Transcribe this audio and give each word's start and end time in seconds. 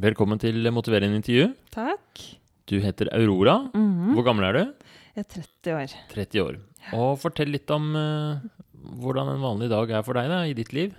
Velkommen 0.00 0.38
til 0.40 0.64
motiverende 0.72 1.18
intervju. 1.18 1.50
Takk. 1.74 2.20
Du 2.70 2.78
heter 2.80 3.10
Aurora. 3.12 3.58
Mhm. 3.74 4.14
Hvor 4.16 4.24
gammel 4.24 4.46
er 4.48 4.56
du? 4.56 4.60
Jeg 5.12 5.24
er 5.26 5.26
30 5.28 5.74
år. 5.76 5.94
30 6.08 6.40
år. 6.40 6.54
Og 6.96 7.18
fortell 7.20 7.50
litt 7.52 7.68
om 7.74 7.90
uh, 7.92 8.40
hvordan 9.02 9.28
en 9.28 9.42
vanlig 9.42 9.68
dag 9.68 9.90
er 9.92 10.04
for 10.06 10.16
deg 10.16 10.30
da, 10.32 10.38
i 10.48 10.54
ditt 10.56 10.72
liv. 10.72 10.94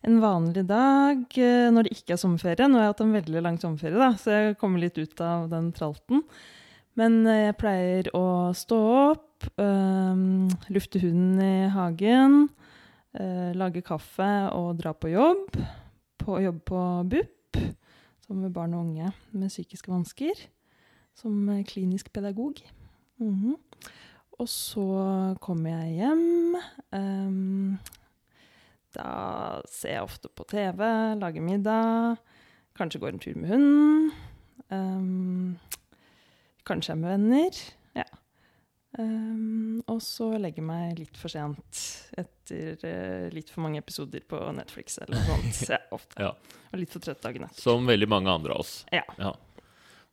En 0.00 0.16
vanlig 0.22 0.62
dag 0.64 1.36
eh, 1.36 1.68
når 1.74 1.88
det 1.88 1.98
ikke 1.98 2.14
er 2.14 2.20
sommerferie. 2.22 2.68
Nå 2.70 2.78
har 2.78 2.86
jeg 2.86 2.94
hatt 2.94 3.02
en 3.04 3.16
veldig 3.18 3.42
lang 3.44 3.58
sommerferie, 3.60 3.98
da, 4.00 4.12
så 4.16 4.32
jeg 4.32 4.56
kommer 4.62 4.80
litt 4.80 4.96
ut 4.96 5.20
av 5.20 5.50
den 5.52 5.68
tralten. 5.76 6.22
Men 6.96 7.18
eh, 7.26 7.50
jeg 7.50 7.58
pleier 7.60 8.08
å 8.16 8.26
stå 8.56 8.78
opp, 9.10 9.50
øhm, 9.60 10.46
lufte 10.72 11.02
hunden 11.02 11.42
i 11.44 11.68
hagen, 11.74 12.46
uh, 13.18 13.50
lage 13.58 13.84
kaffe 13.84 14.30
og 14.54 14.78
dra 14.80 14.94
på 14.96 15.12
jobb. 15.12 15.60
På 16.22 16.40
jobb 16.40 16.62
på 16.70 16.86
BUP, 17.12 17.60
som 18.28 18.42
med 18.44 18.52
barn 18.52 18.76
og 18.76 18.84
unge 18.84 19.08
med 19.32 19.48
psykiske 19.48 19.90
vansker. 19.90 20.44
Som 21.16 21.48
klinisk 21.66 22.12
pedagog. 22.12 22.60
Mhm. 23.18 23.56
Og 24.38 24.48
så 24.48 25.34
kommer 25.40 25.70
jeg 25.70 25.96
hjem. 25.98 26.56
Um, 26.94 27.78
da 28.94 29.08
ser 29.66 29.96
jeg 29.96 30.04
ofte 30.04 30.30
på 30.30 30.46
TV, 30.46 30.84
lager 31.18 31.42
middag, 31.42 32.20
kanskje 32.78 33.00
går 33.02 33.16
en 33.16 33.18
tur 33.18 33.34
med 33.34 33.50
hunden. 33.50 34.12
Um, 34.70 35.58
kanskje 36.66 36.94
er 36.94 37.00
med 37.00 37.10
venner. 37.16 37.60
Ja. 38.96 39.04
Ehm, 39.04 39.82
og 39.86 40.00
så 40.02 40.30
legger 40.40 40.62
jeg 40.62 40.66
meg 40.68 40.98
litt 40.98 41.18
for 41.18 41.32
sent 41.32 41.80
etter 42.18 42.78
uh, 42.82 43.26
litt 43.34 43.50
for 43.52 43.62
mange 43.64 43.80
episoder 43.82 44.24
på 44.26 44.40
Netflix 44.56 44.98
eller 45.02 45.18
noe 45.18 45.26
sånt. 45.28 45.68
Ja, 45.68 45.80
ofte. 45.94 46.16
Ja. 46.28 46.32
Og 46.72 46.80
litt 46.82 46.92
for 46.92 47.04
trøtt 47.04 47.22
dagen 47.24 47.46
etter. 47.46 47.60
Som 47.60 47.88
veldig 47.88 48.08
mange 48.10 48.32
andre 48.32 48.56
av 48.56 48.64
oss. 48.64 48.82
Ja. 48.92 49.04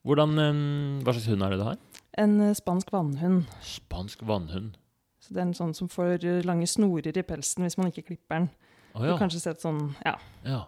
Hvordan, 0.06 0.38
um, 0.40 1.00
hva 1.04 1.16
slags 1.16 1.28
hund 1.32 1.44
er 1.44 1.56
det 1.56 1.60
du 1.60 1.66
har? 1.68 1.80
En 2.22 2.36
uh, 2.40 2.52
spansk 2.56 2.92
vannhund. 2.96 3.48
Spansk 3.66 4.24
vannhund. 4.28 4.78
Så 5.26 5.34
det 5.34 5.42
er 5.42 5.48
en 5.48 5.58
sånn 5.58 5.74
som 5.74 5.90
får 5.90 6.22
eh, 6.22 6.44
lange 6.46 6.68
snorer 6.70 7.18
i 7.18 7.24
pelsen 7.26 7.66
hvis 7.66 7.80
man 7.80 7.90
ikke 7.90 8.04
klipper 8.12 8.44
den. 8.44 8.52
Å 8.94 9.02
Du 9.02 9.08
har 9.10 9.18
kanskje 9.18 9.42
sett 9.42 9.64
sånn 9.64 9.80
ja, 10.06 10.14
ja. 10.46 10.60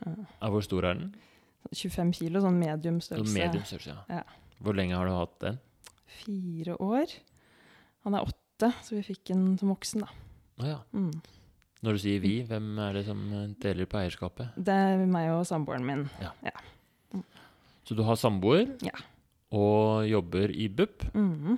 Uh, 0.00 0.48
Hvor 0.48 0.64
stor 0.64 0.86
er 0.88 0.96
den? 0.96 1.10
25 1.68 2.14
kilo, 2.16 2.40
sånn 2.42 2.56
medium 2.58 3.02
Sånn 3.04 3.20
størrelse. 3.20 3.36
Medium 3.36 3.66
størrelse, 3.68 3.92
ja. 3.92 4.22
Ja. 4.22 4.56
Hvor 4.64 4.78
lenge 4.78 4.96
har 4.96 5.06
du 5.06 5.12
hatt 5.14 5.36
den? 5.44 5.60
Fire 6.22 6.78
år. 6.82 7.12
Han 8.06 8.16
er 8.18 8.26
åtte, 8.26 8.72
så 8.82 8.96
vi 8.96 9.02
fikk 9.06 9.24
den 9.30 9.44
som 9.60 9.70
voksen, 9.72 10.02
da. 10.04 10.10
Ah, 10.62 10.66
ja. 10.74 10.78
Mm. 10.94 11.12
Når 11.82 11.96
du 11.96 12.02
sier 12.02 12.20
vi, 12.22 12.34
hvem 12.46 12.76
er 12.78 12.94
det 12.98 13.04
som 13.08 13.20
eh, 13.34 13.48
deler 13.62 13.88
på 13.90 13.98
eierskapet? 13.98 14.52
Det 14.56 14.74
er 14.74 15.02
meg 15.10 15.32
og 15.34 15.44
samboeren 15.48 15.86
min. 15.86 16.04
Så 17.82 17.96
du 17.98 18.04
har 18.06 18.18
samboer 18.20 18.68
Ja. 18.86 18.94
og 19.50 20.06
jobber 20.06 20.52
i 20.54 20.68
BUP. 20.70 21.02
Mm. 21.14 21.56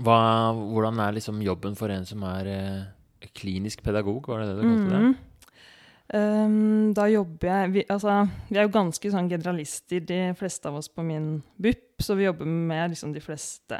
Hva, 0.00 0.16
hvordan 0.54 0.98
er 1.02 1.14
liksom 1.18 1.40
jobben 1.44 1.76
for 1.78 1.90
en 1.94 2.06
som 2.08 2.22
er 2.26 2.50
eh, 2.50 3.28
klinisk 3.36 3.82
pedagog? 3.86 4.26
Var 4.30 4.42
det 4.42 4.48
det 4.50 4.56
du 4.58 4.68
kalte 4.68 4.90
det? 4.96 5.12
Um, 6.10 6.90
da 6.90 7.04
jobber 7.06 7.46
jeg 7.46 7.70
vi, 7.70 7.82
altså, 7.86 8.24
vi 8.48 8.58
er 8.58 8.64
jo 8.66 8.72
ganske 8.74 9.10
sånn 9.12 9.28
generalister, 9.30 10.00
de 10.02 10.16
fleste 10.34 10.66
av 10.66 10.80
oss 10.80 10.88
på 10.90 11.04
min 11.06 11.36
BUP, 11.62 12.02
så 12.02 12.16
vi 12.18 12.24
jobber 12.26 12.48
med 12.50 12.90
liksom, 12.96 13.12
de 13.14 13.22
fleste 13.22 13.78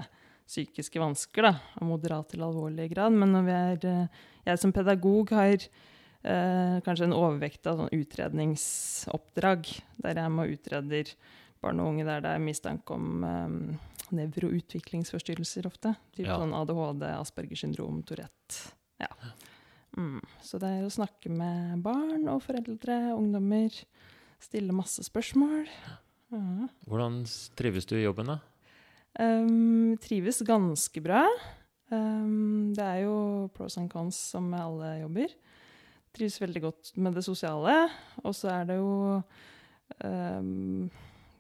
psykiske 0.51 0.99
vansker, 1.01 1.47
da, 1.47 1.53
av 1.79 1.87
moderat 1.87 2.33
til 2.33 2.43
alvorlig 2.43 2.89
grad. 2.91 3.15
Men 3.15 3.33
når 3.37 3.47
vi 3.47 3.55
er, 3.57 3.87
eh, 3.87 4.25
jeg 4.51 4.59
som 4.63 4.73
pedagog 4.75 5.31
har 5.37 5.55
eh, 5.57 6.81
kanskje 6.85 7.07
en 7.07 7.15
overvekt 7.17 7.69
av 7.71 7.79
sånn 7.79 7.95
utredningsoppdrag, 7.97 9.71
der 10.03 10.21
jeg 10.25 10.35
må 10.35 10.49
utreder 10.51 11.15
barn 11.63 11.81
og 11.83 11.93
unge 11.93 12.07
der 12.09 12.23
det 12.25 12.35
er 12.35 12.43
mistanke 12.43 12.97
om 12.97 13.25
um, 13.25 13.57
nevroutviklingsforstyrrelser 14.17 15.67
ofte. 15.69 15.95
Typ 16.17 16.27
Ja. 16.27 16.39
sånn 16.41 16.55
ADHD, 16.57 17.05
Aspergers 17.15 17.61
syndrom, 17.65 18.03
Tourette. 18.03 18.73
Ja. 19.01 19.09
Mm. 19.97 20.21
Så 20.43 20.59
det 20.59 20.71
er 20.73 20.87
å 20.87 20.93
snakke 20.93 21.31
med 21.31 21.83
barn 21.85 22.27
og 22.33 22.43
foreldre, 22.43 23.13
ungdommer. 23.17 23.71
Stille 24.41 24.73
masse 24.73 25.05
spørsmål. 25.05 25.69
Ja. 26.33 26.69
Hvordan 26.89 27.25
trives 27.59 27.87
du 27.87 27.97
i 27.99 28.05
jobben, 28.07 28.27
da? 28.33 28.39
Um, 29.19 29.97
trives 30.03 30.43
ganske 30.47 31.03
bra. 31.03 31.25
Um, 31.91 32.71
det 32.77 32.85
er 32.85 33.05
jo 33.05 33.49
pros 33.57 33.79
and 33.81 33.91
cons 33.91 34.19
som 34.35 34.47
med 34.53 34.63
alle 34.63 34.93
jobber. 35.03 35.35
Trives 36.15 36.41
veldig 36.43 36.63
godt 36.63 36.93
med 36.97 37.19
det 37.19 37.25
sosiale. 37.27 37.77
Og 38.23 38.35
så 38.37 38.53
er 38.55 38.69
det 38.71 38.79
jo 38.79 39.23
um, 40.05 40.91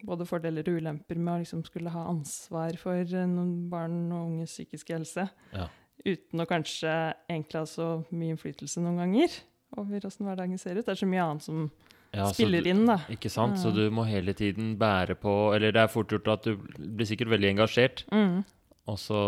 både 0.07 0.27
fordeler 0.27 0.67
og 0.67 0.81
ulemper 0.81 1.19
med 1.19 1.35
å 1.35 1.43
liksom 1.43 1.63
skulle 1.67 1.93
ha 1.93 2.07
ansvar 2.11 2.79
for 2.81 2.99
eh, 3.05 3.29
noen 3.29 3.69
barn 3.71 4.03
og 4.09 4.33
unges 4.33 4.57
psykiske 4.57 4.97
helse. 4.97 5.27
Ja. 5.55 5.69
Uten 6.01 6.41
å 6.41 6.49
kanskje 6.49 6.91
egentlig 7.29 7.61
ha 7.61 7.67
så 7.69 7.89
mye 8.09 8.35
innflytelse 8.35 8.81
noen 8.81 9.03
ganger 9.03 9.35
over 9.79 10.07
åssen 10.09 10.27
hverdagen 10.27 10.59
ser 10.59 10.79
ut. 10.79 10.87
Det 10.87 10.95
er 10.95 11.03
så 11.03 11.09
mye 11.09 11.27
annet 11.27 11.45
som 11.45 11.67
Ja, 12.13 12.27
spiller 12.33 12.63
du- 12.65 12.71
inn, 12.71 12.87
da. 12.87 12.97
Ikke 13.09 13.31
sant? 13.31 13.57
Så 13.59 13.71
du 13.75 13.85
må 13.91 14.03
hele 14.09 14.33
tiden 14.35 14.77
bære 14.77 15.15
på 15.15 15.55
Eller 15.55 15.71
det 15.73 15.81
er 15.85 15.87
fort 15.93 16.09
gjort 16.11 16.27
at 16.33 16.43
du 16.43 16.57
blir 16.57 17.07
sikkert 17.07 17.29
veldig 17.31 17.51
engasjert, 17.55 18.05
Mm. 18.11 18.45
og 18.89 18.97
så 18.99 19.21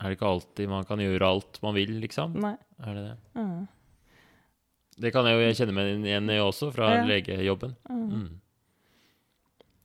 er 0.00 0.08
det 0.10 0.18
ikke 0.18 0.28
alltid 0.28 0.68
man 0.68 0.84
kan 0.84 0.98
gjøre 0.98 1.22
alt 1.26 1.58
man 1.62 1.74
vil, 1.74 2.00
liksom. 2.00 2.34
Nei. 2.38 2.56
Er 2.84 2.94
det 2.94 3.04
det? 3.08 3.16
Mm. 3.34 3.68
Det 5.00 5.12
kan 5.12 5.24
jeg 5.24 5.38
jo 5.38 5.64
kjenne 5.64 5.74
meg 5.74 6.04
igjen 6.04 6.30
i 6.30 6.38
også, 6.38 6.72
fra 6.74 6.90
Ja. 6.96 7.04
legejobben. 7.06 7.76
Mm. 7.88 8.10
Mm. 8.10 8.40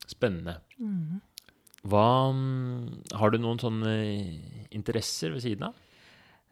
Spennende. 0.08 0.58
Mm. 0.80 1.22
Hva 1.88 2.32
mm, 2.34 3.14
Har 3.20 3.30
du 3.32 3.38
noen 3.38 3.60
sånne 3.60 3.94
interesser 4.72 5.32
ved 5.34 5.42
siden 5.44 5.64
av? 5.70 5.76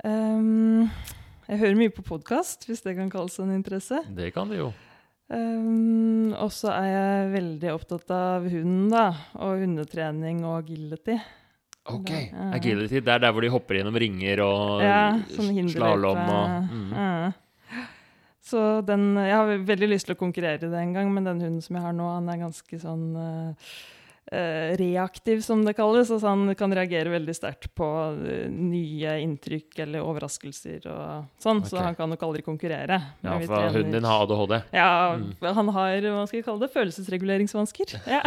Um, 0.03 0.89
jeg 1.47 1.59
hører 1.59 1.75
mye 1.77 1.89
på 1.93 2.03
podkast, 2.03 2.65
hvis 2.67 2.81
det 2.81 2.95
kan 2.97 3.09
kalles 3.09 3.37
en 3.39 3.51
interesse. 3.51 4.01
Det 4.15 4.33
kan 4.33 4.49
det 4.49 4.57
jo. 4.59 4.73
Um, 5.31 6.33
og 6.35 6.49
så 6.51 6.73
er 6.75 6.87
jeg 6.89 7.29
veldig 7.35 7.69
opptatt 7.71 8.09
av 8.11 8.47
hunden, 8.51 8.89
da. 8.91 9.05
Og 9.39 9.61
hundetrening 9.63 10.41
og 10.43 10.57
agility. 10.65 11.15
Ok. 11.91 12.11
Ja. 12.11 12.49
Agility, 12.57 12.99
det 12.99 13.13
er 13.13 13.23
der 13.23 13.31
hvor 13.33 13.45
de 13.45 13.49
hopper 13.53 13.79
gjennom 13.79 13.95
ringer 13.97 14.43
og 14.45 14.83
Ja, 14.85 15.05
slalåm 15.31 16.19
og 16.21 16.67
mm. 16.69 16.91
Ja. 16.93 17.31
Så 18.51 18.59
den 18.85 19.15
Jeg 19.17 19.33
har 19.33 19.63
veldig 19.65 19.89
lyst 19.89 20.09
til 20.09 20.13
å 20.13 20.19
konkurrere 20.19 20.59
i 20.61 20.69
det 20.69 20.77
en 20.77 20.93
gang, 20.93 21.09
men 21.13 21.25
den 21.25 21.41
hunden 21.41 21.63
som 21.63 21.77
jeg 21.77 21.85
har 21.85 21.95
nå, 21.95 22.05
han 22.11 22.29
er 22.29 22.43
ganske 22.43 22.79
sånn 22.81 23.07
eh, 23.17 23.73
reaktiv, 24.79 25.41
som 25.43 25.65
det 25.65 25.73
kalles. 25.75 26.11
Altså 26.13 26.27
han 26.29 26.55
kan 26.55 26.71
reagere 26.71 27.09
veldig 27.11 27.33
sterkt 27.35 27.67
på 27.75 27.87
eh, 28.27 28.45
nye 28.51 29.15
inntrykk 29.25 29.79
eller 29.83 30.05
overraskelser 30.07 30.85
og 30.87 31.25
sånn. 31.41 31.63
Så 31.67 31.81
han 31.83 31.95
kan 31.97 32.09
nok 32.13 32.21
aldri 32.23 32.41
konkurrere. 32.45 33.01
Ja, 33.25 33.39
for 33.39 33.47
trener- 33.55 33.73
hunden 33.75 33.91
din 33.97 34.03
har 34.07 34.23
ADHD. 34.27 34.61
Ja, 34.71 34.91
Mm. 35.17 35.33
han 35.55 35.67
har 35.75 36.01
hva 36.01 36.27
skal 36.27 36.37
jeg 36.39 36.45
kalle 36.45 36.59
det, 36.67 36.71
følelsesreguleringsvansker. 36.73 37.97
Ja. 38.07 38.21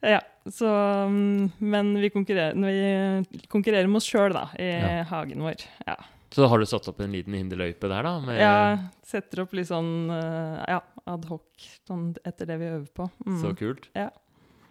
ja, 0.00 0.20
så 0.50 0.66
mm, 1.06 1.50
Men 1.58 1.94
vi 2.00 2.10
konkurrerer, 2.10 2.54
vi 2.54 3.38
konkurrerer 3.48 3.86
med 3.88 3.96
oss 4.00 4.08
sjøl, 4.08 4.32
da, 4.32 4.46
i 4.58 4.70
Ja. 4.70 5.02
hagen 5.10 5.42
vår. 5.44 5.64
Ja. 5.86 5.96
Så 6.30 6.46
har 6.46 6.58
du 6.62 6.66
satt 6.70 6.86
opp 6.88 7.00
en 7.02 7.10
liten 7.14 7.34
hinderløype 7.34 7.88
der, 7.90 8.06
da? 8.06 8.12
Med, 8.22 8.38
ja. 8.38 8.56
Setter 9.06 9.42
opp 9.42 9.54
litt 9.58 9.66
sånn 9.70 10.10
eh, 10.14 10.60
ja, 10.70 10.80
ad 11.10 11.24
hoc 11.26 11.64
sånn 11.88 12.12
etter 12.26 12.46
det 12.46 12.58
vi 12.60 12.68
øver 12.70 12.86
på. 12.94 13.08
Mm. 13.26 13.40
Så 13.42 13.50
kult. 13.58 13.88
Ja. 13.98 14.10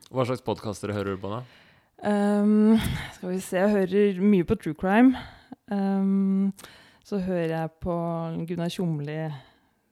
Hva 0.09 0.23
slags 0.29 0.41
podkaster 0.45 0.93
hører 0.95 1.17
du 1.17 1.21
på 1.21 1.33
da? 1.33 1.41
Um, 1.99 2.79
skal 3.17 3.33
vi 3.33 3.41
se, 3.43 3.59
jeg 3.59 3.73
hører 3.75 4.21
mye 4.23 4.47
på 4.47 4.55
true 4.61 4.77
crime. 4.79 5.19
Um, 5.67 6.53
så 7.03 7.19
hører 7.19 7.51
jeg 7.57 7.73
på 7.83 7.93
Gunnar 8.47 8.71
Tjomli 8.71 9.19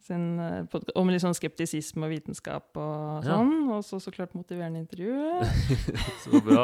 sin 0.08 0.38
podkast 0.72 0.96
om 0.96 1.10
litt 1.12 1.20
sånn 1.20 1.36
skeptisisme 1.36 2.08
og 2.08 2.14
vitenskap 2.16 2.78
og 2.80 3.26
Ja. 3.28 3.34
sånn. 3.36 3.52
Og 3.76 3.84
så 3.84 4.00
så 4.00 4.14
klart 4.16 4.32
motiverende 4.40 4.80
intervju. 4.86 5.44
Så 6.24 6.40
bra. 6.48 6.64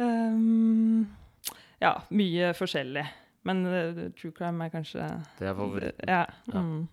Um, 0.00 1.04
ja, 1.84 1.98
mye 2.08 2.54
forskjellig. 2.56 3.04
Men 3.44 3.64
uh, 3.66 4.02
true 4.18 4.32
crime 4.36 4.64
er 4.64 4.70
kanskje 4.70 5.06
Det 5.38 5.48
er 5.50 5.54
favoritten. 5.58 6.08
Ja. 6.08 6.26
Mm, 6.54 6.88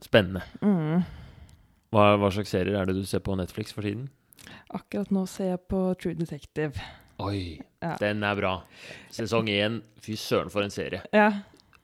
Spennende. 0.00 0.42
mm. 0.62 1.02
Hva, 1.94 2.04
hva 2.20 2.28
slags 2.34 2.50
serier 2.52 2.76
er 2.80 2.88
det 2.90 2.96
du 2.98 3.04
ser 3.08 3.22
på 3.24 3.36
Netflix 3.38 3.72
for 3.72 3.86
tiden? 3.86 4.08
Akkurat 4.74 5.10
nå 5.14 5.22
ser 5.30 5.52
jeg 5.54 5.60
på 5.70 5.80
True 6.00 6.16
Detective. 6.18 6.80
Oi, 7.22 7.60
Ja. 7.80 7.94
den 8.00 8.22
er 8.26 8.34
bra. 8.36 8.54
Sesong 9.14 9.46
én, 9.48 9.78
fy 10.02 10.16
søren 10.18 10.50
for 10.52 10.62
en 10.66 10.70
serie. 10.74 11.02
Ja, 11.14 11.30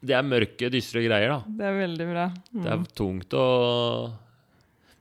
Det 0.05 0.17
er 0.19 0.23
mørke, 0.27 0.69
dystre 0.69 0.99
greier, 1.07 1.29
da. 1.31 1.43
det 1.47 1.65
er 1.65 1.77
veldig 1.79 2.07
bra. 2.11 2.25
Mm. 2.53 2.63
Det 2.65 2.73
er 2.73 2.85
tungt 2.99 3.31
å 3.39 4.13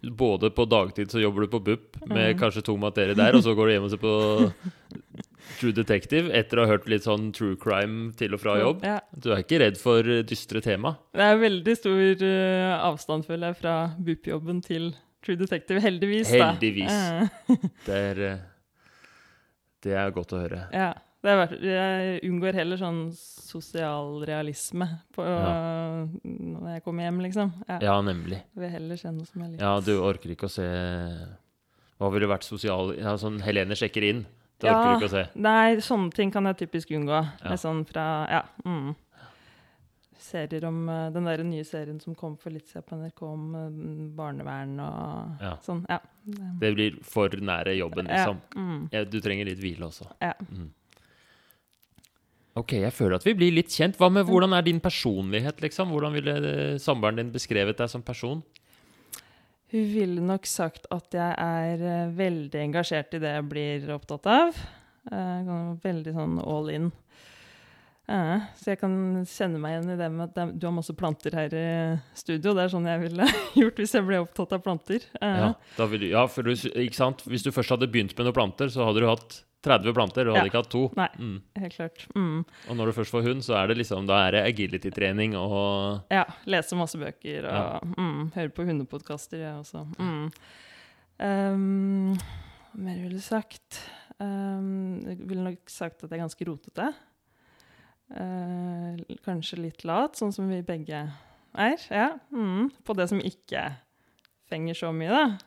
Både 0.02 0.50
på 0.50 0.64
dagtid 0.66 1.12
så 1.14 1.20
jobber 1.22 1.42
du 1.46 1.48
på 1.48 1.60
BUP 1.62 1.98
med 2.10 2.36
Mm. 2.36 2.40
kanskje 2.40 2.64
to 2.66 2.76
materie 2.78 3.14
der, 3.14 3.36
og 3.36 3.44
så 3.44 3.54
går 3.54 3.68
du 3.68 3.72
hjem 3.74 3.84
og 3.84 3.90
ser 3.92 3.98
på 4.02 4.54
True 5.60 5.74
Detective 5.76 6.32
etter 6.38 6.60
å 6.62 6.66
ha 6.66 6.72
hørt 6.74 6.88
litt 6.92 7.04
sånn 7.06 7.32
true 7.36 7.58
crime 7.60 8.12
til 8.18 8.34
og 8.38 8.42
fra 8.44 8.56
jobb. 8.62 8.84
Ja. 8.88 9.00
Du 9.14 9.32
er 9.34 9.44
ikke 9.44 9.60
redd 9.62 9.78
for 9.82 10.00
eh, 10.08 10.24
dystre 10.28 10.62
tema? 10.66 10.96
Det 11.14 11.26
er 11.28 11.38
veldig 11.42 11.76
stor 11.78 12.26
uh, 12.26 12.88
avstand, 12.92 13.26
føler 13.28 13.52
jeg, 13.52 13.60
fra 13.62 13.76
BUP-jobben 14.00 14.62
til 14.66 14.92
True 15.22 15.38
Detective. 15.38 15.82
Heldigvis, 15.84 16.32
da. 16.34 16.52
Heldigvis. 16.54 16.92
Eh, 16.92 17.70
Det 17.88 18.00
er, 18.12 18.24
det 19.86 19.96
er 19.98 20.12
godt 20.16 20.34
å 20.38 20.44
høre. 20.46 20.66
ja. 20.74 20.92
Det 21.22 21.30
er, 21.30 21.36
hvert- 21.38 21.62
jeg 21.62 22.22
unngår 22.26 22.56
heller 22.58 22.80
sånn 22.82 23.02
sosialrealisme 23.14 24.88
på, 25.14 25.22
Ja. 25.22 26.08
når 26.26 26.72
jeg 26.74 26.84
kommer 26.84 27.04
hjem, 27.06 27.20
liksom. 27.22 27.52
Ja. 27.68 27.78
Ja, 27.86 28.02
nemlig. 28.02 28.40
Jeg 28.56 28.64
vil 28.64 28.72
heller 28.74 28.98
se 28.98 29.12
noe 29.14 29.28
som 29.30 29.44
er 29.46 29.52
litt 29.52 29.62
Ja, 29.62 29.76
du 29.86 29.92
orker 30.02 30.34
ikke 30.34 30.50
å 30.50 30.50
se 30.50 30.66
Hva 32.02 32.10
ville 32.10 32.26
vært 32.26 32.42
sosial 32.48 32.96
Ja, 32.98 33.14
sånn 33.22 33.38
Helene 33.46 33.78
sjekker 33.78 34.02
inn. 34.10 34.24
Det 34.62 34.70
Ja. 34.70 34.78
orker 34.78 35.00
du 35.00 35.06
ikke 35.06 35.10
å 35.10 35.16
se. 35.18 35.40
Nei, 35.42 35.76
sånne 35.84 36.14
ting 36.14 36.32
kan 36.32 36.46
jeg 36.46 36.58
typisk 36.64 36.92
unngå. 36.96 37.22
Ja. 37.44 37.56
Sånn 37.58 37.86
fra 37.90 38.28
Ja. 38.30 38.42
Mm. 38.66 38.96
Serier 40.22 40.64
om 40.68 40.88
eh, 40.88 41.10
Den 41.10 41.26
der 41.26 41.42
nye 41.44 41.64
serien 41.66 42.00
som 42.00 42.14
kom 42.16 42.38
for 42.38 42.52
litt 42.54 42.68
siden 42.70 42.84
på 42.88 42.96
NRK 42.96 43.22
om 43.26 43.56
eh, 43.56 43.70
barnevern 44.16 44.76
og 44.80 45.42
Ja. 45.42 45.56
sånn. 45.66 45.86
Ja. 45.90 46.00
Det- 46.60 46.76
blir 46.76 47.04
for 47.04 47.28
nære 47.30 47.76
jobben, 47.78 48.06
liksom. 48.08 48.40
Mm. 48.56 49.10
Du 49.10 49.20
trenger 49.20 49.46
litt 49.46 49.58
hvile 49.60 49.88
også. 49.90 50.06
Ja. 50.22 50.34
Mm. 50.54 50.70
Ok, 52.56 52.74
jeg 52.74 52.92
føler 52.92 53.16
at 53.16 53.24
vi 53.24 53.34
blir 53.34 53.54
litt 53.56 53.70
kjent. 53.72 53.96
Hva 53.98 54.10
med 54.12 54.26
Hvordan 54.28 54.54
er 54.58 54.62
din 54.62 54.80
personlighet, 54.80 55.62
liksom? 55.64 55.90
Hvordan 55.90 56.14
ville 56.14 56.36
eh, 56.36 56.78
samboeren 56.78 57.16
din 57.16 57.32
beskrevet 57.32 57.78
deg 57.78 57.90
som 57.90 58.02
person? 58.04 58.44
Hun 59.72 59.86
ville 59.88 60.24
nok 60.24 60.48
sagt 60.50 60.88
at 60.92 61.16
jeg 61.16 61.36
er 61.40 61.84
eh, 61.88 62.10
veldig 62.16 62.60
engasjert 62.60 63.14
i 63.16 63.22
det 63.24 63.36
jeg 63.38 63.46
blir 63.48 63.94
opptatt 63.96 64.28
av. 64.28 64.58
Eh, 65.12 65.52
veldig 65.84 66.14
sånn 66.18 66.42
all 66.44 66.68
in. 66.74 66.90
Eh, 68.12 68.48
så 68.60 68.74
jeg 68.74 68.82
kan 68.82 68.94
kjenne 69.30 69.62
meg 69.64 69.78
igjen 69.78 69.94
i 69.94 70.00
det 70.02 70.10
med 70.12 70.28
at 70.28 70.58
du 70.60 70.68
har 70.68 70.76
masse 70.76 70.96
planter 70.98 71.38
her 71.40 71.56
i 71.56 71.70
studio. 72.20 72.52
Det 72.58 72.66
er 72.66 72.74
sånn 72.74 72.90
jeg 72.90 73.04
ville 73.06 73.30
gjort 73.62 73.80
hvis 73.80 73.96
jeg 73.96 74.08
ble 74.10 74.20
opptatt 74.26 74.58
av 74.58 74.66
planter. 74.66 75.08
Ja, 75.22 75.54
vil 75.94 76.10
ja 76.10 76.26
for 76.28 76.48
du, 76.48 76.52
ikke 76.52 77.00
sant? 77.00 77.24
Hvis 77.24 77.48
du 77.48 77.54
først 77.56 77.72
hadde 77.78 77.90
begynt 77.92 78.18
med 78.18 78.28
noen 78.28 78.40
planter, 78.42 78.74
så 78.74 78.90
hadde 78.90 79.06
du 79.06 79.08
hatt 79.08 79.40
30 79.62 79.94
planter, 79.94 80.28
og 80.28 80.36
hadde 80.36 80.46
Ja. 80.48 80.50
ikke 80.50 80.62
hatt 80.64 80.70
to. 80.74 80.92
Nei. 80.98 81.08
Mm. 81.20 81.42
Helt 81.62 81.74
klart. 81.76 82.08
Mm. 82.16 82.40
Og 82.70 82.76
når 82.78 82.86
du 82.86 82.92
først 82.98 83.12
får 83.14 83.24
hund, 83.28 83.42
så 83.46 83.56
er 83.62 83.68
det 83.68 83.78
liksom, 83.78 84.08
da 84.10 84.28
er 84.28 84.32
det 84.32 84.42
agility-trening 84.56 85.36
og 85.38 86.02
Ja. 86.10 86.24
Lese 86.50 86.76
masse 86.76 86.98
bøker 86.98 87.46
og 87.46 87.54
Ja. 87.54 87.80
mm, 87.98 88.32
høre 88.34 88.50
på 88.50 88.66
hundepodkaster, 88.66 89.38
jeg 89.38 89.54
også. 89.62 89.86
Mm. 90.00 90.32
Um, 91.22 92.18
mer 92.74 92.96
ville 92.98 93.14
du 93.20 93.22
sagt? 93.22 93.82
Um, 94.20 95.02
jeg 95.06 95.18
ville 95.28 95.44
nok 95.44 95.70
sagt 95.70 96.04
at 96.04 96.10
jeg 96.10 96.20
er 96.20 96.24
ganske 96.28 96.48
rotete. 96.48 96.94
Uh, 98.12 98.98
kanskje 99.24 99.60
litt 99.62 99.86
lat, 99.88 100.18
sånn 100.20 100.34
som 100.36 100.50
vi 100.52 100.62
begge 100.66 101.06
er. 101.56 101.78
Ja. 101.92 102.10
Mm, 102.34 102.72
på 102.84 102.96
det 102.98 103.08
som 103.12 103.22
ikke 103.24 103.76
fenger 104.50 104.74
så 104.76 104.90
mye, 104.92 105.10
da. 105.14 105.38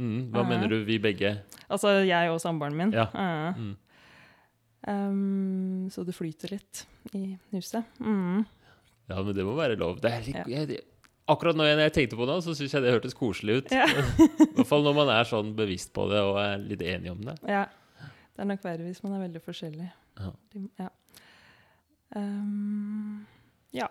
Mm, 0.00 0.30
Hva 0.32 0.42
Ja. 0.42 0.48
mener 0.48 0.68
du, 0.68 0.84
vi 0.84 0.98
begge? 0.98 1.42
Altså 1.70 2.04
jeg 2.06 2.30
og 2.30 2.40
samboeren 2.40 2.74
min. 2.76 2.92
Ja. 2.92 3.06
Eh, 3.14 3.54
Mm. 3.58 3.76
um, 4.88 5.88
så 5.90 6.04
det 6.04 6.14
flyter 6.14 6.50
litt 6.50 6.86
i 7.14 7.38
huset. 7.52 7.84
Mm. 8.00 8.44
Ja, 9.08 9.22
men 9.22 9.34
det 9.34 9.44
må 9.44 9.54
være 9.56 9.76
lov. 9.78 10.00
Det 10.00 10.12
litt, 10.26 10.34
Ja. 10.36 10.44
jeg, 10.66 10.80
akkurat 11.28 11.54
når 11.56 11.64
jeg, 11.66 11.76
når 11.76 11.86
jeg 11.90 11.92
tenkte 11.92 12.16
på 12.16 12.26
det, 12.26 12.42
så 12.44 12.54
syns 12.54 12.72
jeg 12.72 12.82
det 12.82 12.92
hørtes 12.92 13.14
koselig 13.14 13.56
ut. 13.62 13.70
Ja. 13.70 13.84
I 13.86 14.54
hvert 14.56 14.66
fall 14.66 14.82
når 14.82 14.94
man 14.94 15.08
er 15.08 15.24
sånn 15.24 15.54
bevisst 15.54 15.92
på 15.92 16.08
det 16.10 16.18
og 16.20 16.36
er 16.38 16.58
litt 16.58 16.80
enig 16.82 17.10
om 17.10 17.20
det. 17.20 17.36
Ja. 17.46 17.66
Det 18.34 18.40
er 18.40 18.44
nok 18.48 18.62
verre 18.64 18.82
hvis 18.86 19.02
man 19.04 19.12
er 19.12 19.28
veldig 19.28 19.42
forskjellig. 19.44 19.90
Ja. 20.18 20.32
Ja. 20.80 20.88
Um, 22.16 23.26
ja. 23.72 23.88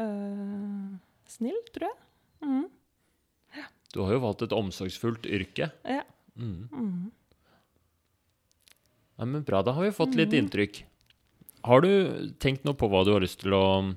Uh, 0.00 0.96
snill, 1.28 1.56
tror 1.74 1.88
jeg. 1.88 1.96
Mhm. 2.44 2.66
Du 3.94 4.00
har 4.04 4.12
jo 4.14 4.20
valgt 4.22 4.42
et 4.46 4.52
omsorgsfullt 4.54 5.26
yrke. 5.26 5.70
Ja. 5.84 6.02
Mm. 6.38 6.68
Mm. 6.70 7.10
Ja, 9.18 9.24
men 9.26 9.42
bra, 9.44 9.62
da 9.62 9.72
har 9.76 9.84
vi 9.84 9.90
fått 9.92 10.14
litt 10.14 10.30
Mhm. 10.32 10.38
inntrykk. 10.44 10.84
Har 11.64 11.80
du 11.84 12.30
tenkt 12.38 12.64
noe 12.64 12.74
på 12.74 12.88
hva 12.88 13.04
du 13.04 13.12
har 13.12 13.20
lyst 13.20 13.40
til 13.40 13.52
å 13.52 13.94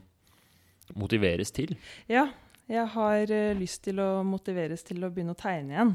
motiveres 0.95 1.51
til? 1.51 1.77
Ja, 2.09 2.25
jeg 2.67 2.87
har 2.87 3.31
eh, 3.31 3.53
lyst 3.55 3.83
til 3.83 3.95
å 4.03 4.23
motiveres 4.25 4.83
til 4.83 5.03
å 5.03 5.09
begynne 5.13 5.31
å 5.35 5.39
tegne 5.39 5.71
igjen. 5.71 5.93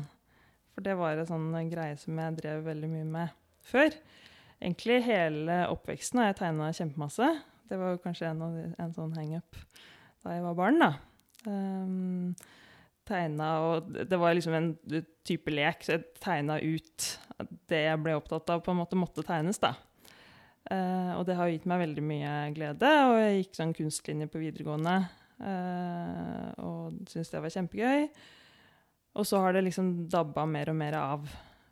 For 0.75 0.81
det 0.87 0.97
var 0.97 1.19
en 1.19 1.27
sånn 1.27 1.55
eh, 1.59 1.69
greie 1.69 1.99
som 1.99 2.17
jeg 2.17 2.37
drev 2.41 2.65
veldig 2.65 2.89
mye 2.89 3.05
med 3.05 3.31
før. 3.69 3.91
Egentlig 4.63 5.03
hele 5.05 5.67
oppveksten 5.69 6.19
har 6.19 6.33
jeg 6.33 6.37
tegna 6.41 6.71
kjempemasse. 6.73 7.29
Det 7.69 7.77
var 7.79 7.99
kanskje 7.99 8.31
en, 8.31 8.43
en 8.79 8.95
sånn 8.95 9.13
hangup 9.15 9.57
da 10.25 10.31
jeg 10.35 10.43
var 10.43 10.55
barn, 10.59 10.79
da. 10.81 10.89
Um, 11.47 12.35
tegna, 13.09 13.49
og 13.65 13.93
det 14.09 14.19
var 14.21 14.37
liksom 14.37 14.55
en 14.59 14.71
type 15.27 15.53
lek, 15.53 15.85
så 15.85 15.97
jeg 15.97 16.07
tegna 16.23 16.59
ut 16.61 17.09
det 17.71 17.85
jeg 17.85 18.01
ble 18.03 18.17
opptatt 18.19 18.51
av, 18.55 18.63
på 18.65 18.73
en 18.73 18.81
måte 18.81 18.99
måtte 18.99 19.25
tegnes, 19.27 19.61
da. 19.63 19.75
Uh, 20.69 21.17
og 21.17 21.25
det 21.29 21.39
har 21.39 21.49
gitt 21.49 21.69
meg 21.71 21.81
veldig 21.81 22.05
mye 22.05 22.33
glede, 22.57 22.91
og 23.09 23.19
jeg 23.23 23.39
gikk 23.39 23.57
sånn 23.57 23.77
kunstlinje 23.77 24.29
på 24.29 24.43
videregående. 24.43 24.97
Uh, 25.39 26.49
og 26.67 26.99
syntes 27.09 27.31
det 27.33 27.43
var 27.45 27.55
kjempegøy. 27.55 28.09
Og 29.19 29.27
så 29.27 29.41
har 29.43 29.55
det 29.55 29.65
liksom 29.67 29.93
dabba 30.11 30.45
mer 30.51 30.73
og 30.73 30.77
mer 30.79 30.99
av. 30.99 31.29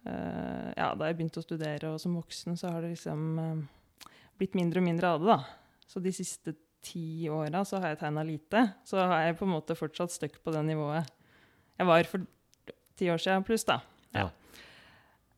Uh, 0.06 0.70
ja, 0.78 0.92
da 0.94 1.10
jeg 1.10 1.18
begynte 1.18 1.42
å 1.42 1.46
studere 1.46 1.92
og 1.92 2.00
som 2.02 2.16
voksen, 2.16 2.56
så 2.58 2.72
har 2.72 2.84
det 2.84 2.94
liksom 2.94 3.26
uh, 3.42 4.14
blitt 4.38 4.56
mindre 4.58 4.80
og 4.80 4.88
mindre 4.88 5.12
av 5.12 5.20
det, 5.20 5.34
da. 5.34 5.82
Så 5.86 6.02
de 6.02 6.14
siste 6.14 6.56
ti 6.86 7.28
åra 7.32 7.64
så 7.66 7.80
har 7.82 7.92
jeg 7.92 8.00
tegna 8.04 8.24
lite. 8.26 8.62
Så 8.86 9.02
har 9.02 9.26
jeg 9.26 9.38
på 9.38 9.46
en 9.46 9.54
måte 9.56 9.76
fortsatt 9.78 10.14
støkk 10.14 10.40
på 10.44 10.54
det 10.54 10.62
nivået 10.68 11.12
jeg 11.76 11.88
var 11.88 12.10
for 12.10 12.26
ti 12.96 13.08
år 13.12 13.22
siden 13.22 13.46
pluss, 13.46 13.64
da. 13.68 13.80
Ja. 14.16 14.28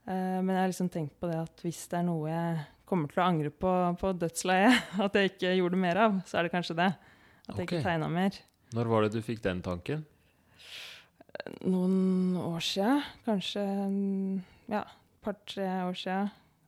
Uh, 0.09 0.39
men 0.41 0.55
jeg 0.55 0.61
har 0.63 0.73
liksom 0.73 0.91
tenkt 0.93 1.17
på 1.21 1.31
det 1.31 1.39
at 1.43 1.65
hvis 1.65 1.83
det 1.91 2.01
er 2.01 2.07
noe 2.07 2.31
jeg 2.31 2.61
kommer 2.89 3.11
til 3.13 3.21
å 3.21 3.27
angre 3.27 3.51
på 3.53 3.73
på 4.01 4.13
dødsleiet, 4.17 4.93
at 5.05 5.19
jeg 5.19 5.33
ikke 5.35 5.57
gjorde 5.59 5.81
mer 5.81 6.05
av, 6.07 6.21
så 6.29 6.39
er 6.39 6.49
det 6.49 6.55
kanskje 6.55 6.79
det. 6.79 6.93
At 7.49 7.57
jeg 7.57 7.69
ikke 7.69 7.85
tegna 7.85 8.09
mer. 8.13 8.37
Når 8.77 8.91
var 8.93 9.05
det 9.05 9.17
du 9.17 9.25
fikk 9.25 9.43
den 9.45 9.61
tanken? 9.65 10.05
Noen 11.65 12.37
år 12.41 12.61
sia, 12.65 12.99
kanskje 13.25 13.63
mm, 13.63 14.41
ja, 14.73 14.83
par-tre 15.25 15.69
år 15.87 15.97
sia. 15.97 16.19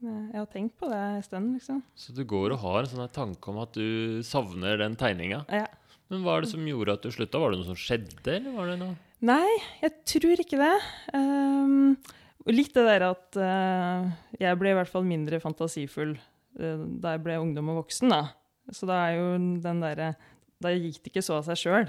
Jeg 0.00 0.38
har 0.38 0.46
tenkt 0.48 0.78
på 0.80 0.88
det 0.88 0.96
en 0.96 1.24
stund, 1.24 1.50
liksom. 1.58 1.82
Så 1.98 2.14
du 2.16 2.22
går 2.28 2.54
og 2.54 2.62
har 2.62 2.78
en 2.82 2.92
sånn 2.92 3.12
tanke 3.12 3.52
om 3.52 3.58
at 3.60 3.74
du 3.76 4.22
savner 4.24 4.80
den 4.80 4.96
tegninga. 5.00 5.42
Ja. 5.52 5.66
Men 6.10 6.24
hva 6.24 6.38
er 6.38 6.46
det 6.46 6.52
som 6.54 6.64
gjorde 6.64 6.96
at 6.96 7.04
du 7.04 7.12
slutta? 7.12 7.40
Var 7.42 7.52
det 7.52 7.60
noe 7.60 7.68
som 7.68 7.78
skjedde, 7.78 8.32
eller 8.38 8.56
var 8.56 8.70
det 8.72 8.78
noe 8.80 8.96
Nei, 9.26 9.48
jeg 9.82 9.92
tror 10.08 10.40
ikke 10.40 10.58
det. 10.60 10.74
Um, 11.12 11.96
litt 12.48 12.72
det 12.76 12.84
der 12.86 13.04
at 13.10 13.36
uh, 13.36 14.10
jeg 14.40 14.60
ble 14.60 14.72
i 14.72 14.76
hvert 14.78 14.90
fall 14.90 15.04
mindre 15.04 15.40
fantasifull 15.42 16.14
uh, 16.16 16.84
da 17.02 17.16
jeg 17.16 17.24
ble 17.26 17.40
ungdom 17.42 17.72
og 17.74 17.82
voksen, 17.82 18.14
da. 18.14 18.22
Så 18.72 18.88
da 18.88 19.02
er 19.08 19.18
jo 19.18 19.26
den 19.60 19.80
derre 19.82 20.12
Da 20.62 20.70
gikk 20.70 21.00
det 21.02 21.10
ikke 21.10 21.24
så 21.24 21.40
av 21.40 21.46
seg 21.48 21.58
sjøl. 21.58 21.88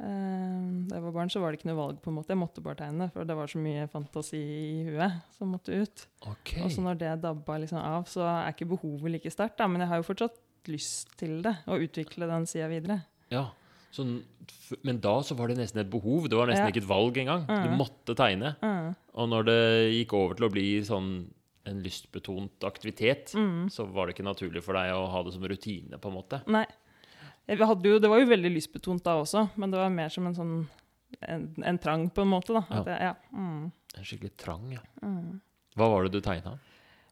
da 0.00 0.96
jeg 0.96 1.04
var 1.04 1.12
barn, 1.12 1.30
så 1.30 1.42
var 1.42 1.52
det 1.52 1.60
ikke 1.60 1.68
noe 1.68 1.78
valg, 1.78 1.98
på 2.00 2.10
en 2.10 2.16
måte. 2.16 2.32
Jeg 2.32 2.40
måtte 2.40 2.64
bare 2.64 2.78
tegne, 2.80 3.10
for 3.12 3.28
det 3.28 3.36
var 3.36 3.52
så 3.52 3.60
mye 3.60 3.84
fantasi 3.92 4.40
i 4.40 4.84
huet 4.88 5.18
som 5.36 5.52
måtte 5.52 5.76
ut. 5.76 6.06
Okay. 6.24 6.64
Og 6.64 6.72
så 6.72 6.84
når 6.84 7.00
det 7.02 7.12
dabba 7.20 7.58
liksom 7.60 7.78
av, 7.80 8.08
så 8.08 8.24
er 8.24 8.54
ikke 8.54 8.70
behovet 8.72 9.12
like 9.12 9.32
sterkt. 9.32 9.60
Men 9.60 9.84
jeg 9.84 9.92
har 9.92 10.00
jo 10.00 10.08
fortsatt 10.08 10.40
lyst 10.72 11.12
til 11.20 11.42
det, 11.44 11.52
å 11.68 11.78
utvikle 11.84 12.28
den 12.32 12.48
sida 12.48 12.68
videre. 12.72 13.02
Ja. 13.32 13.50
Sånn, 13.92 14.22
men 14.86 15.00
da 15.02 15.16
så 15.26 15.34
var 15.36 15.48
det 15.50 15.56
nesten 15.58 15.80
et 15.80 15.90
behov. 15.90 16.28
Det 16.30 16.36
var 16.38 16.46
nesten 16.46 16.66
Ja. 16.68 16.70
ikke 16.70 16.82
et 16.84 16.88
valg 16.88 17.14
engang. 17.18 17.46
Du 17.46 17.68
Mhm. 17.70 17.76
måtte 17.78 18.14
tegne. 18.14 18.56
Mm. 18.62 18.94
Og 19.14 19.28
når 19.28 19.44
det 19.44 19.92
gikk 20.06 20.12
over 20.14 20.34
til 20.34 20.48
å 20.48 20.52
bli 20.52 20.80
sånn 20.80 21.26
en 21.66 21.82
lystbetont 21.82 22.60
aktivitet, 22.62 23.34
Mm. 23.34 23.66
så 23.70 23.84
var 23.90 24.06
det 24.06 24.14
ikke 24.16 24.24
naturlig 24.24 24.62
for 24.62 24.72
deg 24.74 24.92
å 24.92 25.08
ha 25.10 25.22
det 25.22 25.32
som 25.32 25.42
rutine, 25.42 25.98
på 26.00 26.06
en 26.08 26.14
måte. 26.22 26.42
Nei. 26.46 26.66
Hadde 27.48 27.82
jo, 27.84 27.98
det 27.98 28.08
var 28.08 28.20
jo 28.20 28.26
veldig 28.26 28.54
lystbetont 28.54 29.02
da 29.02 29.20
også, 29.20 29.50
men 29.56 29.70
det 29.72 29.76
var 29.78 29.90
mer 29.90 30.08
som 30.08 30.26
en 30.26 30.34
sånn 30.34 30.68
en, 31.22 31.54
en 31.64 31.78
trang, 31.78 32.08
på 32.10 32.22
en 32.22 32.28
måte. 32.28 32.46
da. 32.54 32.60
At 32.70 32.86
jeg, 32.86 33.00
ja. 33.00 33.14
Mm. 33.34 33.72
En 33.96 34.04
skikkelig 34.04 34.36
trang, 34.36 34.70
ja. 34.72 34.78
Mm. 35.02 35.40
Hva 35.76 35.88
var 35.90 36.04
det 36.04 36.12
du 36.12 36.20
tegna? 36.20 36.58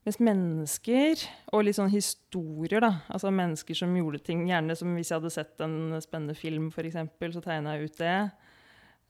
Mens 0.06 0.18
mennesker, 0.22 1.22
og 1.52 1.64
litt 1.66 1.76
sånn 1.76 1.90
historier, 1.92 2.80
da. 2.80 2.92
Altså 3.12 3.32
mennesker 3.34 3.76
som 3.76 3.96
gjorde 3.98 4.22
ting. 4.24 4.46
Gjerne 4.48 4.76
som 4.78 4.94
hvis 4.96 5.10
jeg 5.10 5.18
hadde 5.20 5.32
sett 5.34 5.60
en 5.64 5.98
spennende 6.00 6.36
film, 6.38 6.70
f.eks., 6.72 6.96
så 7.34 7.42
tegna 7.44 7.74
jeg 7.76 7.90
ut 7.90 7.98
det. 8.00 8.14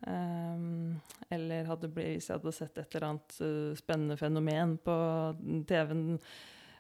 Um, 0.07 1.01
eller 1.35 1.67
hadde 1.67 1.89
blitt, 1.91 2.17
hvis 2.19 2.29
jeg 2.31 2.39
hadde 2.39 2.55
sett 2.55 2.79
et 2.79 2.93
eller 2.95 3.09
annet 3.13 3.41
uh, 3.43 3.73
spennende 3.79 4.17
fenomen 4.19 4.77
på 4.83 4.95
TV-en. 5.69 6.19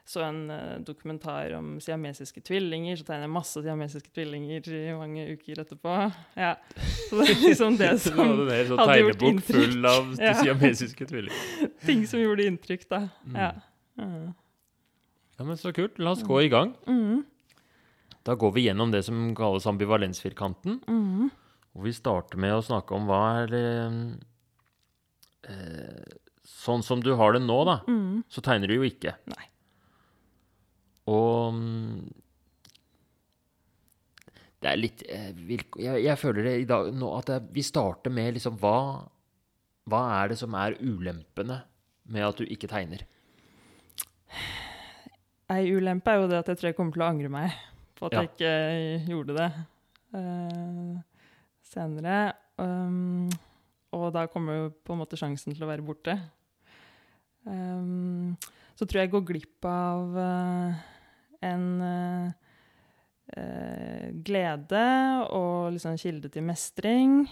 Så 0.09 0.23
en 0.25 0.38
uh, 0.49 0.79
dokumentar 0.81 1.53
om 1.59 1.75
siamesiske 1.85 2.41
tvillinger, 2.47 2.97
så 2.97 3.05
tegner 3.05 3.27
jeg 3.27 3.35
masse 3.35 3.61
siamesiske 3.61 4.15
tvillinger 4.17 4.71
i 4.73 4.85
mange 4.97 5.27
uker 5.35 5.61
etterpå. 5.67 5.97
Ja. 6.38 6.55
Så 7.11 7.19
det 7.21 7.27
er 7.35 7.43
liksom 7.43 7.77
det 7.77 7.91
som 8.07 8.23
hadde 8.23 8.47
det, 8.49 8.61
hadde 8.73 9.00
gjort 9.03 9.27
inntrykk. 9.33 9.59
full 9.75 9.91
av 9.91 10.15
Ja. 10.17 10.33
siamesiske 10.41 11.11
tvillinger. 11.11 11.75
Ting 11.91 12.07
som 12.09 12.23
gjorde 12.23 12.47
inntrykk, 12.49 12.88
da. 12.88 13.03
Mm. 13.27 13.37
Ja. 13.37 13.50
Ja, 13.99 15.45
men 15.47 15.57
Så 15.61 15.73
kult. 15.75 15.99
La 15.99 16.11
oss 16.14 16.23
gå 16.26 16.40
i 16.45 16.49
gang. 16.52 16.75
Mm. 16.87 17.25
Da 18.26 18.35
går 18.35 18.52
vi 18.57 18.64
gjennom 18.67 18.90
det 18.93 19.05
som 19.07 19.35
kalles 19.38 19.67
ambivalensfirkanten. 19.71 20.81
Mm. 20.88 21.28
Og 21.78 21.85
vi 21.87 21.93
starter 21.95 22.40
med 22.43 22.57
å 22.57 22.64
snakke 22.64 22.95
om 22.97 23.07
hva 23.09 23.21
er 23.45 23.55
eh, 25.49 26.17
Sånn 26.49 26.83
som 26.83 27.00
du 27.05 27.12
har 27.14 27.33
det 27.37 27.40
nå, 27.45 27.59
da, 27.69 27.76
Mm. 27.87 28.25
så 28.28 28.40
tegner 28.43 28.67
du 28.69 28.75
jo 28.75 28.83
ikke. 28.88 29.14
Nei. 29.31 29.45
Og 31.09 31.55
mm, 31.55 32.09
det 34.61 34.71
er 34.73 34.81
litt 34.81 35.02
eh, 35.09 35.31
jeg, 35.78 36.02
jeg 36.05 36.19
føler 36.19 36.43
det 36.49 36.55
i 36.62 36.67
dag 36.69 36.90
nå 36.93 37.12
at 37.19 37.31
jeg, 37.33 37.47
vi 37.55 37.62
starter 37.62 38.11
med 38.12 38.35
liksom 38.37 38.59
hva 38.61 39.07
Hva 39.88 40.00
er 40.19 40.28
det 40.28 40.38
som 40.40 40.52
er 40.59 40.75
ulempene 40.85 41.62
med 42.12 42.26
at 42.26 42.37
du 42.37 42.45
ikke 42.45 42.69
tegner? 42.69 43.07
Ei 45.49 45.70
ulempe 45.73 46.12
er 46.12 46.20
jo 46.20 46.28
det 46.28 46.38
at 46.42 46.49
jeg 46.52 46.61
tror 46.61 46.68
jeg 46.70 46.76
kommer 46.76 46.92
til 46.97 47.04
å 47.04 47.08
angre 47.08 47.30
meg 47.32 47.54
på 47.99 48.08
at 48.08 48.12
Ja. 48.16 48.23
jeg 48.23 48.30
ikke 48.35 49.12
gjorde 49.12 49.37
det 49.38 49.49
uh, 50.14 50.99
senere. 51.64 52.18
Um, 52.61 53.30
og 53.97 54.11
da 54.12 54.26
kommer 54.28 54.58
jo 54.58 54.66
på 54.85 54.92
en 54.92 55.00
måte 55.00 55.16
sjansen 55.18 55.54
til 55.56 55.64
å 55.64 55.70
være 55.70 55.85
borte. 55.87 56.18
Um, 57.49 58.37
så 58.76 58.85
tror 58.85 59.00
jeg 59.00 59.08
jeg 59.08 59.14
går 59.16 59.25
glipp 59.32 59.68
av 59.70 60.18
uh, 60.20 60.82
en 61.49 61.66
uh, 61.80 62.28
glede 64.25 64.85
og 65.37 65.73
liksom 65.75 65.97
kilde 66.00 66.28
til 66.32 66.44
mestring. 66.47 67.23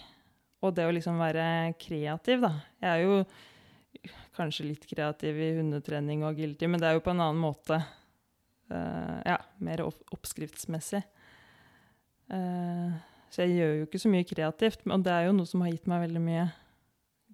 Og 0.64 0.72
det 0.74 0.86
å 0.88 0.94
liksom 0.94 1.20
være 1.20 1.74
kreativ, 1.78 2.40
da. 2.48 2.52
Jeg 2.80 2.90
er 2.90 3.04
jo 3.04 3.20
kanskje 4.36 4.68
litt 4.68 4.86
kreativ 4.88 5.38
i 5.40 5.52
hundetrening 5.58 6.24
og 6.24 6.34
agility, 6.34 6.68
men 6.70 6.82
det 6.82 6.90
er 6.90 6.98
jo 6.98 7.04
på 7.04 7.12
en 7.14 7.22
annen 7.24 7.42
måte. 7.42 7.80
Uh, 8.70 9.20
ja, 9.26 9.38
mer 9.62 9.84
oppskriftsmessig. 9.86 11.02
Uh, 12.32 12.96
så 13.30 13.44
jeg 13.44 13.56
gjør 13.58 13.74
jo 13.76 13.86
ikke 13.86 14.00
så 14.02 14.10
mye 14.10 14.26
kreativt, 14.26 14.84
men 14.88 15.04
det 15.06 15.12
er 15.14 15.28
jo 15.28 15.34
noe 15.36 15.48
som 15.48 15.62
har 15.62 15.72
gitt 15.72 15.88
meg 15.90 16.06
veldig 16.06 16.22
mye 16.24 16.46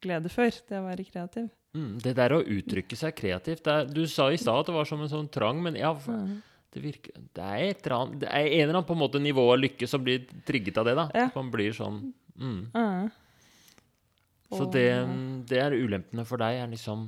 glede 0.02 0.32
før, 0.32 0.54
det 0.68 0.80
å 0.80 0.86
være 0.86 1.06
kreativ. 1.06 1.50
Mm, 1.72 1.92
det 2.04 2.12
der 2.18 2.34
å 2.36 2.42
uttrykke 2.42 2.96
seg 3.00 3.14
kreativt 3.16 3.62
det 3.64 3.72
er, 3.72 3.86
Du 3.88 4.02
sa 4.10 4.26
i 4.28 4.36
stad 4.36 4.58
at 4.60 4.66
det 4.68 4.74
var 4.76 4.84
som 4.88 5.00
en 5.00 5.08
sånn 5.08 5.30
trang, 5.32 5.62
men 5.64 5.78
ja, 5.78 5.94
Mm. 5.94 6.42
det 6.74 6.82
virker 6.82 7.12
Det 7.32 7.40
er, 7.40 7.70
et 7.70 7.82
det 8.20 8.28
er 8.28 8.44
en 8.44 8.68
eller 8.68 8.74
annen 8.74 8.84
på 8.84 8.92
en 8.92 9.00
måte 9.00 9.22
nivå 9.22 9.46
av 9.52 9.58
lykke 9.58 9.88
som 9.88 10.04
blir 10.04 10.26
trigget 10.44 10.76
av 10.76 10.84
det, 10.84 10.94
da. 10.94 11.10
Ja. 11.14 11.30
Man 11.34 11.50
blir 11.50 11.72
sånn 11.72 12.12
mm. 12.36 12.72
Mm. 12.74 13.10
Så 14.52 14.66
det, 14.72 14.86
det 15.48 15.58
er 15.62 15.72
ulempene 15.76 16.24
for 16.28 16.36
deg, 16.42 16.58
er 16.60 16.68
liksom 16.72 17.06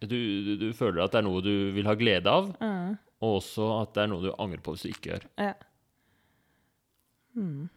du, 0.00 0.06
du, 0.14 0.52
du 0.60 0.68
føler 0.78 1.02
at 1.02 1.10
det 1.16 1.18
er 1.18 1.26
noe 1.26 1.40
du 1.42 1.72
vil 1.74 1.88
ha 1.90 1.94
glede 1.98 2.30
av, 2.30 2.52
Mm. 2.62 2.92
og 3.20 3.32
også 3.40 3.64
at 3.82 3.96
det 3.96 4.04
er 4.04 4.10
noe 4.12 4.22
du 4.22 4.28
angrer 4.38 4.62
på 4.62 4.76
hvis 4.76 4.84
du 4.86 4.92
ikke 4.92 5.10
gjør. 5.10 5.24
Ja. 5.42 5.54
Mm. 7.36 7.68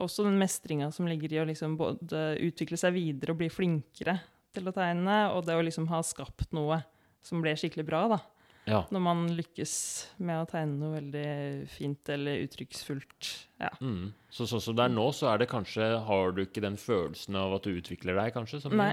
Også 0.00 0.24
den 0.24 0.38
mestringa 0.40 0.90
som 0.94 1.08
ligger 1.08 1.32
i 1.34 1.40
å 1.42 1.46
liksom 1.48 1.76
både 1.80 2.20
utvikle 2.46 2.78
seg 2.80 2.94
videre 2.96 3.34
og 3.34 3.40
bli 3.40 3.48
flinkere 3.52 4.18
til 4.56 4.68
å 4.68 4.74
tegne, 4.74 5.16
og 5.34 5.44
det 5.46 5.56
å 5.56 5.64
liksom 5.64 5.88
ha 5.92 6.00
skapt 6.04 6.52
noe 6.56 6.80
som 7.24 7.42
ble 7.44 7.52
skikkelig 7.58 7.84
bra, 7.88 8.04
da. 8.16 8.20
Ja. 8.68 8.82
Når 8.92 9.00
man 9.02 9.22
lykkes 9.34 9.72
med 10.20 10.42
å 10.42 10.46
tegne 10.50 10.76
noe 10.78 10.98
veldig 10.98 11.68
fint 11.72 12.08
eller 12.12 12.42
uttrykksfullt. 12.44 13.30
Ja. 13.62 13.70
Mm. 13.80 14.12
Så 14.30 14.46
sånn 14.46 14.62
som 14.62 14.76
det 14.78 14.84
er 14.84 14.92
nå, 14.92 15.06
så 15.16 15.30
er 15.32 15.40
det 15.42 15.48
kanskje 15.50 15.88
Har 16.06 16.32
du 16.36 16.42
ikke 16.44 16.62
den 16.62 16.76
følelsen 16.80 17.36
av 17.40 17.56
at 17.56 17.64
du 17.66 17.72
utvikler 17.72 18.18
deg, 18.20 18.34
kanskje? 18.36 18.60
Nei. 18.76 18.92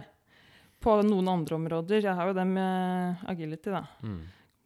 På 0.82 0.96
noen 1.06 1.28
andre 1.30 1.58
områder. 1.58 2.02
Jeg 2.06 2.16
har 2.16 2.32
jo 2.32 2.38
det 2.38 2.46
med 2.48 3.24
agility, 3.28 3.74
da. 3.74 3.84
Mm. 4.06 4.24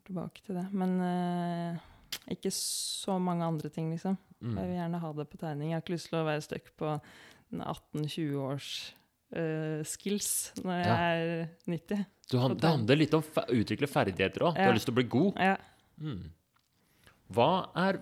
Tilbake 0.07 0.45
til 0.45 0.57
det. 0.59 0.65
Men 0.75 0.95
uh, 1.01 1.83
ikke 2.31 2.51
så 2.55 3.17
mange 3.19 3.47
andre 3.47 3.69
ting, 3.73 3.91
liksom. 3.95 4.17
Mm. 4.41 4.55
Jeg 4.57 4.69
vil 4.71 4.79
gjerne 4.79 5.01
ha 5.03 5.11
det 5.17 5.27
på 5.31 5.41
tegning. 5.41 5.69
Jeg 5.71 5.77
har 5.79 5.85
ikke 5.85 5.95
lyst 5.97 6.09
til 6.11 6.19
å 6.21 6.25
være 6.27 6.45
stuck 6.45 6.71
på 6.79 6.95
18-20 7.51 8.35
års 8.41 8.71
uh, 9.35 9.81
skills 9.87 10.31
når 10.63 10.81
jeg 10.81 10.87
Ja. 10.87 10.97
er 10.97 11.49
90. 11.67 12.05
Du, 12.31 12.37
han, 12.39 12.55
det 12.55 12.69
handler 12.69 12.99
litt 12.99 13.15
om 13.17 13.23
å 13.23 13.43
utvikle 13.51 13.89
ferdigheter 13.91 14.45
òg. 14.47 14.55
Du 14.55 14.63
har 14.63 14.77
lyst 14.77 14.87
til 14.87 14.95
å 14.95 14.99
bli 15.01 15.07
god. 15.11 15.39
Ja. 15.41 15.57
Mm. 15.99 16.29
Hva 17.35 17.51
er 17.77 17.99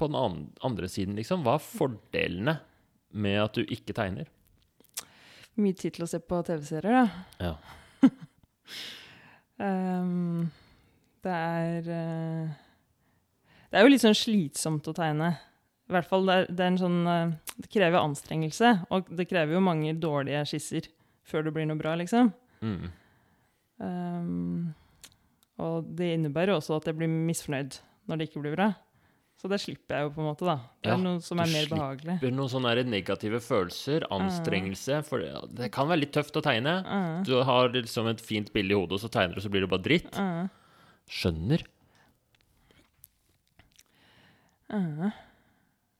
på 0.00 0.08
den 0.08 0.46
andre 0.64 0.88
siden, 0.88 1.18
liksom? 1.18 1.44
Hva 1.44 1.58
er 1.58 1.66
fordelene 1.66 2.56
med 3.12 3.36
at 3.42 3.58
du 3.58 3.68
ikke 3.68 3.94
tegner? 3.96 4.30
Mye 5.60 5.76
tid 5.76 5.98
til 5.98 6.06
å 6.06 6.08
se 6.08 6.22
på 6.24 6.40
TV-serier, 6.48 6.96
da. 6.96 7.50
Ja. 7.52 8.08
um, 9.60 10.48
det 11.24 11.36
er 11.36 11.90
uh, 11.92 12.54
Det 13.68 13.78
er 13.78 13.84
jo 13.84 13.92
litt 13.92 14.04
sånn 14.04 14.16
slitsomt 14.16 14.88
å 14.88 14.96
tegne. 14.96 15.34
I 15.90 15.96
hvert 15.98 16.08
fall 16.08 16.24
det 16.26 16.38
er, 16.38 16.48
det 16.48 16.64
er 16.64 16.72
en 16.72 16.80
sånn 16.80 16.98
uh, 17.04 17.52
Det 17.60 17.68
krever 17.76 18.00
anstrengelse, 18.00 18.72
og 18.88 19.12
det 19.12 19.28
krever 19.28 19.58
jo 19.58 19.62
mange 19.68 19.92
dårlige 20.00 20.46
skisser 20.48 20.88
før 21.28 21.46
det 21.46 21.54
blir 21.54 21.68
noe 21.68 21.78
bra, 21.78 21.94
liksom. 22.00 22.32
Mm. 22.64 22.88
Ehm, 23.82 24.72
og 25.62 25.90
det 25.98 26.12
innebærer 26.16 26.54
også 26.56 26.78
at 26.78 26.88
jeg 26.90 26.96
blir 26.98 27.10
misfornøyd 27.10 27.80
når 28.08 28.18
det 28.18 28.28
ikke 28.30 28.42
blir 28.44 28.56
bra. 28.56 28.70
Så 29.42 29.48
det 29.50 29.58
slipper 29.58 29.96
jeg 29.96 30.06
jo 30.06 30.10
på 30.14 30.20
en 30.22 30.28
måte, 30.28 30.46
da. 30.46 30.54
Det 30.84 30.90
Ja, 30.92 30.94
er 30.94 31.02
noe 31.02 31.20
som 31.24 31.40
er 31.42 31.50
mer 31.50 31.66
behagelig. 31.66 32.14
Du 32.14 32.28
slipper 32.28 32.36
Noen 32.36 32.50
sånne 32.52 32.84
negative 32.86 33.40
følelser, 33.42 34.04
anstrengelse 34.14 35.00
For 35.08 35.18
det, 35.18 35.32
det 35.58 35.70
kan 35.74 35.88
være 35.90 36.04
litt 36.04 36.12
tøft 36.14 36.36
å 36.38 36.42
tegne. 36.44 36.76
Uh, 36.86 37.22
Du 37.26 37.34
har 37.42 37.72
liksom 37.74 38.06
et 38.12 38.22
fint 38.22 38.52
bilde 38.54 38.70
i 38.70 38.78
hodet, 38.78 39.00
og 39.00 39.02
så 39.02 39.10
tegner 39.10 39.34
du, 39.34 39.40
og 39.42 39.46
så 39.46 39.50
blir 39.50 39.64
det 39.66 39.70
bare 39.72 39.82
dritt. 39.82 40.14
uh, 40.14 40.46
Skjønner. 41.10 41.64
uh. 44.70 45.10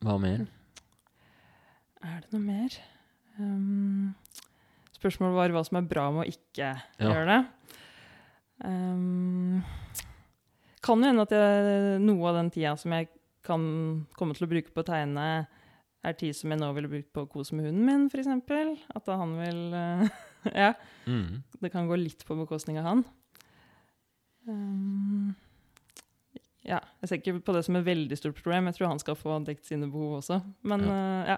Hva 0.03 0.17
mer? 0.19 0.45
Er 2.03 2.23
det 2.23 2.31
noe 2.35 2.43
mer? 2.43 2.79
Ehm, 3.39 4.13
spørsmålet 5.03 5.35
var 5.37 5.53
hva 5.57 5.65
som 5.67 5.77
er 5.81 5.89
bra 5.91 6.07
med 6.15 6.23
å 6.23 6.31
ikke 6.31 6.69
Ja. 6.71 7.11
gjøre 7.11 7.25
det. 7.27 7.41
Um, 8.63 9.63
kan 10.83 10.99
jo 11.03 11.09
hende 11.09 11.25
at 11.27 11.33
jeg, 11.35 11.99
noe 12.03 12.29
av 12.31 12.37
den 12.39 12.51
tida 12.53 12.75
som 12.79 12.91
jeg 12.95 13.09
kan 13.43 13.63
komme 14.15 14.35
til 14.37 14.45
å 14.47 14.51
bruke 14.51 14.71
på 14.71 14.83
å 14.83 14.87
tegne, 14.87 15.47
er 16.03 16.15
tid 16.19 16.35
som 16.35 16.51
jeg 16.51 16.59
nå 16.59 16.69
ville 16.75 16.89
brukt 16.91 17.11
på 17.15 17.23
å 17.23 17.29
kose 17.31 17.55
med 17.55 17.65
hunden 17.69 17.85
min, 17.87 18.05
f.eks. 18.11 18.27
At 18.95 19.05
da 19.07 19.15
han 19.21 19.37
vil 19.39 19.61
uh, 19.75 20.07
Ja, 20.65 20.73
Mm. 21.07 21.41
det 21.61 21.71
kan 21.71 21.87
gå 21.87 21.95
litt 21.99 22.23
på 22.27 22.35
bekostning 22.39 22.77
av 22.79 22.85
han. 22.87 23.05
Um, 24.47 25.33
ja, 26.63 26.79
jeg 27.01 27.09
ser 27.09 27.19
ikke 27.19 27.41
på 27.43 27.55
det 27.55 27.63
som 27.67 27.75
et 27.79 27.85
veldig 27.87 28.17
stort 28.19 28.37
problem. 28.39 28.67
Jeg 28.71 28.77
tror 28.77 28.91
han 28.93 28.99
skal 29.03 29.17
få 29.19 29.37
dekt 29.47 29.67
sine 29.67 29.87
behov 29.91 30.21
også. 30.21 30.37
Men 30.67 30.83
eh, 30.87 31.33
ja, 31.33 31.37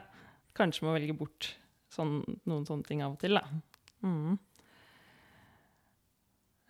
kanskje 0.58 0.86
må 0.86 0.94
velge 0.94 1.16
bort 1.18 1.52
sånn, 1.96 2.20
noen 2.46 2.68
sånne 2.68 2.88
ting 2.88 3.02
av 3.06 3.16
og 3.16 3.22
til, 3.22 3.40
da. 3.40 3.44
Mm. 4.06 4.36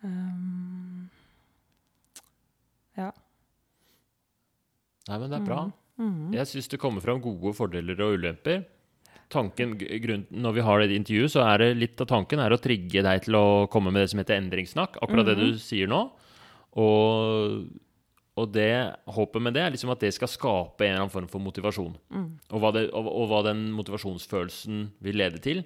Um, 0.06 1.08
ja. 2.96 3.10
Nei, 5.06 5.18
men 5.18 5.28
det 5.30 5.38
er 5.38 5.46
bra. 5.46 5.60
Mm. 5.96 6.32
Jeg 6.36 6.50
syns 6.50 6.70
det 6.72 6.80
kommer 6.80 7.04
fram 7.04 7.22
gode 7.24 7.54
fordeler 7.56 8.00
og 8.04 8.18
ulemper. 8.18 8.64
Tanken, 9.32 9.72
grunn, 9.74 10.26
Når 10.30 10.52
vi 10.54 10.62
har 10.62 10.80
det 10.80 10.98
intervjuet, 11.00 11.32
så 11.32 11.42
er 11.48 11.62
det 11.62 11.70
litt 11.80 12.00
av 12.02 12.06
tanken 12.10 12.38
er 12.38 12.54
å 12.54 12.60
trigge 12.62 13.02
deg 13.02 13.24
til 13.24 13.34
å 13.38 13.46
komme 13.70 13.90
med 13.90 14.04
det 14.04 14.12
som 14.12 14.22
heter 14.22 14.38
endringssnakk. 14.38 15.00
Akkurat 15.02 15.26
det 15.26 15.34
du 15.40 15.58
sier 15.58 15.90
nå. 15.90 16.04
Og, 16.78 17.66
og 18.36 18.50
det, 18.52 18.68
håpet 19.08 19.42
med 19.42 19.54
det 19.56 19.62
er 19.64 19.72
liksom 19.72 19.94
at 19.94 20.02
det 20.04 20.12
skal 20.12 20.28
skape 20.28 20.84
en 20.84 20.90
eller 20.90 21.06
annen 21.06 21.12
form 21.14 21.28
for 21.32 21.40
motivasjon. 21.40 21.94
Mm. 22.12 22.26
Og 22.52 22.60
hva, 22.60 22.72
det, 22.76 22.82
og, 22.92 23.08
og 23.08 23.30
hva 23.30 23.40
den 23.46 23.62
motivasjonsfølelsen 23.72 24.82
vil 25.06 25.16
lede 25.22 25.40
til, 25.44 25.62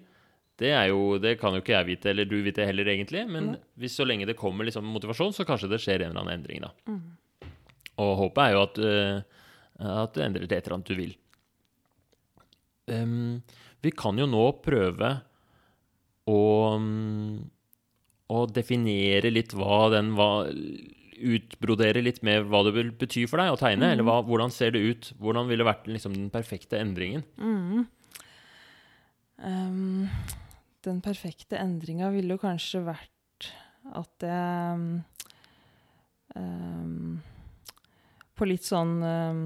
det, 0.61 0.71
er 0.77 0.91
jo, 0.93 1.17
det 1.19 1.35
kan 1.41 1.57
jo 1.57 1.63
ikke 1.65 1.75
jeg 1.75 1.89
vite, 1.89 2.11
eller 2.13 2.29
du 2.29 2.37
vite 2.45 2.67
heller, 2.69 2.87
egentlig. 2.93 3.25
Men 3.33 3.55
hvis 3.81 3.97
så 3.99 4.07
lenge 4.07 4.29
det 4.29 4.39
kommer 4.39 4.69
liksom 4.69 4.87
motivasjon, 4.93 5.35
så 5.35 5.47
kanskje 5.49 5.71
det 5.73 5.81
skjer 5.83 6.05
en 6.05 6.13
eller 6.13 6.23
annen 6.23 6.37
endring, 6.37 6.63
da. 6.63 6.71
Og 8.01 8.13
håpet 8.21 8.43
er 8.45 8.55
jo 8.55 8.61
at, 8.63 8.79
uh, 8.85 9.97
at 10.05 10.15
du 10.15 10.23
endrer 10.23 10.47
til 10.47 10.59
et 10.59 10.69
eller 10.69 10.77
annet 10.77 10.93
du 10.93 11.01
vil. 11.01 11.17
Um, 12.91 13.41
vi 13.83 13.93
kan 13.97 14.19
jo 14.21 14.29
nå 14.29 14.45
prøve 14.63 15.11
å, 16.31 16.41
um, 16.77 17.41
å 18.31 18.45
definere 18.47 19.33
litt 19.33 19.57
hva 19.57 19.89
den 19.97 20.15
hva, 20.19 20.31
Utbrodere 21.21 22.03
litt 22.03 22.23
med 22.27 22.49
hva 22.49 22.63
det 22.67 22.75
vil 22.77 22.93
bety 22.97 23.27
for 23.31 23.43
deg 23.43 23.53
å 23.53 23.59
tegne. 23.61 23.93
Eller 23.95 24.07
hva, 24.07 24.21
hvordan 24.27 24.53
ser 24.55 24.75
det 24.75 24.83
ut? 24.83 25.11
Hvordan 25.21 25.49
ville 25.51 25.67
vært 25.67 25.89
liksom, 25.91 26.17
den 26.17 26.31
perfekte 26.33 26.81
endringen? 26.81 27.25
Mm. 27.37 27.87
Um, 29.41 30.09
den 30.85 31.01
perfekte 31.05 31.61
endringa 31.61 32.11
ville 32.13 32.37
jo 32.37 32.43
kanskje 32.43 32.83
vært 32.85 33.49
at 33.97 34.25
jeg 34.27 34.81
um, 36.37 37.15
På 38.37 38.49
litt 38.49 38.67
sånn 38.69 38.99
um, 39.01 39.41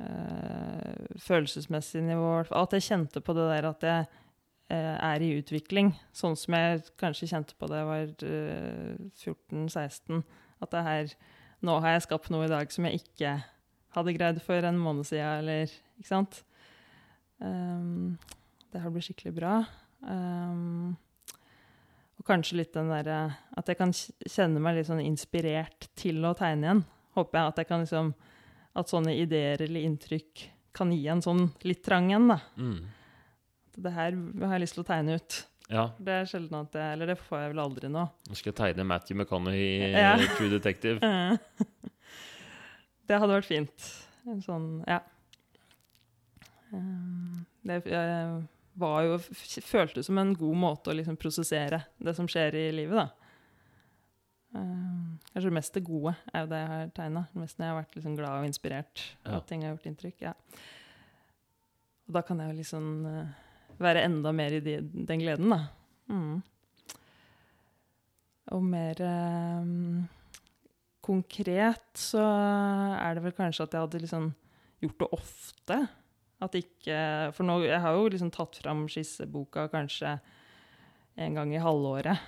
uh, 0.00 1.18
følelsesmessig 1.20 2.02
nivå, 2.06 2.32
at 2.48 2.76
jeg 2.76 2.88
kjente 2.88 3.20
på 3.24 3.36
det 3.36 3.50
der 3.52 3.68
at 3.68 3.84
jeg 3.84 4.08
eh, 4.68 4.96
er 4.96 5.24
i 5.24 5.32
utvikling. 5.38 5.92
Sånn 6.16 6.36
som 6.38 6.56
jeg 6.56 6.84
kanskje 7.00 7.30
kjente 7.32 7.56
på 7.58 7.68
det 7.70 7.80
jeg 7.80 7.88
var 7.88 8.12
eh, 8.28 8.94
14-16. 9.24 10.22
At 10.62 10.72
det 10.74 10.84
her 10.86 11.14
nå 11.64 11.78
har 11.82 11.96
jeg 11.96 12.06
skapt 12.06 12.30
noe 12.30 12.46
i 12.46 12.50
dag 12.50 12.70
som 12.70 12.86
jeg 12.86 13.00
ikke 13.00 13.34
hadde 13.96 14.14
greid 14.14 14.38
for 14.44 14.66
en 14.68 14.78
måned 14.78 15.08
siden, 15.08 15.42
eller 15.42 15.72
Ikke 15.98 16.10
sant? 16.12 16.42
Um, 17.42 18.18
det 18.70 18.82
her 18.82 18.90
blir 18.94 19.02
skikkelig 19.02 19.34
bra. 19.34 19.54
Um, 20.02 20.96
og 22.18 22.26
kanskje 22.26 22.60
litt 22.60 22.74
den 22.74 22.90
derre 22.90 23.18
At 23.58 23.70
jeg 23.70 23.78
kan 23.78 23.90
kjenne 23.90 24.62
meg 24.62 24.76
litt 24.76 24.86
sånn 24.90 25.02
inspirert 25.02 25.88
til 25.98 26.22
å 26.26 26.34
tegne 26.38 26.66
igjen. 26.66 26.84
Håper 27.18 27.40
jeg 27.40 27.52
at 27.52 27.60
jeg 27.62 27.70
kan 27.70 27.82
liksom 27.82 28.12
At 28.78 28.92
sånne 28.92 29.16
ideer 29.18 29.64
eller 29.66 29.86
inntrykk 29.88 30.46
kan 30.78 30.92
gi 30.94 31.08
en 31.10 31.22
sånn 31.24 31.48
litt 31.66 31.80
trang 31.82 32.12
en, 32.14 32.28
da. 32.30 32.36
Mm. 32.54 32.76
Det 33.82 33.90
her 33.90 34.14
har 34.44 34.52
jeg 34.54 34.62
lyst 34.62 34.76
til 34.76 34.84
å 34.84 34.86
tegne 34.86 35.16
ut. 35.18 35.38
Ja. 35.68 35.84
Det 36.00 36.14
er 36.14 36.28
sjelden 36.28 36.62
at 36.62 36.76
jeg 36.78 36.96
Eller 36.96 37.10
det 37.10 37.18
får 37.20 37.42
jeg 37.42 37.52
vel 37.52 37.60
aldri 37.60 37.90
nå. 37.92 38.06
Nå 38.08 38.36
skal 38.38 38.50
jeg 38.54 38.56
tegne 38.56 38.86
Matthew 38.88 39.18
McConaughey 39.18 39.66
i 39.84 39.90
Ja. 40.06 40.14
True 40.38 40.48
Detective. 40.54 41.12
det 43.08 43.18
hadde 43.20 43.34
vært 43.34 43.48
fint. 43.48 43.88
En 44.28 44.40
sånn 44.44 44.70
Ja. 44.88 45.02
Um, 46.72 47.44
det 47.64 47.78
eh, 47.96 48.34
var 48.76 48.98
jo 49.06 49.14
Føltes 49.64 50.08
som 50.08 50.18
en 50.20 50.34
god 50.36 50.58
måte 50.60 50.92
å 50.92 50.96
liksom 50.96 51.16
prosessere 51.20 51.82
det 51.96 52.12
som 52.16 52.28
skjer 52.28 52.56
i 52.60 52.66
livet, 52.76 53.00
da. 53.00 53.28
Kanskje 54.52 55.48
det 55.48 55.56
mest 55.58 55.74
det 55.76 55.84
gode 55.86 56.12
er 56.32 56.44
jo 56.44 56.50
det 56.50 56.58
jeg 56.60 56.68
har 56.72 56.92
tegna. 56.96 57.22
Mest 57.38 57.58
når 57.58 57.66
jeg 57.66 57.72
har 57.72 57.80
vært 57.82 57.96
liksom 57.98 58.14
glad 58.18 58.40
og 58.40 58.48
inspirert. 58.48 59.02
Ja. 59.24 59.36
at 59.36 59.48
ting 59.48 59.64
har 59.64 59.74
gjort 59.74 59.88
inntrykk. 59.90 60.22
ja. 60.24 60.32
Og 62.08 62.16
da 62.16 62.22
kan 62.24 62.40
jeg 62.40 62.48
jo 62.48 62.56
liksom 62.62 62.86
eh, 63.06 63.32
være 63.78 64.04
enda 64.08 64.32
mer 64.34 64.52
i 64.58 64.60
de, 64.64 64.76
den 64.82 65.20
gleden, 65.22 65.50
da. 65.54 65.60
Mm. 66.08 66.38
Og 68.56 68.62
mer 68.64 69.00
eh, 69.04 69.72
konkret 71.04 71.98
så 71.98 72.22
er 72.98 73.16
det 73.18 73.24
vel 73.26 73.36
kanskje 73.36 73.66
at 73.66 73.74
jeg 73.76 73.84
hadde 73.84 74.00
liksom 74.04 74.30
gjort 74.82 75.02
det 75.02 75.08
ofte. 75.18 75.78
At 76.40 76.54
ikke 76.54 76.98
For 77.34 77.42
nå, 77.48 77.58
jeg 77.66 77.80
har 77.82 77.96
jo 77.98 78.08
liksom 78.12 78.30
tatt 78.34 78.58
fram 78.62 78.84
skisseboka 78.90 79.66
kanskje 79.72 80.16
en 81.18 81.34
gang 81.34 81.50
i 81.54 81.58
halvåret. 81.62 82.18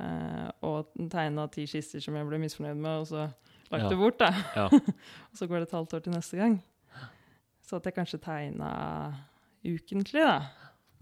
eh, 0.00 0.48
og 0.64 0.90
tegna 1.12 1.46
ti 1.52 1.66
skisser 1.70 2.00
som 2.02 2.16
jeg 2.18 2.26
ble 2.26 2.38
misfornøyd 2.42 2.80
med, 2.80 3.02
og 3.02 3.06
så 3.06 3.26
lagt 3.70 3.84
Ja. 3.84 3.88
det 3.92 3.98
bort, 4.00 4.18
da. 4.18 4.30
Ja. 4.56 4.64
og 5.30 5.36
så 5.38 5.46
går 5.46 5.60
det 5.62 5.68
et 5.68 5.76
halvt 5.76 5.94
år 5.94 6.00
til 6.06 6.12
neste 6.16 6.36
gang. 6.40 6.56
Så 7.64 7.76
at 7.76 7.84
jeg 7.86 7.94
kanskje 7.94 8.18
tegna 8.20 8.70
ukentlig, 9.64 10.24
da. 10.24 10.40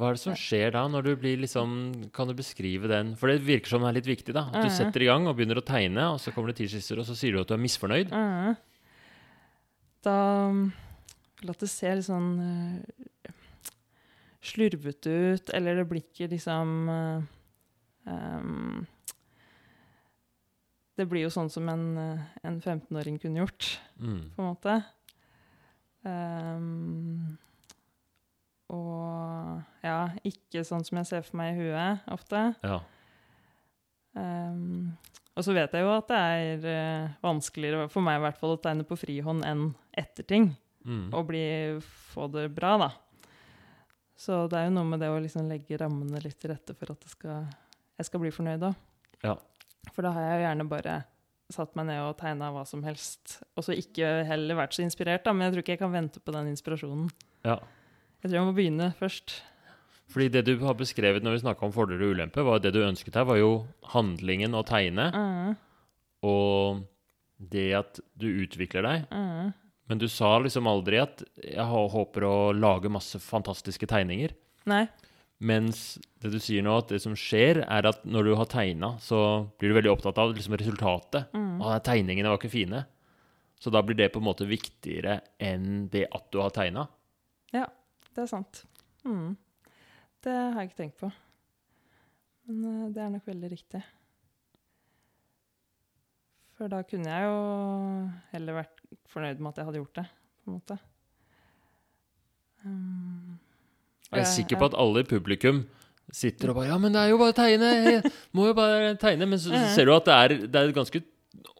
Hva 0.03 0.09
er 0.11 0.17
det 0.19 0.23
som 0.25 0.35
skjer 0.35 0.73
da, 0.75 0.81
når 0.91 1.05
du 1.07 1.11
blir 1.23 1.39
liksom 1.39 1.75
Kan 2.17 2.27
du 2.27 2.35
beskrive 2.35 2.89
den? 2.91 3.13
For 3.21 3.31
det 3.31 3.45
virker 3.47 3.71
som 3.71 3.85
det 3.85 3.93
er 3.93 3.99
litt 4.01 4.09
viktig, 4.11 4.35
da. 4.35 4.49
At 4.51 4.67
du 4.67 4.73
setter 4.75 5.05
i 5.05 5.07
gang 5.07 5.29
og 5.31 5.37
begynner 5.39 5.61
å 5.61 5.65
tegne, 5.67 6.09
og 6.11 6.19
så 6.19 6.35
kommer 6.35 6.51
det 6.51 6.59
tidsskisser, 6.59 6.99
og 6.99 7.07
så 7.07 7.15
sier 7.19 7.37
du 7.37 7.43
at 7.45 7.53
du 7.53 7.55
er 7.55 7.63
misfornøyd. 7.63 8.11
Da 10.03 10.17
La 11.43 11.47
vil 11.47 11.55
at 11.57 11.63
det 11.65 11.71
ser 11.71 11.97
litt 11.99 12.07
sånn 12.07 12.27
eh, 12.43 13.33
slurvete 14.47 15.15
ut, 15.35 15.51
eller 15.55 15.81
det 15.81 15.87
blir 15.91 16.03
ikke 16.05 16.29
liksom 16.31 16.75
um, 18.07 18.87
Det 20.99 21.07
blir 21.11 21.25
jo 21.25 21.33
sånn 21.35 21.51
som 21.51 21.67
en, 21.73 21.87
en 22.47 22.61
15-åring 22.63 23.19
kunne 23.23 23.43
gjort, 23.43 23.73
Mm. 24.03 24.23
på 24.35 24.43
en 24.43 24.49
måte. 24.49 24.75
Um, 26.03 27.39
og 28.73 29.85
ja, 29.85 29.99
ikke 30.26 30.64
sånn 30.64 30.85
som 30.87 31.00
jeg 31.00 31.09
ser 31.11 31.25
for 31.26 31.38
meg 31.41 31.52
i 31.52 31.67
huet 31.67 32.07
ofte. 32.12 32.45
Ja. 32.64 32.81
Um, 34.16 34.92
og 35.33 35.47
så 35.47 35.55
vet 35.57 35.73
jeg 35.73 35.85
jo 35.85 35.92
at 35.94 36.11
det 36.11 36.18
er 36.18 36.66
uh, 36.66 37.14
vanskeligere, 37.25 37.88
for 37.92 38.05
meg 38.05 38.18
i 38.18 38.25
hvert 38.27 38.40
fall, 38.40 38.57
å 38.57 38.61
tegne 38.61 38.87
på 38.88 38.99
frihånd 39.01 39.44
enn 39.49 39.70
etter 39.97 40.27
ting. 40.29 40.51
Mm. 40.85 41.07
Og 41.14 41.29
bli, 41.29 41.44
få 42.12 42.29
det 42.33 42.49
bra, 42.57 42.75
da. 42.81 42.90
Så 44.18 44.44
det 44.51 44.59
er 44.59 44.68
jo 44.68 44.75
noe 44.77 44.88
med 44.88 45.01
det 45.03 45.11
å 45.11 45.20
liksom 45.20 45.49
legge 45.51 45.79
rammene 45.81 46.20
litt 46.23 46.38
til 46.40 46.53
rette 46.53 46.77
for 46.79 46.92
at 46.94 47.01
det 47.03 47.12
skal, 47.12 47.47
jeg 47.99 48.09
skal 48.09 48.23
bli 48.23 48.33
fornøyd 48.35 48.68
òg. 48.68 48.83
Ja. 49.25 49.37
For 49.92 50.05
da 50.05 50.12
har 50.14 50.27
jeg 50.27 50.37
jo 50.37 50.47
gjerne 50.47 50.68
bare 50.70 50.97
satt 51.53 51.75
meg 51.77 51.88
ned 51.88 52.01
og 52.05 52.16
tegna 52.20 52.49
hva 52.55 52.64
som 52.68 52.85
helst. 52.87 53.38
Og 53.57 53.66
så 53.66 53.77
ikke 53.77 54.23
heller 54.29 54.59
vært 54.59 54.77
så 54.77 54.85
inspirert, 54.85 55.25
da, 55.27 55.35
men 55.35 55.49
jeg 55.49 55.55
tror 55.55 55.64
ikke 55.64 55.75
jeg 55.75 55.83
kan 55.83 55.94
vente 55.94 56.23
på 56.23 56.35
den 56.37 56.53
inspirasjonen. 56.55 57.09
ja. 57.49 57.61
Jeg 58.23 58.31
tror 58.31 58.39
jeg 58.39 58.47
må 58.47 58.55
begynne 58.55 58.93
først. 59.01 59.41
Fordi 60.13 60.29
det 60.31 60.45
du 60.47 60.55
har 60.63 60.77
beskrevet 60.79 61.25
når 61.25 61.39
vi 61.39 61.43
snakka 61.43 61.67
om 61.67 61.73
fordeler 61.75 62.05
og 62.07 62.15
ulemper, 62.17 62.45
var 62.47 62.61
det 62.63 62.75
du 62.75 62.83
ønsket 62.85 63.17
her, 63.17 63.25
var 63.27 63.39
jo 63.41 63.53
handlingen 63.95 64.55
å 64.55 64.63
tegne, 64.69 65.09
Mm, 65.17 65.57
og 66.23 66.83
det 67.39 67.73
at 67.75 68.01
du 68.17 68.29
utvikler 68.45 68.83
deg. 68.87 69.07
mm. 69.11 69.53
Men 69.89 69.99
du 69.99 70.07
sa 70.09 70.39
liksom 70.39 70.67
aldri 70.71 71.01
at 71.03 71.23
'jeg 71.43 71.67
håper 71.67 72.23
å 72.23 72.53
lage 72.55 72.89
masse 72.89 73.19
fantastiske 73.19 73.87
tegninger'. 73.87 74.33
Nei. 74.65 74.87
Mens 75.41 75.99
det 76.21 76.31
du 76.31 76.39
sier 76.39 76.63
nå, 76.63 76.79
at 76.79 76.89
det 76.89 77.03
som 77.03 77.15
skjer, 77.15 77.65
er 77.69 77.87
at 77.87 78.05
når 78.07 78.25
du 78.25 78.35
har 78.37 78.47
tegna, 78.47 78.97
så 79.01 79.49
blir 79.59 79.71
du 79.71 79.75
veldig 79.81 79.91
opptatt 79.99 80.19
av 80.19 80.33
liksom 80.33 80.57
resultatet. 80.57 81.33
Mm. 81.35 81.61
Og 81.61 81.83
tegningene 81.83 82.29
var 82.29 82.39
ikke 82.39 82.51
fine. 82.51 82.87
Så 83.61 83.71
da 83.71 83.83
blir 83.83 83.97
det 83.97 84.13
på 84.13 84.19
en 84.21 84.25
måte 84.25 84.47
viktigere 84.47 85.21
enn 85.41 85.89
det 85.91 86.07
at 86.13 86.31
du 86.31 86.39
har 86.41 86.51
tegna. 86.51 86.89
Ja, 87.53 87.67
det 88.12 88.25
er 88.25 88.31
sant. 88.31 88.62
Mm. 89.07 89.35
Det 90.22 90.33
har 90.33 90.61
jeg 90.61 90.70
ikke 90.70 90.81
tenkt 90.83 91.01
på. 91.03 91.11
Men 92.46 92.64
eh, 92.68 92.88
det 92.94 93.03
er 93.03 93.12
nok 93.14 93.27
veldig 93.27 93.51
riktig. 93.53 93.83
For 96.59 96.70
da 96.70 96.83
kunne 96.87 97.11
jeg 97.11 97.27
jo 97.27 97.37
heller 98.35 98.59
vært 98.61 98.83
fornøyd 99.11 99.40
med 99.40 99.53
at 99.53 99.61
jeg 99.61 99.68
hadde 99.68 99.81
gjort 99.81 100.01
det, 100.01 100.09
på 100.42 100.51
en 100.51 100.59
måte. 100.59 100.77
Um, 102.62 103.38
Jeg 104.12 104.20
er 104.22 104.29
sikker 104.31 104.61
på 104.61 104.68
at 104.70 104.77
alle 104.79 105.03
i 105.03 105.09
publikum 105.09 105.64
sitter 106.12 106.53
og 106.53 106.61
bare 106.61 106.68
Ja, 106.68 106.77
men 106.79 106.94
det 106.94 107.01
er 107.01 107.11
jo 107.11 107.18
bare 107.18 107.33
å 107.33 107.38
tegne! 107.38 107.72
Må 108.37 108.51
jo 108.51 108.55
bare 108.55 108.92
tegne. 109.01 109.27
Men 109.27 109.40
så, 109.42 109.51
så 109.51 109.72
ser 109.75 109.88
du 109.88 109.94
at 109.96 110.07
det 110.07 110.18
er, 110.18 110.37
det 110.46 110.61
er 110.61 110.77
ganske 110.77 111.03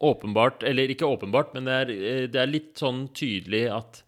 åpenbart, 0.03 0.63
eller 0.67 0.91
ikke 0.93 1.09
åpenbart, 1.09 1.53
men 1.55 1.67
det 1.67 1.75
er, 1.81 1.93
eh, 1.93 2.25
det 2.31 2.39
er 2.39 2.51
litt 2.51 2.79
sånn 2.79 3.07
tydelig 3.15 3.65
at 3.73 4.03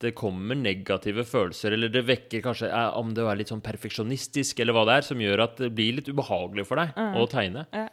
det 0.00 0.14
kommer 0.18 0.54
negative 0.58 1.22
følelser, 1.24 1.72
eller 1.76 1.88
det 1.88 2.02
vekker 2.06 2.42
kanskje 2.42 2.68
eh, 2.68 2.96
om 2.98 3.12
det 3.14 3.22
er 3.24 3.36
litt 3.36 3.48
sånn 3.52 3.62
perfeksjonistisk, 3.64 4.58
eller 4.60 4.72
hva 4.76 4.84
det 4.88 4.96
er, 4.98 5.02
som 5.06 5.18
gjør 5.22 5.42
at 5.46 5.56
det 5.62 5.70
blir 5.74 5.94
litt 6.00 6.08
ubehagelig 6.10 6.66
for 6.66 6.76
deg 6.82 6.94
Mm. 6.98 7.14
å 7.20 7.28
tegne. 7.30 7.66
Ja. 7.72 7.88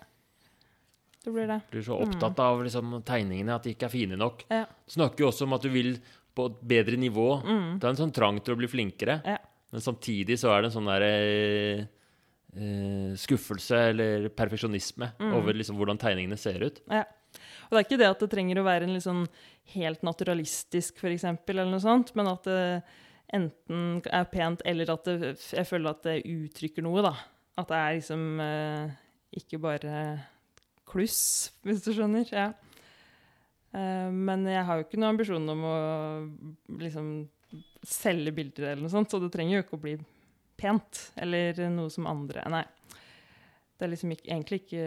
Det 1.24 1.32
blir 1.36 1.46
det. 1.48 1.60
Du 1.70 1.78
blir 1.78 1.86
så 1.86 2.00
opptatt 2.02 2.40
av 2.42 2.64
liksom, 2.66 3.04
tegningene 3.06 3.54
at 3.54 3.64
de 3.64 3.76
ikke 3.76 3.86
er 3.86 3.94
fine 3.94 4.18
nok. 4.18 4.44
Ja. 4.50 4.64
Du 4.66 4.96
snakker 4.96 5.20
jo 5.20 5.28
også 5.30 5.44
om 5.46 5.54
at 5.54 5.62
du 5.62 5.70
vil 5.70 6.00
på 6.36 6.46
et 6.50 6.60
bedre 6.68 6.98
nivå. 6.98 7.28
Mm. 7.46 7.80
Det 7.80 7.86
er 7.86 7.90
en 7.94 8.00
sånn 8.00 8.14
trang 8.16 8.40
til 8.42 8.56
å 8.56 8.58
bli 8.58 8.68
flinkere. 8.72 9.22
Ja. 9.24 9.38
Men 9.72 9.82
samtidig 9.86 10.40
så 10.42 10.50
er 10.56 10.62
det 10.66 10.72
en 10.72 10.82
sånn 10.82 10.90
der 10.90 11.06
eh, 11.06 11.86
eh, 12.58 13.14
skuffelse 13.22 13.78
eller 13.94 14.30
perfeksjonisme 14.30 15.12
Mm. 15.20 15.34
over 15.38 15.54
liksom 15.54 15.78
hvordan 15.78 16.00
tegningene 16.02 16.38
ser 16.40 16.60
ut. 16.66 16.82
Ja. 16.90 17.04
Og 17.72 17.78
det 17.78 17.80
er 17.80 17.88
ikke 17.88 18.02
det 18.02 18.10
at 18.12 18.20
det 18.20 18.28
trenger 18.34 18.60
å 18.60 18.66
være 18.68 18.84
en 18.84 19.00
sånn 19.00 19.22
helt 19.72 20.02
naturalistisk, 20.04 20.98
eksempel, 21.08 21.62
eller 21.62 21.72
noe 21.72 21.84
sånt, 21.84 22.12
men 22.20 22.28
at 22.28 22.50
det 22.50 22.64
enten 23.32 24.02
er 24.12 24.28
pent, 24.28 24.64
eller 24.68 24.92
at 24.92 25.08
det, 25.08 25.30
jeg 25.56 25.70
føler 25.70 25.94
at 25.94 26.02
det 26.04 26.18
uttrykker 26.28 26.84
noe, 26.84 27.06
da. 27.06 27.14
At 27.62 27.72
det 27.72 27.80
er 27.80 27.96
liksom 27.96 28.26
eh, 28.44 28.98
ikke 29.40 29.62
bare 29.64 29.94
kluss, 30.92 31.22
hvis 31.64 31.80
du 31.86 31.94
skjønner. 31.96 32.28
Ja. 32.36 32.50
Eh, 33.72 34.12
men 34.12 34.44
jeg 34.52 34.68
har 34.68 34.82
jo 34.82 34.88
ikke 34.90 35.00
noen 35.00 35.14
ambisjon 35.14 35.56
om 35.56 35.64
å 35.72 35.78
liksom 36.84 37.14
selge 37.88 38.36
bilder 38.36 38.74
eller 38.74 38.84
noe 38.84 38.92
sånt, 38.92 39.16
så 39.16 39.24
det 39.24 39.32
trenger 39.32 39.62
jo 39.62 39.64
ikke 39.64 39.80
å 39.80 39.86
bli 39.88 39.96
pent, 40.60 41.08
eller 41.24 41.64
noe 41.72 41.88
som 41.92 42.12
andre 42.12 42.44
Nei. 42.52 42.66
Det 43.80 43.88
er 43.88 43.96
liksom 43.96 44.12
ikke, 44.14 44.28
egentlig 44.28 44.60
ikke 44.62 44.84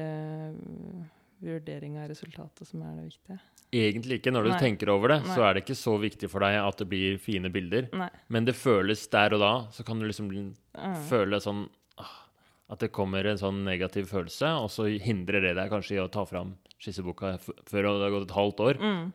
vurdering 1.43 1.99
av 1.99 2.09
resultatet 2.13 2.69
som 2.69 2.83
er 2.83 2.95
det 2.99 3.09
viktige. 3.11 3.39
Egentlig 3.75 4.21
ikke. 4.21 4.31
Når 4.33 4.45
du 4.47 4.51
Nei. 4.53 4.59
tenker 4.61 4.91
over 4.93 5.09
det, 5.09 5.21
så 5.27 5.43
er 5.49 5.55
det 5.57 5.65
ikke 5.65 5.75
så 5.79 5.97
viktig 5.99 6.29
for 6.31 6.45
deg 6.47 6.61
at 6.61 6.79
det 6.79 6.87
blir 6.89 7.17
fine 7.19 7.51
bilder. 7.51 7.89
Nei. 7.93 8.09
Men 8.29 8.45
det 8.47 8.55
føles 8.55 9.03
der 9.11 9.35
og 9.35 9.41
da, 9.43 9.53
så 9.75 9.85
kan 9.87 9.99
du 9.99 10.07
liksom 10.07 10.31
Mm. 10.75 10.95
føle 11.09 11.39
sånn 11.41 11.69
ah, 11.99 12.27
At 12.71 12.81
det 12.81 12.93
kommer 12.93 13.25
en 13.27 13.39
sånn 13.39 13.65
negativ 13.65 14.07
følelse, 14.11 14.47
og 14.59 14.71
så 14.71 14.87
hindrer 14.99 15.41
det 15.41 15.55
deg 15.55 15.71
kanskje 15.71 15.95
i 15.97 16.01
å 16.03 16.11
ta 16.11 16.25
fram 16.25 16.57
skisseboka 16.81 17.39
før 17.41 17.83
det 17.83 18.03
har 18.03 18.11
gått 18.11 18.29
et 18.31 18.35
halvt 18.37 18.61
år. 18.61 18.81
Mm. 18.81 19.13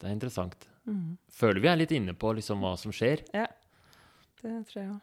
Det 0.00 0.08
er 0.08 0.12
interessant. 0.12 0.66
Mm. 0.86 1.16
Føler 1.30 1.60
vi 1.60 1.68
er 1.68 1.76
litt 1.76 1.92
inne 1.92 2.12
på 2.14 2.32
liksom 2.34 2.60
hva 2.60 2.76
som 2.76 2.90
skjer. 2.92 3.22
Ja, 3.32 3.46
det 4.42 4.66
tror 4.68 4.80
jeg 4.82 4.90
òg. 4.90 5.00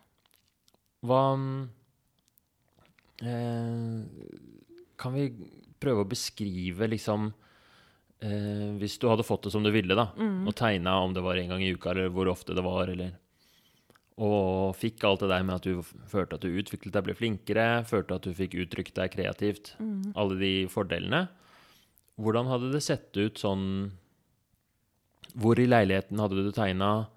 Hva 1.08 1.22
mm, 1.38 1.70
eh, 3.22 4.61
Kan 5.02 5.16
vi 5.18 5.26
prøve 5.82 6.04
å 6.06 6.10
beskrive 6.12 6.88
liksom 6.92 7.32
eh, 8.22 8.68
Hvis 8.78 9.00
du 9.02 9.08
hadde 9.10 9.26
fått 9.26 9.48
det 9.48 9.52
som 9.56 9.64
du 9.66 9.72
ville, 9.74 9.96
da, 9.98 10.12
Mm. 10.18 10.46
og 10.48 10.54
tegna 10.56 11.00
om 11.04 11.14
det 11.16 11.24
var 11.26 11.36
en 11.42 11.50
gang 11.50 11.64
i 11.66 11.74
uka, 11.74 11.90
eller 11.96 12.10
hvor 12.14 12.30
ofte 12.30 12.54
det 12.54 12.64
var, 12.64 12.88
eller 12.94 13.16
Og 14.22 14.76
fikk 14.78 15.04
alt 15.08 15.22
det 15.24 15.30
der 15.32 15.42
med 15.48 15.56
at 15.56 15.64
du 15.66 15.82
følte 15.82 16.36
at 16.38 16.42
du 16.46 16.52
utviklet 16.54 16.94
deg, 16.94 17.04
ble 17.08 17.16
flinkere, 17.18 17.82
følte 17.90 18.14
at 18.20 18.22
du 18.28 18.34
fikk 18.38 18.54
uttrykt 18.62 18.94
deg 18.94 19.10
kreativt, 19.16 19.74
Mm. 19.80 20.14
alle 20.16 20.38
de 20.38 20.68
fordelene. 20.68 21.30
hvordan 22.20 22.46
hadde 22.46 22.72
det 22.72 22.84
sett 22.84 23.18
ut 23.18 23.36
sånn 23.42 23.92
Hvor 25.36 25.58
i 25.58 25.66
leiligheten 25.66 26.20
hadde 26.20 26.44
du 26.44 26.52
tegna? 26.52 27.08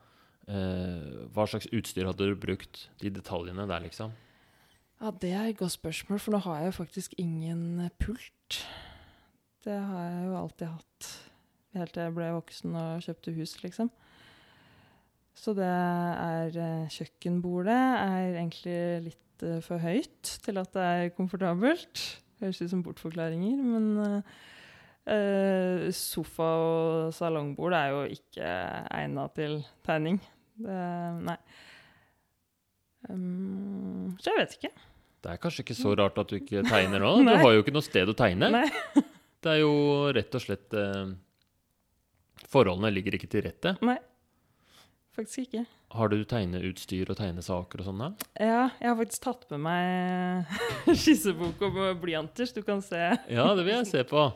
Eh, 0.47 1.27
hva 1.35 1.47
slags 1.49 1.67
utstyr 1.73 2.07
hadde 2.07 2.29
du 2.31 2.37
brukt? 2.37 2.89
De 3.01 3.11
detaljene 3.11 3.67
der, 3.67 3.81
liksom. 3.81 4.13
Ja, 5.05 5.11
det 5.21 5.33
er 5.37 5.51
et 5.51 5.59
godt 5.61 5.75
spørsmål, 5.75 6.19
for 6.19 6.33
nå 6.33 6.39
har 6.47 6.59
jeg 6.63 6.67
jo 6.71 6.77
faktisk 6.79 7.15
ingen 7.21 7.91
pult. 8.01 8.57
Det 9.65 9.75
har 9.77 10.05
jeg 10.05 10.21
jo 10.27 10.37
alltid 10.39 10.67
hatt 10.67 11.09
helt 11.77 11.93
til 11.93 12.03
jeg 12.07 12.15
ble 12.17 12.29
voksen 12.33 12.79
og 12.81 13.03
kjøpte 13.05 13.35
hus, 13.37 13.53
liksom. 13.61 13.91
Så 15.37 15.53
det 15.59 15.67
er 15.67 16.57
eh, 16.57 16.95
Kjøkkenbordet 16.95 17.77
er 17.77 18.31
egentlig 18.31 18.79
litt 19.11 19.45
eh, 19.45 19.61
for 19.67 19.83
høyt 19.85 20.33
til 20.47 20.63
at 20.63 20.73
det 20.73 20.87
er 20.95 21.13
komfortabelt. 21.19 22.05
Høres 22.41 22.63
ut 22.63 22.73
som 22.73 22.87
bortforklaringer, 22.87 23.61
men 23.61 23.93
eh, 25.05 25.85
sofa 25.93 26.49
og 26.63 27.13
salongbord 27.13 27.77
er 27.77 27.93
jo 27.93 28.03
ikke 28.17 28.57
egna 29.03 29.29
til 29.37 29.61
tegning. 29.85 30.23
Det, 30.57 30.81
nei. 31.29 31.39
Um, 33.13 34.17
så 34.17 34.33
jeg 34.33 34.47
vet 34.47 34.59
ikke. 34.63 34.75
Det 35.25 35.33
er 35.33 35.41
kanskje 35.41 35.63
ikke 35.65 35.77
så 35.79 35.95
rart 35.97 36.19
at 36.21 36.29
du 36.29 36.37
ikke 36.37 36.65
tegner 36.69 37.01
nå? 37.01 37.13
Du 37.25 37.33
har 37.33 37.55
jo 37.57 37.63
ikke 37.65 37.73
noe 37.73 37.85
sted 37.85 38.11
å 38.13 38.17
tegne. 38.17 38.51
Det 39.45 39.53
er 39.53 39.63
jo 39.63 39.73
rett 40.17 40.37
og 40.37 40.43
slett 40.45 40.75
eh, 40.77 41.15
Forholdene 42.53 42.91
ligger 42.93 43.17
ikke 43.17 43.29
til 43.33 43.45
rette. 43.47 43.75
Nei, 43.85 43.97
faktisk 45.17 45.47
ikke. 45.47 45.65
Har 45.95 46.11
du 46.11 46.17
tegneutstyr 46.29 47.11
og 47.13 47.19
tegnesaker 47.19 47.81
og 47.83 47.89
sånn? 47.89 48.03
Ja, 48.41 48.67
jeg 48.81 48.89
har 48.91 48.99
faktisk 48.99 49.25
tatt 49.25 49.47
med 49.55 49.63
meg 49.65 50.93
skissebok 51.03 51.63
og 51.69 51.81
blyanter, 52.03 52.49
så 52.51 52.61
du 52.61 52.67
kan 52.67 52.83
se. 52.85 53.01
Ja, 53.33 53.49
det 53.57 53.65
vil 53.65 53.77
jeg 53.79 53.89
se 53.93 54.05
på. 54.11 54.27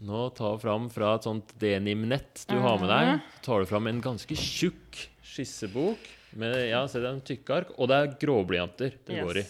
Nå 0.00 0.22
tar 0.36 0.56
du 0.56 0.62
fram 0.62 0.86
fra 0.92 1.14
et 1.18 1.26
sånt 1.26 1.50
denim-nett 1.60 2.46
du 2.48 2.56
har 2.62 2.78
med 2.80 2.88
deg. 2.92 3.26
Tar 3.44 3.60
du 3.64 3.68
fram 3.68 3.90
en 3.90 4.00
ganske 4.04 4.38
tjukk 4.38 5.02
skissebok. 5.26 6.06
Med, 6.38 6.54
ja, 6.68 6.84
se 6.86 7.00
det 7.02 7.08
er 7.08 7.16
en 7.16 7.24
tykkark. 7.26 7.74
Og 7.78 7.90
det 7.90 7.98
er 7.98 8.12
gråblyanter 8.22 8.96
det 9.06 9.22
går 9.24 9.40
i. 9.42 9.44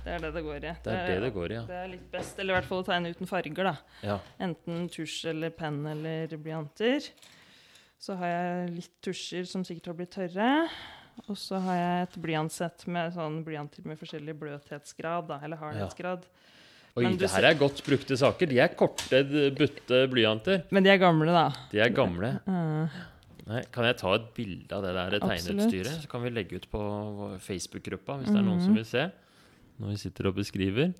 Det 0.00 0.14
er 0.14 0.22
det 0.22 0.30
det 0.36 0.42
går 0.46 0.56
i. 0.56 0.72
Det 0.84 0.94
er 0.94 1.10
det 1.10 1.18
det 1.26 1.32
går 1.34 1.52
i, 1.52 1.56
ja. 1.58 1.64
Det 1.68 1.80
er 1.80 1.90
litt 1.90 2.06
best, 2.12 2.38
eller 2.38 2.54
i 2.54 2.56
hvert 2.58 2.68
fall 2.70 2.80
å 2.80 2.86
tegne 2.86 3.10
uten 3.12 3.28
farger, 3.28 3.68
da. 3.68 3.74
ja. 4.06 4.16
Enten 4.46 4.86
tusj 4.92 5.18
eller 5.34 5.52
penn 5.54 5.82
eller 5.90 6.32
blyanter. 6.40 7.10
Så 8.00 8.16
har 8.16 8.32
jeg 8.32 8.70
litt 8.78 8.94
tusjer 9.04 9.44
som 9.48 9.66
sikkert 9.66 9.90
har 9.90 9.98
blitt 9.98 10.14
tørre. 10.16 10.48
Og 11.28 11.36
så 11.36 11.58
har 11.60 11.76
jeg 11.76 12.06
et 12.06 12.16
blyantsett 12.24 12.86
med 12.88 13.12
sånn 13.12 13.42
blyanter 13.44 13.84
med 13.84 13.98
forskjellig 14.00 14.38
bløthetsgrad, 14.40 15.28
da, 15.28 15.40
eller 15.44 15.60
hardhetsgrad. 15.60 16.24
Oi, 16.96 17.04
Men 17.04 17.18
det 17.20 17.28
her 17.30 17.46
er 17.50 17.58
godt 17.58 17.84
brukte 17.86 18.16
saker. 18.18 18.48
De 18.50 18.58
er 18.58 18.72
korte, 18.78 19.20
butte 19.54 20.00
blyanter. 20.10 20.64
Men 20.74 20.86
de 20.86 20.90
er 20.94 20.98
gamle, 21.02 21.30
da. 21.34 21.44
De 21.70 21.82
er 21.84 21.92
gamle. 21.94 22.32
Uh, 22.48 22.96
Nei, 23.48 23.62
kan 23.72 23.86
jeg 23.88 23.96
ta 24.00 24.12
et 24.16 24.26
bilde 24.36 24.76
av 24.76 24.84
det 24.84 24.92
der 24.96 25.16
tegneutstyret? 25.22 26.02
Så 26.02 26.10
kan 26.10 26.24
vi 26.24 26.32
legge 26.32 26.60
ut 26.60 26.66
på 26.70 26.80
Facebook-gruppa 27.44 28.18
hvis 28.20 28.32
det 28.32 28.40
er 28.40 28.46
noen 28.46 28.62
som 28.64 28.76
vil 28.76 28.86
se. 28.88 29.06
Når 29.80 29.94
vi 29.94 30.00
sitter 30.02 30.28
og 30.28 30.36
beskriver. 30.36 30.92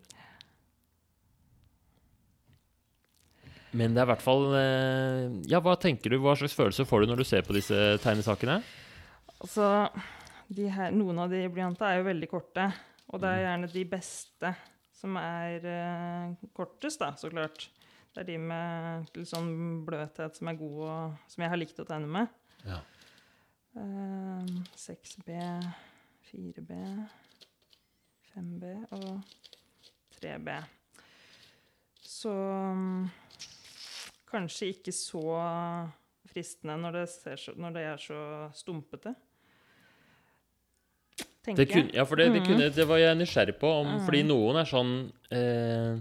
Men 3.77 3.95
det 3.95 4.03
er 4.03 4.09
i 4.09 4.11
hvert 4.11 4.25
fall 4.25 4.49
eh, 4.59 5.27
Ja, 5.51 5.61
hva 5.63 5.77
tenker 5.79 6.11
du? 6.11 6.19
Hva 6.23 6.35
slags 6.39 6.57
følelse 6.59 6.87
får 6.89 7.05
du 7.05 7.13
når 7.13 7.23
du 7.23 7.29
ser 7.29 7.45
på 7.47 7.55
disse 7.55 7.77
tegnesakene? 8.03 8.61
altså, 9.41 9.67
de 10.51 10.67
her, 10.73 10.91
noen 10.95 11.23
av 11.23 11.31
de 11.33 11.45
blyantene 11.53 11.93
er 11.93 12.01
jo 12.01 12.09
veldig 12.09 12.29
korte. 12.31 12.67
Og 13.11 13.23
det 13.23 13.31
er 13.31 13.45
gjerne 13.45 13.71
de 13.73 13.85
beste 13.91 14.53
som 15.01 15.17
er 15.19 15.65
uh, 15.65 16.49
kortest, 16.57 17.01
da, 17.01 17.15
så 17.19 17.31
klart. 17.33 17.69
Det 18.11 18.25
er 18.25 18.27
de 18.33 18.39
med 18.43 19.11
litt 19.15 19.31
sånn 19.31 19.51
bløthet 19.87 20.37
som 20.39 20.49
er 20.51 20.59
gode, 20.59 20.89
og 20.91 21.31
som 21.31 21.45
jeg 21.45 21.53
har 21.53 21.61
likt 21.61 21.79
å 21.79 21.87
tegne 21.87 22.11
med. 22.11 22.33
Ja. 22.67 22.81
Uh, 23.79 24.51
6B, 24.75 25.37
4B, 26.33 26.75
5B 28.33 28.73
og 28.99 29.23
3B. 30.19 30.51
Så 32.03 32.35
um, 32.35 33.07
kanskje 34.31 34.73
ikke 34.75 34.93
så 34.95 35.23
fristende 36.31 36.77
når 36.83 36.99
det, 36.99 37.07
ser 37.15 37.39
så, 37.41 37.55
når 37.59 37.79
det 37.79 37.87
er 37.93 38.03
så 38.03 38.21
stumpete. 38.59 39.15
Tenker 41.41 41.65
jeg. 41.73 41.87
ja, 41.97 42.05
for 42.05 42.21
det, 42.21 42.27
det, 42.35 42.43
Mhm. 42.43 42.47
kunne, 42.51 42.71
det 42.75 42.85
var 42.89 42.99
jeg 43.01 43.17
nysgjerrig 43.17 43.57
på. 43.59 43.71
Om, 43.81 43.87
mm. 43.95 44.01
Fordi 44.05 44.21
noen 44.29 44.59
er 44.61 44.69
sånn 44.69 44.91
eh, 45.33 46.01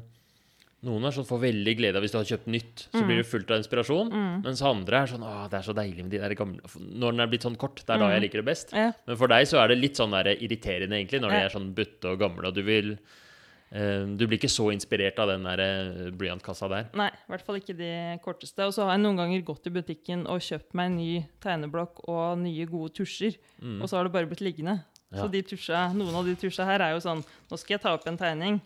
Noen 0.87 1.03
er 1.03 1.11
sånn 1.11 1.27
får 1.27 1.41
veldig 1.43 1.71
glede 1.75 1.99
av 1.99 2.05
hvis 2.05 2.13
du 2.13 2.17
har 2.21 2.27
kjøpt 2.29 2.45
nytt. 2.53 2.85
Så 2.93 3.01
blir 3.03 3.17
du 3.19 3.27
fullt 3.27 3.49
av 3.51 3.59
inspirasjon. 3.59 4.11
Mm. 4.15 4.35
Mens 4.45 4.61
andre 4.63 5.01
er 5.01 5.09
sånn 5.11 5.25
Å, 5.27 5.31
det 5.51 5.57
er 5.59 5.65
så 5.65 5.73
deilig 5.75 6.05
med 6.05 6.13
de 6.15 6.21
der 6.21 6.35
gamle 6.39 6.69
Når 6.79 7.15
den 7.15 7.23
er 7.25 7.31
blitt 7.31 7.47
sånn 7.47 7.57
kort, 7.59 7.81
det 7.83 7.95
er 7.95 7.99
da 7.99 8.11
jeg 8.13 8.23
liker 8.23 8.39
det 8.39 8.47
best. 8.47 8.71
Ja, 8.71 8.93
Men 9.09 9.17
for 9.19 9.31
deg 9.31 9.47
så 9.49 9.59
er 9.59 9.73
det 9.73 9.79
litt 9.81 9.99
sånn 9.99 10.13
der 10.15 10.29
irriterende, 10.37 10.95
egentlig, 10.95 11.19
når 11.19 11.33
de 11.35 11.41
er 11.41 11.51
sånn 11.57 11.73
butte 11.75 12.13
og 12.13 12.21
gamle, 12.21 12.47
og 12.47 12.55
du 12.55 12.61
vil 12.63 12.93
eh, 12.95 14.05
Du 14.07 14.23
blir 14.23 14.37
ikke 14.39 14.51
så 14.51 14.69
inspirert 14.71 15.19
av 15.19 15.33
den 15.33 15.43
der 15.49 15.63
eh, 15.65 16.05
blyantkassa 16.15 16.69
der. 16.71 16.87
nei, 17.01 17.09
i 17.11 17.33
hvert 17.33 17.43
fall 17.49 17.59
ikke 17.59 17.75
de 17.75 17.91
korteste. 18.23 18.63
Og 18.63 18.71
så 18.77 18.87
har 18.87 18.95
jeg 18.95 19.03
noen 19.03 19.19
ganger 19.19 19.43
gått 19.49 19.67
i 19.67 19.73
butikken 19.75 20.23
og 20.31 20.39
kjøpt 20.45 20.77
meg 20.79 20.93
en 20.93 20.97
ny 21.01 21.09
tegneblokk 21.43 22.05
og 22.07 22.39
nye, 22.45 22.69
gode 22.71 22.95
tusjer. 23.01 23.35
Mm. 23.59 23.81
Og 23.81 23.91
så 23.91 23.99
har 23.99 24.07
det 24.07 24.15
bare 24.15 24.31
blitt 24.31 24.45
liggende. 24.47 24.77
Ja. 25.09 25.25
Så 25.25 25.27
de 25.33 25.43
tusja, 25.43 25.89
noen 25.91 26.15
av 26.15 26.23
de 26.23 26.37
tusja 26.39 26.63
her 26.69 26.85
er 26.85 26.93
jo 26.93 27.01
sånn 27.01 27.23
Nå 27.49 27.57
skal 27.57 27.75
jeg 27.75 27.83
ta 27.83 27.95
opp 27.97 28.07
en 28.07 28.19
tegning. 28.19 28.61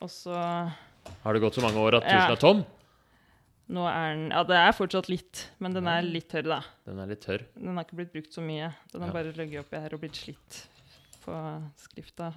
Og 0.00 0.08
så 0.10 0.38
Har 1.22 1.32
det 1.36 1.40
gått 1.44 1.54
så 1.54 1.62
mange 1.64 1.78
år 1.78 1.94
at 2.00 2.04
Ja. 2.04 2.20
tusen 2.26 2.32
er 2.36 2.40
tom? 2.40 2.64
Nå 3.72 3.84
er 3.88 4.14
den 4.16 4.30
Ja, 4.30 4.42
det 4.44 4.56
er 4.58 4.72
fortsatt 4.72 5.08
litt, 5.08 5.48
men 5.60 5.72
den 5.72 5.86
er 5.88 6.02
litt 6.02 6.28
tørr, 6.28 6.42
da. 6.44 6.60
Den 6.84 6.98
er 6.98 7.06
litt 7.06 7.20
tørr. 7.24 7.44
Den 7.56 7.76
har 7.76 7.84
ikke 7.84 7.96
blitt 8.00 8.12
brukt 8.12 8.32
så 8.34 8.42
mye. 8.42 8.72
Den 8.92 9.00
har 9.02 9.08
Ja. 9.08 9.12
bare 9.12 9.32
ligget 9.32 9.60
oppi 9.64 9.80
her 9.80 9.94
og 9.94 10.00
blitt 10.00 10.16
slitt 10.18 10.66
på 11.24 11.36
skrifta. 11.78 12.32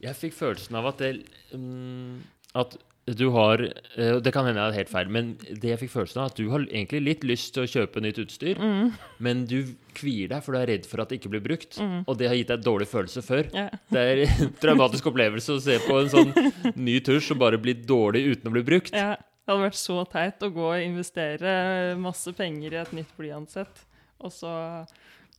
Jeg 0.00 0.14
fikk 0.14 0.32
følelsen 0.34 0.76
av 0.76 0.86
at 0.86 0.98
det 0.98 1.26
um, 1.54 2.22
At 2.54 2.76
du 3.06 3.24
har 3.34 3.58
eh, 3.98 4.18
Det 4.22 4.30
kan 4.32 4.46
hende 4.46 4.60
jeg 4.62 4.70
er 4.72 4.76
helt 4.78 4.90
feil, 4.92 5.08
men 5.10 5.32
det 5.42 5.72
jeg 5.72 5.78
fikk 5.80 5.90
følelsen 5.96 6.20
av, 6.22 6.28
at 6.30 6.36
du 6.38 6.44
har 6.52 6.62
egentlig 6.68 7.00
litt 7.02 7.24
lyst 7.26 7.50
til 7.56 7.64
å 7.64 7.70
kjøpe 7.70 8.02
nytt 8.04 8.20
utstyr, 8.22 8.60
Mm. 8.62 8.92
men 9.18 9.44
du 9.50 9.74
kvier 9.98 10.28
deg, 10.30 10.42
for 10.44 10.52
du 10.54 10.58
er 10.60 10.66
redd 10.70 10.86
for 10.86 11.02
at 11.02 11.08
det 11.10 11.18
ikke 11.20 11.32
blir 11.34 11.42
brukt. 11.42 11.80
Og 12.06 12.14
det 12.20 12.28
har 12.30 12.36
gitt 12.38 12.52
deg 12.52 12.62
dårlig 12.62 12.86
følelse 12.88 13.22
før. 13.26 13.50
Ja. 13.52 13.66
Det 13.90 13.98
er 14.12 14.22
en 14.28 14.52
traumatisk 14.62 15.10
opplevelse 15.10 15.56
å 15.56 15.60
se 15.64 15.78
på 15.82 15.98
en 15.98 16.12
sånn 16.14 16.32
ny 16.78 17.00
tusj 17.00 17.32
som 17.32 17.38
bare 17.42 17.58
blir 17.58 17.74
dårlig 17.82 18.22
uten 18.36 18.48
å 18.52 18.54
bli 18.54 18.62
brukt. 18.70 18.94
ja. 18.94 19.16
Det 19.42 19.50
hadde 19.50 19.64
vært 19.66 19.74
så 19.74 19.94
teit 20.06 20.44
å 20.46 20.52
gå 20.54 20.66
og 20.70 20.82
investere 20.84 21.96
masse 21.98 22.30
penger 22.38 22.76
i 22.76 22.78
et 22.78 22.92
nytt 22.94 23.08
blyantsett, 23.18 23.80
og 24.22 24.30
så 24.30 24.52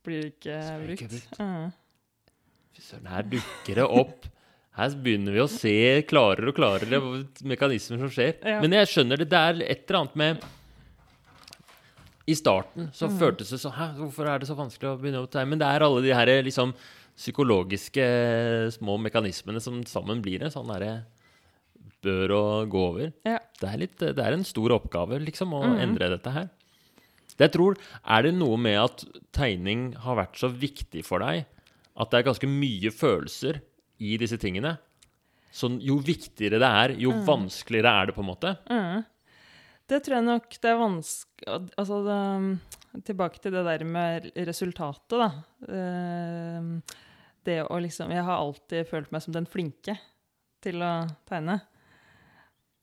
blir 0.04 0.20
det 0.26 0.34
ikke 0.34 0.58
Så 0.60 0.74
ikke 0.92 1.08
brukt. 1.08 1.38
Ja. 1.40 1.70
Fy 2.76 2.82
søren, 2.84 3.08
her 3.08 3.22
dukker 3.32 3.80
det 3.80 3.86
opp. 3.88 4.26
Her 4.74 4.94
begynner 4.98 5.36
vi 5.36 5.42
å 5.42 5.50
se 5.50 5.76
klarere 6.10 6.50
og 6.50 6.56
klarere 6.56 6.98
mekanismer 7.46 8.00
som 8.02 8.10
skjer. 8.10 8.34
Ja. 8.42 8.58
Men 8.62 8.74
jeg 8.74 8.90
skjønner 8.90 9.22
det. 9.22 9.28
Det 9.30 9.38
er 9.38 9.60
et 9.62 9.84
eller 9.86 10.00
annet 10.00 10.16
med 10.18 10.46
I 12.26 12.34
starten 12.34 12.88
så 12.96 13.06
Mm. 13.06 13.18
føltes 13.20 13.50
det 13.52 13.60
sånn 13.60 13.76
Hæ, 13.76 13.86
hvorfor 13.98 14.26
er 14.26 14.38
det 14.40 14.48
så 14.48 14.56
vanskelig 14.56 14.88
å 14.88 14.98
begynne 14.98 15.20
å 15.20 15.28
tegne? 15.28 15.50
Men 15.50 15.58
det 15.60 15.68
er 15.68 15.84
alle 15.84 16.00
de 16.00 16.14
her 16.16 16.26
liksom 16.42 16.72
psykologiske 17.14 18.72
små 18.72 18.96
mekanismene 18.98 19.60
som 19.60 19.84
sammen 19.84 20.22
blir 20.22 20.42
en 20.42 20.50
sånn 20.50 20.72
derre 20.72 21.04
bør 22.02 22.32
å 22.34 22.44
gå 22.66 22.80
over. 22.88 23.12
Ja. 23.24 23.38
Det 23.60 23.68
er, 23.68 23.78
litt, 23.78 23.98
det 23.98 24.18
er 24.18 24.32
en 24.32 24.44
stor 24.44 24.72
oppgave, 24.72 25.20
liksom, 25.22 25.52
å 25.54 25.62
mm. 25.62 25.78
endre 25.84 26.10
dette 26.16 26.32
her. 26.34 26.48
Det 27.36 27.48
jeg 27.48 27.54
tror, 27.56 27.78
Er 28.06 28.22
det 28.22 28.34
noe 28.34 28.56
med 28.56 28.78
at 28.78 29.04
tegning 29.32 29.94
har 30.04 30.16
vært 30.16 30.36
så 30.38 30.48
viktig 30.48 31.04
for 31.04 31.18
deg 31.24 31.46
at 31.94 32.10
det 32.10 32.18
er 32.18 32.26
ganske 32.26 32.50
mye 32.50 32.90
følelser 32.90 33.60
i 34.02 34.16
disse 34.20 34.38
tingene? 34.40 34.76
Så 35.54 35.70
jo 35.82 36.00
viktigere 36.02 36.58
det 36.58 36.70
er, 36.82 36.94
jo 36.98 37.12
vanskeligere 37.26 37.92
er 38.00 38.08
det, 38.10 38.14
på 38.16 38.24
en 38.24 38.30
måte. 38.32 38.54
Mm. 38.66 39.04
Det 39.86 40.00
tror 40.02 40.16
jeg 40.16 40.24
nok 40.26 40.54
det 40.62 40.70
er 40.70 40.78
vanskelig 40.80 41.58
Altså 41.76 41.98
det, 42.06 42.18
tilbake 43.04 43.40
til 43.42 43.52
det 43.52 43.64
der 43.66 43.84
med 43.84 44.30
resultatet, 44.48 45.18
da. 45.20 45.28
Eh, 45.68 46.98
Det 47.44 47.58
å 47.68 47.76
liksom 47.78 48.10
Jeg 48.10 48.24
har 48.24 48.40
alltid 48.40 48.88
følt 48.88 49.10
meg 49.12 49.22
som 49.22 49.34
den 49.36 49.46
flinke 49.46 49.98
til 50.64 50.80
å 50.80 51.04
tegne. 51.28 51.58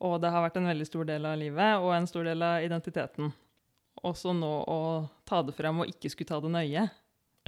Og 0.05 0.19
det 0.21 0.29
har 0.29 0.43
vært 0.45 0.59
en 0.61 0.69
veldig 0.69 0.85
stor 0.85 1.07
del 1.09 1.25
av 1.25 1.39
livet 1.41 1.81
og 1.81 1.95
en 1.95 2.07
stor 2.09 2.23
del 2.29 2.41
av 2.45 2.61
identiteten. 2.61 3.31
Også 4.05 4.33
nå 4.37 4.51
å 4.69 5.09
ta 5.25 5.41
det 5.45 5.55
fram 5.57 5.81
og 5.81 5.89
ikke 5.89 6.09
skulle 6.13 6.29
ta 6.29 6.39
det 6.41 6.53
nøye. 6.53 6.85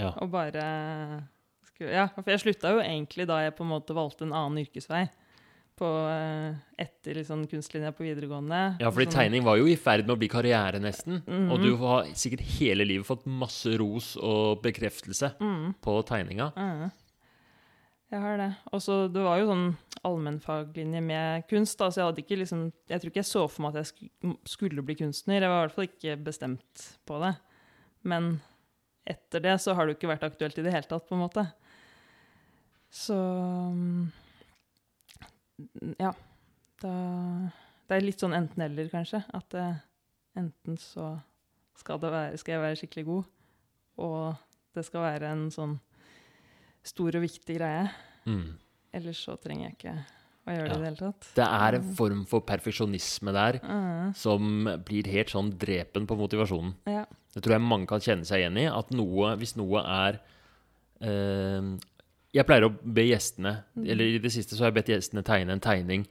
Ja. 0.02 0.10
Og 0.21 0.32
bare 0.34 0.65
Ja, 1.80 2.08
for 2.14 2.30
jeg 2.32 2.40
slutta 2.44 2.72
jo 2.76 2.80
egentlig 2.84 3.26
da 3.28 3.40
jeg 3.44 3.56
på 3.58 3.64
en 3.66 3.70
måte 3.74 3.96
valgte 3.98 4.22
en 4.28 4.34
annen 4.34 4.62
yrkesvei. 4.66 5.10
På, 5.76 5.88
eh, 6.08 6.54
etter 6.78 7.16
liksom 7.18 7.48
kunstlinja 7.50 7.90
på 7.98 8.04
videregående. 8.06 8.78
Ja, 8.80 8.92
fordi 8.92 9.08
Sånn- 9.08 9.16
tegning 9.18 9.44
var 9.44 9.58
jo 9.58 9.66
i 9.66 9.76
ferd 9.76 10.06
med 10.06 10.16
å 10.16 10.20
bli 10.20 10.28
karriere, 10.30 10.80
nesten. 10.80 11.24
Mhm. 11.26 11.52
Og 11.52 11.60
du 11.62 11.76
har 11.78 12.04
sikkert 12.14 12.42
hele 12.60 12.86
livet 12.86 13.06
fått 13.08 13.26
masse 13.26 13.76
ros 13.80 14.16
og 14.18 14.62
bekreftelse 14.62 15.34
Mm. 15.40 15.74
på 15.82 16.04
tegninga. 16.06 16.54
Mm. 16.56 16.92
Jeg 18.12 18.22
har 18.22 18.38
det. 18.38 18.56
Og 18.72 18.80
så 18.80 19.12
det 19.12 19.24
var 19.24 19.40
jo 19.40 19.48
sånn 19.48 19.76
allmennfaglinje 20.06 21.02
med 21.02 21.48
kunst. 21.50 21.78
Da. 21.80 21.88
Så 21.90 21.96
jeg, 21.96 22.06
hadde 22.06 22.22
ikke 22.24 22.38
liksom, 22.38 22.72
jeg 22.88 23.02
tror 23.02 23.10
ikke 23.10 23.24
jeg 23.24 23.32
så 23.32 23.50
for 23.50 23.64
meg 23.64 23.76
at 23.76 23.92
jeg 23.92 24.36
skulle 24.46 24.84
bli 24.86 24.94
kunstner. 24.96 25.42
Jeg 25.42 25.50
var 25.50 25.64
i 25.64 25.68
hvert 25.68 25.76
fall 25.76 25.88
ikke 25.88 26.24
bestemt 26.24 26.98
på 27.08 27.20
det. 27.20 27.36
Men 28.04 28.42
etter 29.08 29.42
det 29.42 29.56
så 29.60 29.74
har 29.74 29.88
det 29.88 29.96
jo 29.96 30.00
ikke 30.08 30.14
vært 30.20 30.30
aktuelt 30.30 30.60
i 30.60 30.62
det 30.62 30.72
hele 30.72 30.84
tatt, 30.88 31.08
på 31.10 31.14
en 31.18 31.28
måte. 31.28 31.52
Så 32.94 33.16
mm, 33.74 34.12
Ja. 36.00 36.14
Da 36.84 36.94
Det 37.90 37.98
er 37.98 38.06
litt 38.06 38.22
sånn 38.22 38.34
enten-eller, 38.38 38.88
kanskje. 38.92 39.20
At 39.36 39.54
eh, 39.60 39.76
enten 40.40 40.78
så 40.82 41.12
skal, 41.78 42.00
det 42.02 42.12
være, 42.14 42.38
skal 42.40 42.56
jeg 42.56 42.64
være 42.64 42.78
skikkelig 42.80 43.04
god, 43.10 43.26
og 44.02 44.38
det 44.74 44.86
skal 44.88 45.04
være 45.06 45.30
en 45.34 45.44
sånn 45.54 45.76
stor 46.86 47.18
og 47.20 47.24
viktig 47.26 47.58
greie. 47.60 47.84
Mm. 48.30 48.54
Ellers 48.96 49.20
så 49.26 49.36
trenger 49.42 49.68
jeg 49.68 49.76
ikke 49.78 49.96
å 50.48 50.56
gjøre 50.56 50.70
det 50.70 50.76
i 50.76 50.80
det 50.80 50.88
hele 50.90 51.02
tatt. 51.02 51.28
Det 51.38 51.46
er 51.60 51.78
en 51.80 51.92
form 52.00 52.24
for 52.30 52.44
perfeksjonisme 52.48 53.34
der 53.36 53.60
Mm, 53.64 54.14
som 54.18 54.68
blir 54.86 55.08
helt 55.12 55.32
sånn 55.34 55.52
drepen 55.60 56.08
på 56.10 56.18
motivasjonen. 56.20 56.76
ja. 56.88 57.06
Det 57.34 57.42
tror 57.42 57.56
jeg 57.56 57.66
mange 57.66 57.88
kan 57.90 58.00
kjenne 58.04 58.26
seg 58.30 58.44
igjen 58.44 58.58
i. 58.62 58.68
At 58.70 58.92
noe, 58.94 59.32
hvis 59.42 59.56
noe 59.58 59.82
er 59.82 60.20
eh, 61.02 61.72
Jeg 62.34 62.48
pleier 62.50 62.67
å 62.67 62.74
be 62.74 63.06
gjestene 63.06 63.56
Eller 63.86 64.15
i 64.15 64.22
det 64.22 64.32
siste 64.34 64.58
så 64.58 64.65
har 64.65 64.72
jeg 64.72 64.80
bedt 64.82 64.93
gjestene 64.96 65.26
tegne 65.26 65.56
en 65.56 65.63
tegning 65.63 66.06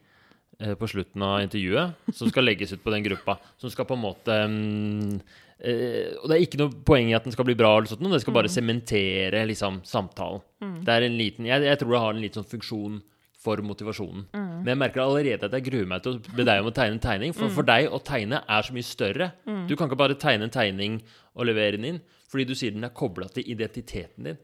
eh, 0.60 0.74
på 0.78 0.88
slutten 0.90 1.24
av 1.26 1.40
intervjuet 1.44 2.12
som 2.14 2.30
skal 2.30 2.46
legges 2.46 2.74
ut 2.76 2.82
på 2.84 2.92
den 2.94 3.06
gruppa. 3.06 3.38
Som 3.58 3.72
skal 3.74 3.88
på 3.88 3.98
en 3.98 4.04
måte 4.04 4.36
um, 4.46 5.16
eh, 5.58 6.12
Og 6.20 6.28
det 6.28 6.36
er 6.36 6.44
ikke 6.46 6.60
noe 6.62 6.82
poeng 6.86 7.10
i 7.10 7.16
at 7.18 7.26
den 7.26 7.34
skal 7.34 7.48
bli 7.48 7.58
bra, 7.58 7.74
eller 7.76 7.90
sånt, 7.90 8.06
det 8.06 8.22
skal 8.22 8.36
bare 8.38 8.52
sementere 8.52 9.42
liksom, 9.50 9.82
samtalen. 9.88 10.44
Det 10.86 10.94
er 10.94 11.08
en 11.08 11.18
liten, 11.18 11.48
jeg, 11.50 11.66
jeg 11.66 11.80
tror 11.80 11.96
det 11.96 12.04
har 12.04 12.14
en 12.14 12.22
liten 12.22 12.42
sånn 12.42 12.52
funksjon 12.54 13.00
for 13.42 13.58
motivasjonen. 13.66 14.28
Men 14.62 14.70
jeg 14.70 14.78
merker 14.78 15.02
allerede 15.02 15.48
at 15.48 15.54
jeg 15.56 15.66
gruer 15.66 15.88
meg 15.90 16.04
til 16.04 16.14
å 16.14 16.36
be 16.36 16.44
deg 16.46 16.62
om 16.62 16.68
å 16.70 16.74
tegne 16.76 16.94
en 16.94 17.02
tegning. 17.02 17.32
For 17.34 17.50
for 17.50 17.66
deg 17.66 17.88
å 17.90 17.98
tegne 18.06 18.38
er 18.46 18.62
så 18.62 18.74
mye 18.76 18.86
større. 18.86 19.32
Du 19.66 19.74
kan 19.74 19.90
ikke 19.90 19.98
bare 19.98 20.14
tegne 20.22 20.46
en 20.46 20.54
tegning 20.54 21.00
og 21.34 21.48
levere 21.48 21.74
den 21.74 21.88
inn, 21.88 21.98
fordi 22.30 22.46
du 22.46 22.54
sier 22.54 22.74
den 22.74 22.86
er 22.86 22.94
kobla 22.94 23.26
til 23.34 23.48
identiteten 23.50 24.28
din. 24.28 24.38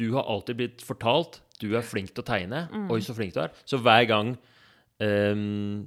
Du 0.00 0.08
har 0.16 0.24
alltid 0.32 0.58
blitt 0.62 0.84
fortalt 0.84 1.42
du 1.60 1.74
er 1.76 1.84
flink 1.84 2.14
til 2.14 2.22
å 2.22 2.26
tegne. 2.26 2.64
Oi, 2.88 3.00
så 3.04 3.14
flink 3.16 3.34
du 3.36 3.42
er. 3.42 3.52
Så 3.68 3.80
hver 3.84 4.06
gang 4.08 4.32
um, 5.04 5.82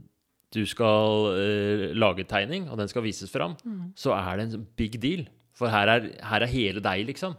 du 0.54 0.62
skal 0.70 1.30
uh, 1.34 1.86
lage 1.98 2.28
tegning, 2.30 2.68
og 2.70 2.78
den 2.78 2.92
skal 2.92 3.06
vises 3.06 3.34
fram, 3.34 3.56
så 3.98 4.14
er 4.20 4.38
det 4.38 4.52
en 4.52 4.68
big 4.78 5.00
deal. 5.02 5.26
For 5.58 5.74
her 5.74 5.90
er, 5.90 6.12
her 6.26 6.46
er 6.46 6.52
hele 6.52 6.84
deg, 6.84 7.08
liksom. 7.10 7.38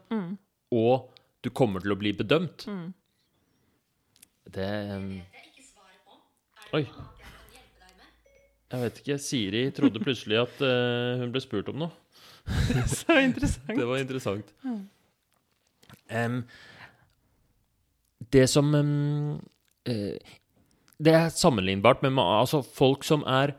Og 0.74 1.10
du 1.44 1.50
kommer 1.54 1.82
til 1.84 1.94
å 1.94 1.98
bli 2.00 2.14
bedømt. 2.16 2.66
Det 4.54 4.70
um... 4.94 5.10
Oi. 6.74 6.82
Jeg 8.74 8.80
vet 8.80 8.96
ikke. 8.98 9.18
Siri 9.22 9.68
trodde 9.74 10.02
plutselig 10.02 10.40
at 10.40 10.62
uh, 10.64 11.20
hun 11.20 11.30
ble 11.34 11.42
spurt 11.42 11.70
om 11.70 11.84
noe. 11.84 11.94
Så 12.90 13.14
interessant. 13.22 13.70
Det 13.78 13.86
var 13.86 14.02
interessant. 14.02 14.50
Em, 16.12 16.42
det 18.32 18.46
som 18.50 18.74
um, 18.74 19.36
uh, 19.88 20.34
Det 21.00 21.14
er 21.14 21.32
sammenlignbart 21.32 22.02
med 22.04 22.18
altså 22.20 22.60
folk 22.62 23.04
som 23.06 23.24
er 23.26 23.54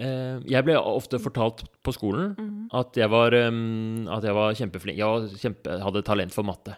uh, 0.00 0.42
Jeg 0.46 0.66
ble 0.66 0.76
ofte 0.80 1.20
fortalt 1.22 1.64
på 1.86 1.94
skolen 1.94 2.34
at 2.74 2.98
jeg 2.98 3.10
var, 3.10 3.34
um, 3.46 4.08
at 4.10 4.24
jeg 4.26 4.34
var 4.34 4.56
kjempeflink. 4.58 4.98
Jeg 4.98 5.38
kjempe, 5.38 5.78
hadde 5.82 6.02
talent 6.02 6.34
for 6.34 6.46
matte. 6.46 6.74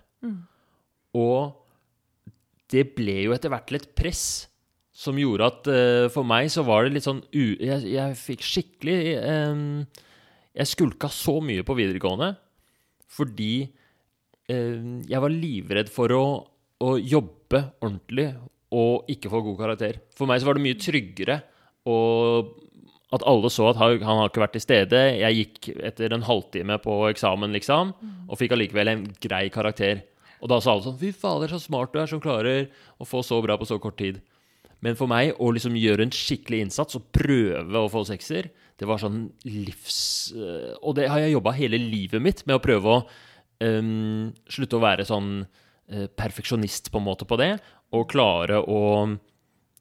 Og 1.16 1.56
det 2.68 2.90
ble 2.98 3.22
jo 3.24 3.32
etter 3.32 3.48
hvert 3.48 3.64
til 3.70 3.78
et 3.80 3.88
press 3.96 4.24
som 4.92 5.16
gjorde 5.16 5.46
at 5.48 5.70
uh, 5.72 6.06
for 6.12 6.26
meg 6.28 6.50
så 6.52 6.64
var 6.66 6.84
det 6.84 6.98
litt 6.98 7.06
sånn 7.06 7.22
u... 7.32 7.56
Jeg, 7.56 7.86
jeg 7.88 8.18
fikk 8.18 8.44
skikkelig 8.44 8.98
Jeg 10.58 10.68
skulka 10.68 11.08
så 11.08 11.38
mye 11.40 11.64
på 11.64 11.76
videregående 11.78 12.34
fordi 13.08 13.70
jeg 14.48 15.20
var 15.20 15.34
livredd 15.34 15.90
for 15.92 16.14
å, 16.16 16.24
å 16.80 16.94
jobbe 16.96 17.60
ordentlig 17.82 18.30
og 18.74 19.08
ikke 19.12 19.30
få 19.32 19.42
god 19.44 19.58
karakter. 19.60 20.00
For 20.16 20.28
meg 20.28 20.40
så 20.40 20.48
var 20.48 20.58
det 20.58 20.64
mye 20.64 20.80
tryggere 20.80 21.40
og 21.88 22.54
at 23.16 23.24
alle 23.24 23.48
så 23.52 23.70
at 23.70 23.78
han, 23.80 24.02
har 24.04 24.28
ikke 24.28 24.42
vært 24.42 24.54
til 24.58 24.64
stede. 24.64 24.98
Jeg 25.16 25.36
gikk 25.38 25.68
etter 25.88 26.12
en 26.12 26.26
halvtime 26.26 26.76
på 26.84 26.98
eksamen, 27.08 27.54
liksom, 27.56 27.94
og 28.28 28.40
fikk 28.40 28.52
allikevel 28.56 28.92
en 28.92 29.06
grei 29.24 29.46
karakter. 29.52 30.02
Og 30.42 30.50
da 30.52 30.58
sa 30.60 30.74
alle 30.74 30.84
sånn 30.84 30.98
Fy 31.00 31.14
fader, 31.16 31.50
så 31.50 31.60
smart 31.62 31.94
du 31.94 32.02
er 32.02 32.10
som 32.10 32.20
klarer 32.22 32.68
å 33.00 33.08
få 33.08 33.24
så 33.26 33.40
bra 33.44 33.56
på 33.58 33.68
så 33.68 33.80
kort 33.82 33.96
tid. 34.00 34.20
Men 34.84 34.94
for 34.94 35.10
meg 35.10 35.32
å 35.42 35.48
liksom 35.50 35.74
gjøre 35.74 36.04
en 36.04 36.14
skikkelig 36.14 36.66
innsats 36.66 36.98
og 36.98 37.08
prøve 37.16 37.80
å 37.80 37.88
få 37.90 38.04
sekser, 38.06 38.52
det 38.78 38.86
var 38.86 39.00
sånn 39.02 39.24
livs... 39.48 40.30
øh, 40.36 40.76
Og 40.86 40.94
det 41.00 41.08
har 41.10 41.24
jeg 41.24 41.34
jobba 41.34 41.56
hele 41.56 41.80
livet 41.82 42.22
mitt 42.22 42.44
med 42.46 42.60
å 42.60 42.62
prøve 42.62 42.92
å 42.92 43.00
øhm, 43.64 44.28
slutte 44.50 44.78
å 44.78 44.84
være 44.84 45.06
sånn 45.08 45.32
uh, 45.42 46.06
perfeksjonist 46.18 46.92
på 46.92 47.00
en 47.00 47.06
måte 47.08 47.28
på 47.28 47.38
det, 47.40 47.56
og 47.96 48.08
klare 48.12 48.60
å 48.62 48.80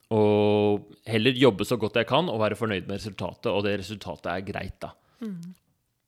og 0.07 0.93
heller 1.03 1.35
jobbe 1.35 1.65
så 1.67 1.75
godt 1.75 1.97
jeg 1.99 2.07
kan 2.07 2.29
og 2.31 2.39
være 2.39 2.55
fornøyd 2.55 2.85
med 2.87 2.95
resultatet, 2.95 3.49
og 3.51 3.65
det 3.65 3.73
resultatet 3.81 4.29
er 4.31 4.45
greit, 4.47 4.77
da. 4.79 4.93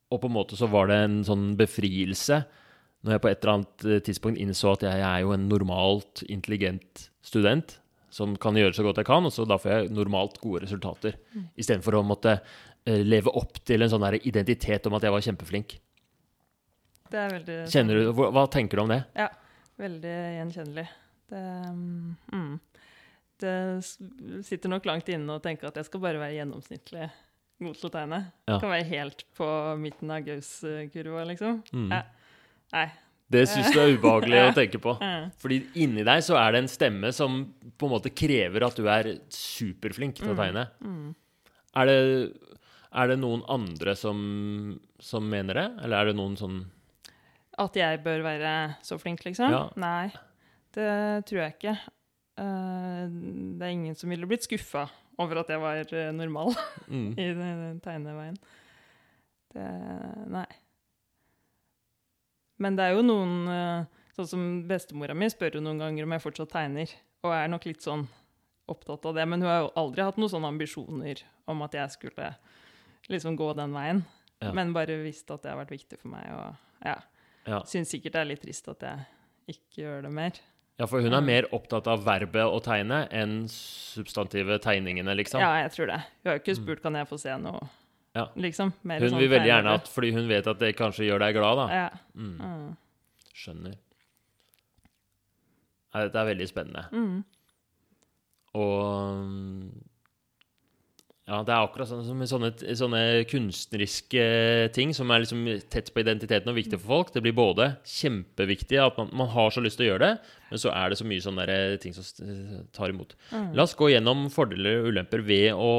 Og 0.09 0.21
på 0.21 0.29
en 0.29 0.35
måte 0.37 0.55
så 0.55 0.69
var 0.71 0.87
det 0.87 1.01
en 1.03 1.17
sånn 1.27 1.49
befrielse 1.59 2.39
når 3.03 3.15
jeg 3.15 3.23
på 3.23 3.29
et 3.29 3.43
eller 3.43 3.53
annet 3.53 3.85
eh, 3.85 4.01
tidspunkt 4.03 4.39
innså 4.39 4.73
at 4.73 4.85
jeg 4.87 5.03
er 5.03 5.19
jo 5.23 5.33
en 5.35 5.45
normalt 5.47 6.23
intelligent 6.27 7.05
student 7.23 7.77
som 8.11 8.33
kan 8.41 8.57
gjøre 8.57 8.73
så 8.73 8.83
godt 8.83 8.99
jeg 8.99 9.07
kan, 9.07 9.27
og 9.27 9.31
så 9.31 9.45
da 9.47 9.59
får 9.61 9.71
jeg 9.71 9.91
normalt 9.93 10.39
gode 10.41 10.63
resultater. 10.63 11.15
Istedenfor 11.59 11.99
å 11.99 12.03
måtte 12.03 12.39
eh, 12.39 13.03
leve 13.05 13.31
opp 13.37 13.61
til 13.63 13.85
en 13.85 13.91
sånn 13.91 14.07
identitet 14.17 14.87
om 14.89 14.97
at 14.97 15.05
jeg 15.05 15.13
var 15.13 15.23
kjempeflink. 15.27 15.77
Det 17.09 17.19
er 17.19 17.31
veldig 17.33 17.59
Kjenner 17.73 17.99
du, 17.99 18.09
hva, 18.17 18.29
hva 18.35 18.45
tenker 18.51 18.79
du 18.79 18.83
om 18.83 18.91
det? 18.91 18.99
Ja, 19.17 19.29
veldig 19.81 20.15
gjenkjennelig. 20.39 20.85
Det, 21.29 21.41
mm, 22.33 22.53
det 23.43 23.55
sitter 24.45 24.71
nok 24.73 24.87
langt 24.89 25.09
inne 25.13 25.37
å 25.37 25.43
tenke 25.43 25.67
at 25.69 25.77
jeg 25.79 25.87
skal 25.89 26.03
bare 26.03 26.21
være 26.21 26.37
gjennomsnittlig 26.39 27.09
god 27.59 27.75
til 27.75 27.89
å 27.89 27.93
tegne. 27.93 28.23
Ja. 28.47 28.57
Kan 28.57 28.71
være 28.71 28.87
helt 28.89 29.23
på 29.37 29.49
midten 29.81 30.15
av 30.15 30.25
Gaus-kurva, 30.25 31.25
liksom. 31.29 31.61
Mm. 31.75 31.93
Ja. 31.93 32.01
Nei. 32.75 32.87
Det 33.29 33.43
syns 33.45 33.69
du 33.75 33.77
er 33.77 33.91
ubehagelig 33.93 34.39
å 34.47 34.53
tenke 34.57 34.81
på. 34.81 34.95
Mm. 34.97 35.29
Fordi 35.41 35.59
inni 35.83 36.05
deg 36.07 36.23
så 36.25 36.37
er 36.39 36.55
det 36.55 36.63
en 36.63 36.71
stemme 36.71 37.11
som 37.13 37.41
på 37.77 37.89
en 37.89 37.93
måte 37.93 38.13
krever 38.13 38.65
at 38.65 38.79
du 38.79 38.89
er 38.89 39.11
superflink 39.33 40.17
til 40.17 40.31
å 40.33 40.37
tegne. 40.37 40.65
Er, 41.77 41.89
det, 41.89 41.99
er 42.89 43.11
det 43.11 43.19
noen 43.21 43.43
andre 43.51 43.93
som, 43.99 44.19
som 45.03 45.29
mener 45.29 45.61
det, 45.61 45.67
eller 45.83 45.99
er 45.99 46.09
det 46.09 46.17
noen 46.17 46.39
sånn 46.39 46.63
At 47.59 47.75
jeg 47.75 47.99
bør 48.05 48.23
være 48.23 48.53
så 48.85 48.97
flink, 49.01 49.25
liksom? 49.25 49.51
Ja. 49.51 49.65
Nei, 49.79 50.09
det 50.75 50.91
tror 51.27 51.41
jeg 51.43 51.55
ikke. 51.57 51.75
Eh, 52.39 53.03
det 53.59 53.67
er 53.67 53.73
ingen 53.73 53.97
som 53.99 54.11
ville 54.13 54.27
blitt 54.29 54.47
skuffa 54.47 54.85
over 55.19 55.41
at 55.41 55.51
jeg 55.51 55.59
var 55.59 55.81
eh, 55.83 56.11
normal 56.15 56.53
mm, 56.87 57.11
i 57.19 57.27
den 57.35 57.81
tegneveien. 57.83 58.39
Det 59.53 59.67
Nei. 60.29 60.47
Men 62.59 62.75
det 62.75 62.85
er 62.85 62.97
jo 62.97 63.05
noen 63.05 63.35
eh, 63.49 63.95
Sånn 64.19 64.27
som 64.27 64.47
bestemora 64.67 65.13
mi 65.15 65.29
spør 65.31 65.55
jo 65.55 65.61
noen 65.63 65.79
ganger 65.79 66.03
om 66.03 66.11
jeg 66.11 66.23
fortsatt 66.25 66.49
tegner, 66.51 66.91
og 67.23 67.31
er 67.31 67.45
nok 67.47 67.63
litt 67.69 67.85
sånn 67.85 68.01
opptatt 68.67 69.05
av 69.07 69.13
det. 69.15 69.23
Men 69.31 69.39
hun 69.39 69.47
har 69.47 69.61
jo 69.61 69.69
aldri 69.79 70.03
hatt 70.03 70.17
noen 70.19 70.31
sånne 70.33 70.49
ambisjoner 70.51 71.21
om 71.47 71.63
at 71.63 71.77
jeg 71.77 71.93
skulle 71.93 72.33
liksom 73.07 73.37
gå 73.39 73.47
den 73.55 73.77
veien. 73.77 74.01
Ja. 74.43 74.51
Men 74.57 74.73
bare 74.75 74.97
visst 75.05 75.31
at 75.31 75.45
det 75.45 75.53
har 75.53 75.61
vært 75.61 75.71
viktig 75.71 76.01
for 76.01 76.11
meg, 76.11 76.27
og 76.35 76.83
ja. 76.83 76.97
Ja. 77.49 77.59
Syns 77.69 77.89
sikkert 77.95 78.13
det 78.15 78.21
er 78.21 78.29
litt 78.29 78.43
trist 78.45 78.67
at 78.71 78.85
jeg 78.85 79.05
ikke 79.55 79.81
gjør 79.83 80.03
det 80.05 80.11
mer. 80.13 80.39
ja, 80.79 80.85
for 80.87 81.01
hun 81.03 81.13
er 81.17 81.25
mer 81.25 81.47
opptatt 81.55 81.87
av 81.91 82.03
verbet 82.05 82.45
å 82.45 82.59
tegne 82.63 83.01
enn 83.11 83.41
substantive 83.51 84.59
tegningene, 84.63 85.15
liksom. 85.17 85.41
Ja, 85.41 85.55
jeg 85.65 85.73
tror 85.75 85.87
det. 85.91 85.97
Hun 86.21 86.29
har 86.31 86.37
jo 86.37 86.43
ikke 86.45 86.55
spurt 86.61 86.81
kan 86.85 86.95
jeg 86.95 87.09
få 87.09 87.17
se 87.19 87.35
noe, 87.41 87.59
Ja. 88.15 88.27
liksom. 88.35 88.71
Mer 88.83 88.99
Hun 89.01 89.09
sånn 89.11 89.19
vil 89.19 89.29
veldig 89.33 89.49
gjerne 89.51 89.73
at 89.79 89.87
Fordi 89.91 90.13
hun 90.13 90.27
vet 90.29 90.47
at 90.47 90.59
det 90.59 90.75
kanskje 90.77 91.05
gjør 91.09 91.19
deg 91.25 91.35
glad, 91.35 91.55
da. 91.57 91.67
Ja. 91.73 91.89
Mm, 92.15 92.37
Mm. 92.39 92.77
skjønner. 93.33 93.75
Nei, 95.93 96.01
dette 96.05 96.15
er 96.21 96.25
veldig 96.35 96.47
spennende. 96.49 96.83
Mm. 96.93 97.23
Og 98.53 99.15
mm, 99.25 99.88
Ja, 101.29 101.43
det 101.45 101.53
er 101.53 101.61
akkurat 101.61 101.85
sånn 101.91 102.01
som 102.07 102.21
sånne, 102.25 102.49
sånne 102.73 103.01
kunstneriske 103.29 104.23
ting 104.73 104.95
som 104.97 105.11
er 105.13 105.21
liksom 105.21 105.43
tett 105.69 105.91
på 105.93 106.01
identiteten 106.01 106.49
og 106.49 106.57
viktig 106.57 106.79
for 106.81 106.95
folk. 106.95 107.11
Det 107.13 107.21
blir 107.21 107.35
både 107.37 107.67
kjempeviktig 107.85 108.79
at 108.81 108.97
man, 108.97 109.11
man 109.21 109.29
har 109.35 109.53
så 109.53 109.61
lyst 109.61 109.77
til 109.77 109.85
å 109.85 109.91
gjøre 109.91 110.07
det, 110.07 110.31
men 110.49 110.63
så 110.63 110.73
er 110.73 110.89
det 110.89 110.97
så 110.97 111.05
mye 111.05 111.25
sånne 111.25 111.59
ting 111.83 111.93
som 111.93 112.33
tar 112.73 112.95
imot. 112.95 113.13
Mm. 113.29 113.51
La 113.59 113.67
oss 113.67 113.77
gå 113.77 113.91
gjennom 113.93 114.25
fordeler 114.33 114.81
og 114.81 114.89
ulemper 114.89 115.21
ved 115.27 115.51
å 115.53 115.71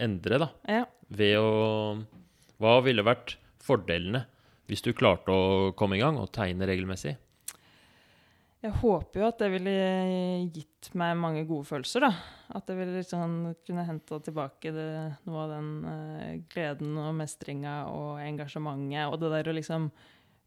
endre, 0.00 0.40
da. 0.46 0.48
Ja. 0.80 0.86
Ved 1.12 1.36
å 1.42 1.50
Hva 2.60 2.78
ville 2.84 3.04
vært 3.04 3.36
fordelene 3.64 4.24
hvis 4.70 4.84
du 4.86 4.94
klarte 4.96 5.34
å 5.34 5.72
komme 5.76 5.98
i 5.98 6.00
gang 6.00 6.16
og 6.20 6.32
tegne 6.32 6.68
regelmessig? 6.68 7.18
Jeg 8.60 8.76
håper 8.76 9.22
jo 9.22 9.24
at 9.30 9.40
det 9.40 9.46
ville 9.54 9.72
gitt 10.52 10.90
meg 11.00 11.14
mange 11.16 11.46
gode 11.48 11.64
følelser, 11.64 12.04
da. 12.04 12.10
At 12.52 12.66
det 12.68 12.74
ville 12.76 12.98
liksom 12.98 13.54
kunne 13.64 13.86
henta 13.88 14.18
tilbake 14.20 14.72
det, 14.74 14.88
noe 15.24 15.44
av 15.46 15.52
den 15.54 15.68
uh, 15.86 16.32
gleden 16.52 16.98
og 17.00 17.14
mestringa 17.16 17.86
og 17.88 18.20
engasjementet 18.20 19.06
og 19.08 19.16
det 19.22 19.30
der 19.32 19.48
å 19.48 19.54
liksom 19.56 19.86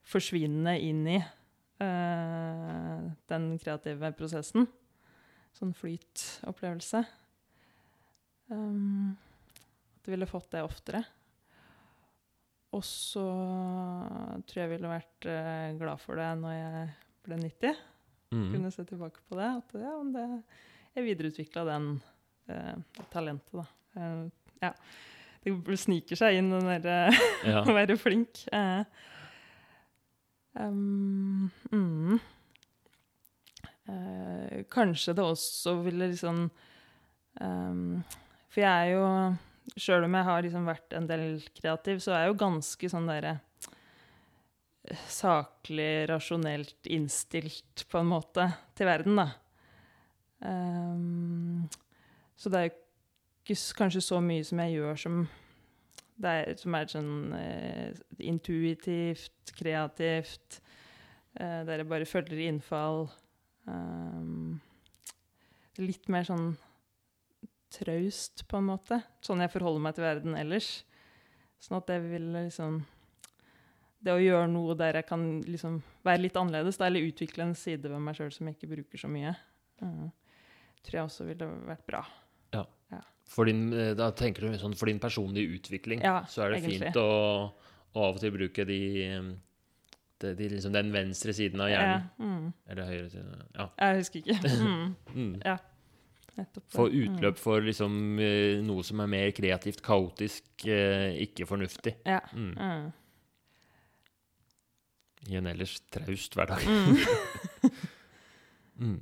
forsvinne 0.05 0.75
inn 0.85 0.99
i 1.09 1.15
uh, 1.81 3.07
den 3.33 3.47
kreative 3.63 4.11
prosessen. 4.19 4.67
Sånn 5.57 5.73
flytopplevelse. 5.77 7.01
Um, 8.53 9.15
at 9.97 10.05
jeg 10.05 10.13
ville 10.13 10.29
fått 10.29 10.51
det 10.53 10.61
oftere. 10.67 11.01
Og 12.77 12.85
så 12.85 13.25
tror 14.45 14.61
jeg 14.61 14.67
jeg 14.67 14.73
ville 14.75 14.93
vært 14.93 15.29
uh, 15.31 15.73
glad 15.81 16.05
for 16.05 16.21
det 16.21 16.29
når 16.43 16.55
jeg 16.59 16.85
ble 17.25 17.41
90 17.41 17.83
Mm. 18.33 18.51
kunne 18.55 18.71
se 18.73 18.85
tilbake 18.89 19.23
på 19.29 19.37
det. 19.39 19.49
At 19.61 19.75
ja, 19.77 19.95
det, 20.15 20.27
jeg 20.97 21.07
videreutvikla 21.07 21.65
den 21.69 21.89
eh, 22.49 23.01
talentet, 23.13 23.55
da. 23.61 23.65
Eh, 23.97 24.21
ja. 24.67 24.75
Det 25.43 25.77
sniker 25.79 26.15
seg 26.15 26.39
inn, 26.39 26.53
den 26.53 26.69
derre 26.71 27.11
Ja. 27.43 27.63
å 27.67 27.75
være 27.75 27.97
flink. 27.99 28.45
Eh, 28.55 28.83
um, 30.55 31.49
mm. 31.71 32.19
Eh, 33.83 34.61
kanskje 34.71 35.11
det 35.17 35.23
også 35.27 35.73
ville 35.83 36.07
liksom 36.07 36.45
um, 37.41 37.97
For 38.47 38.61
jeg 38.63 38.69
er 38.71 38.93
jo 38.93 39.07
Sjøl 39.75 40.05
om 40.07 40.15
jeg 40.15 40.27
har 40.29 40.45
liksom 40.45 40.69
vært 40.69 40.95
en 40.95 41.09
del 41.09 41.25
kreativ, 41.57 41.99
så 42.03 42.13
er 42.13 42.23
jeg 42.23 42.31
jo 42.31 42.37
ganske 42.39 42.89
sånn 42.91 43.09
derre 43.11 43.33
saklig, 45.07 46.09
rasjonelt 46.09 46.89
innstilt, 46.91 47.85
på 47.89 48.01
en 48.01 48.09
måte, 48.11 48.49
til 48.75 48.89
verden, 48.89 49.19
da. 49.21 49.29
Um, 50.43 51.69
så 52.35 52.51
det 52.51 52.59
er 52.59 52.73
ikke 52.73 53.55
kanskje 53.77 54.03
så 54.03 54.19
mye 54.23 54.43
som 54.43 54.59
jeg 54.59 54.75
gjør 54.75 54.99
som 54.99 55.21
er, 56.23 56.51
som 56.59 56.75
er 56.75 56.91
sånn 56.91 57.13
uh, 57.31 58.01
intuitivt, 58.19 59.53
kreativt. 59.55 60.59
uh, 61.39 61.63
der 61.67 61.81
jeg 61.81 61.89
bare 61.89 62.09
følger 62.09 62.43
innfall. 62.49 63.07
Um, 63.65 64.59
litt 65.79 66.09
mer 66.11 66.27
sånn 66.27 66.53
traust, 67.73 68.43
på 68.47 68.59
en 68.59 68.67
måte. 68.67 68.99
Sånn 69.23 69.41
jeg 69.41 69.51
forholder 69.53 69.87
meg 69.87 69.95
til 69.95 70.05
verden 70.05 70.35
ellers. 70.37 70.83
Sånn 71.63 71.79
at 71.79 71.89
jeg 71.89 72.03
vil 72.05 72.27
liksom 72.35 72.83
Det 74.03 74.11
å 74.11 74.19
gjøre 74.19 74.49
noe 74.51 74.75
der 74.75 74.99
jeg 74.99 75.07
kan 75.07 75.21
liksom 75.47 75.77
være 76.03 76.25
litt 76.25 76.35
annerledes, 76.39 76.77
da, 76.79 76.89
eller 76.89 77.05
utvikle 77.07 77.45
en 77.47 77.55
side 77.55 77.87
ved 77.87 78.03
meg 78.03 78.17
sjøl 78.17 78.33
som 78.35 78.49
jeg 78.49 78.57
ikke 78.57 78.73
bruker 78.73 78.99
så 78.99 79.07
mye, 79.11 79.31
eh, 79.81 80.03
tror 80.83 80.99
jeg 80.99 81.07
også 81.07 81.27
ville 81.29 81.47
vært 81.69 81.85
bra. 81.87 82.03
For 83.33 83.45
din, 83.49 83.71
eh, 83.73 83.93
da 83.97 84.11
tenker 84.11 84.45
du 84.45 84.57
sånn, 84.59 84.75
for 84.77 84.89
din 84.91 84.99
personlige 85.01 85.57
utvikling, 85.57 86.03
Ja, 86.03 86.21
så 86.29 86.43
er 86.43 86.53
det 86.53 86.61
egentlig. 86.61 86.91
fint 86.91 86.99
å, 87.01 87.51
å 87.95 88.05
av 88.09 88.15
og 88.15 88.21
til 88.21 88.33
bruke 88.35 88.65
de, 88.67 88.79
eh, 89.07 89.29
de, 90.19 90.33
de 90.35 90.49
liksom 90.49 90.73
den 90.75 90.91
venstre 90.93 91.33
siden 91.33 91.61
av 91.61 91.71
hjernen. 91.71 92.09
Ja, 92.19 92.25
mm. 92.25 92.49
Eller 92.69 92.89
høyre 92.91 93.09
siden. 93.09 93.45
Ja. 93.55 93.69
Jeg 93.79 94.01
husker 94.01 94.19
ikke. 94.21 94.39
Mm. 95.13 95.31
Mm. 95.37 95.59
Nettopp. 96.33 96.63
Få 96.73 96.87
utløp 96.89 97.37
for 97.37 97.61
liksom 97.61 98.17
eh, 98.17 98.59
noe 98.65 98.81
som 98.83 99.03
er 99.03 99.09
mer 99.11 99.31
kreativt, 99.37 99.83
kaotisk, 99.85 100.43
ikke 100.65 101.45
fornuftig. 101.45 101.93
Mm. 102.01 102.09
Ja. 102.09 102.21
Mm. 102.33 102.91
Mm. 105.23 105.31
I 105.31 105.37
en 105.39 105.47
ellers 105.53 105.77
traust 105.91 106.35
hverdag. 106.35 106.63
Mm. 106.67 106.97
Mm. 108.83 108.95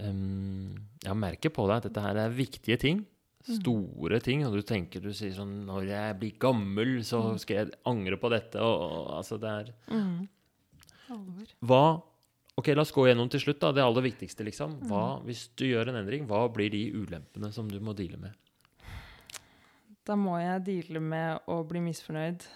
Um, 0.00 0.74
jeg 1.04 1.16
merker 1.20 1.52
på 1.54 1.66
deg 1.68 1.76
at 1.76 1.84
dette 1.88 2.02
her 2.02 2.18
er 2.24 2.32
viktige 2.34 2.78
ting. 2.80 3.02
Mm. 3.44 3.58
Store 3.60 4.20
ting. 4.24 4.44
Og 4.48 4.56
du 4.56 4.62
tenker 4.66 5.02
du 5.04 5.10
sier 5.14 5.34
sånn 5.36 5.66
Når 5.68 5.84
jeg 5.90 6.16
blir 6.22 6.38
gammel, 6.40 6.94
så 7.04 7.20
Mm. 7.34 7.38
skal 7.38 7.56
jeg 7.60 7.72
angre 7.86 8.16
på 8.16 8.30
dette. 8.32 8.56
Og, 8.56 8.80
og 8.88 9.12
altså 9.20 9.38
det 9.38 9.50
er 9.52 9.72
Mm. 9.92 10.28
Hva 11.62 12.02
Ok, 12.56 12.68
la 12.68 12.82
oss 12.82 12.92
gå 12.92 13.02
gjennom 13.08 13.28
til 13.28 13.40
slutt, 13.40 13.58
da. 13.58 13.72
Det 13.72 13.82
aller 13.82 14.02
viktigste, 14.02 14.44
liksom. 14.46 14.76
Mm. 14.80 14.88
Hva, 14.88 15.20
hvis 15.26 15.48
du 15.56 15.64
gjør 15.66 15.88
en 15.88 15.96
endring, 15.96 16.24
hva 16.26 16.46
blir 16.54 16.70
de 16.70 16.84
ulempene 16.94 17.52
som 17.52 17.66
du 17.68 17.80
må 17.80 17.92
deale 17.98 18.16
med? 18.16 18.32
Da 20.06 20.14
må 20.14 20.38
jeg 20.38 20.62
deale 20.64 21.00
med 21.00 21.40
å 21.48 21.66
bli 21.66 21.80
misfornøyd 21.80 22.46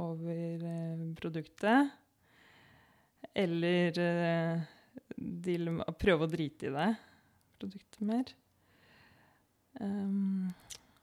over 0.00 0.64
eh, 0.66 1.02
produktet. 1.20 1.90
Eller 3.36 3.94
uh, 4.00 5.92
prøve 6.00 6.26
å 6.26 6.30
drite 6.30 6.66
i 6.70 6.72
det 6.74 6.88
produktet 7.60 8.00
mer. 8.08 8.30
Um, 9.80 10.48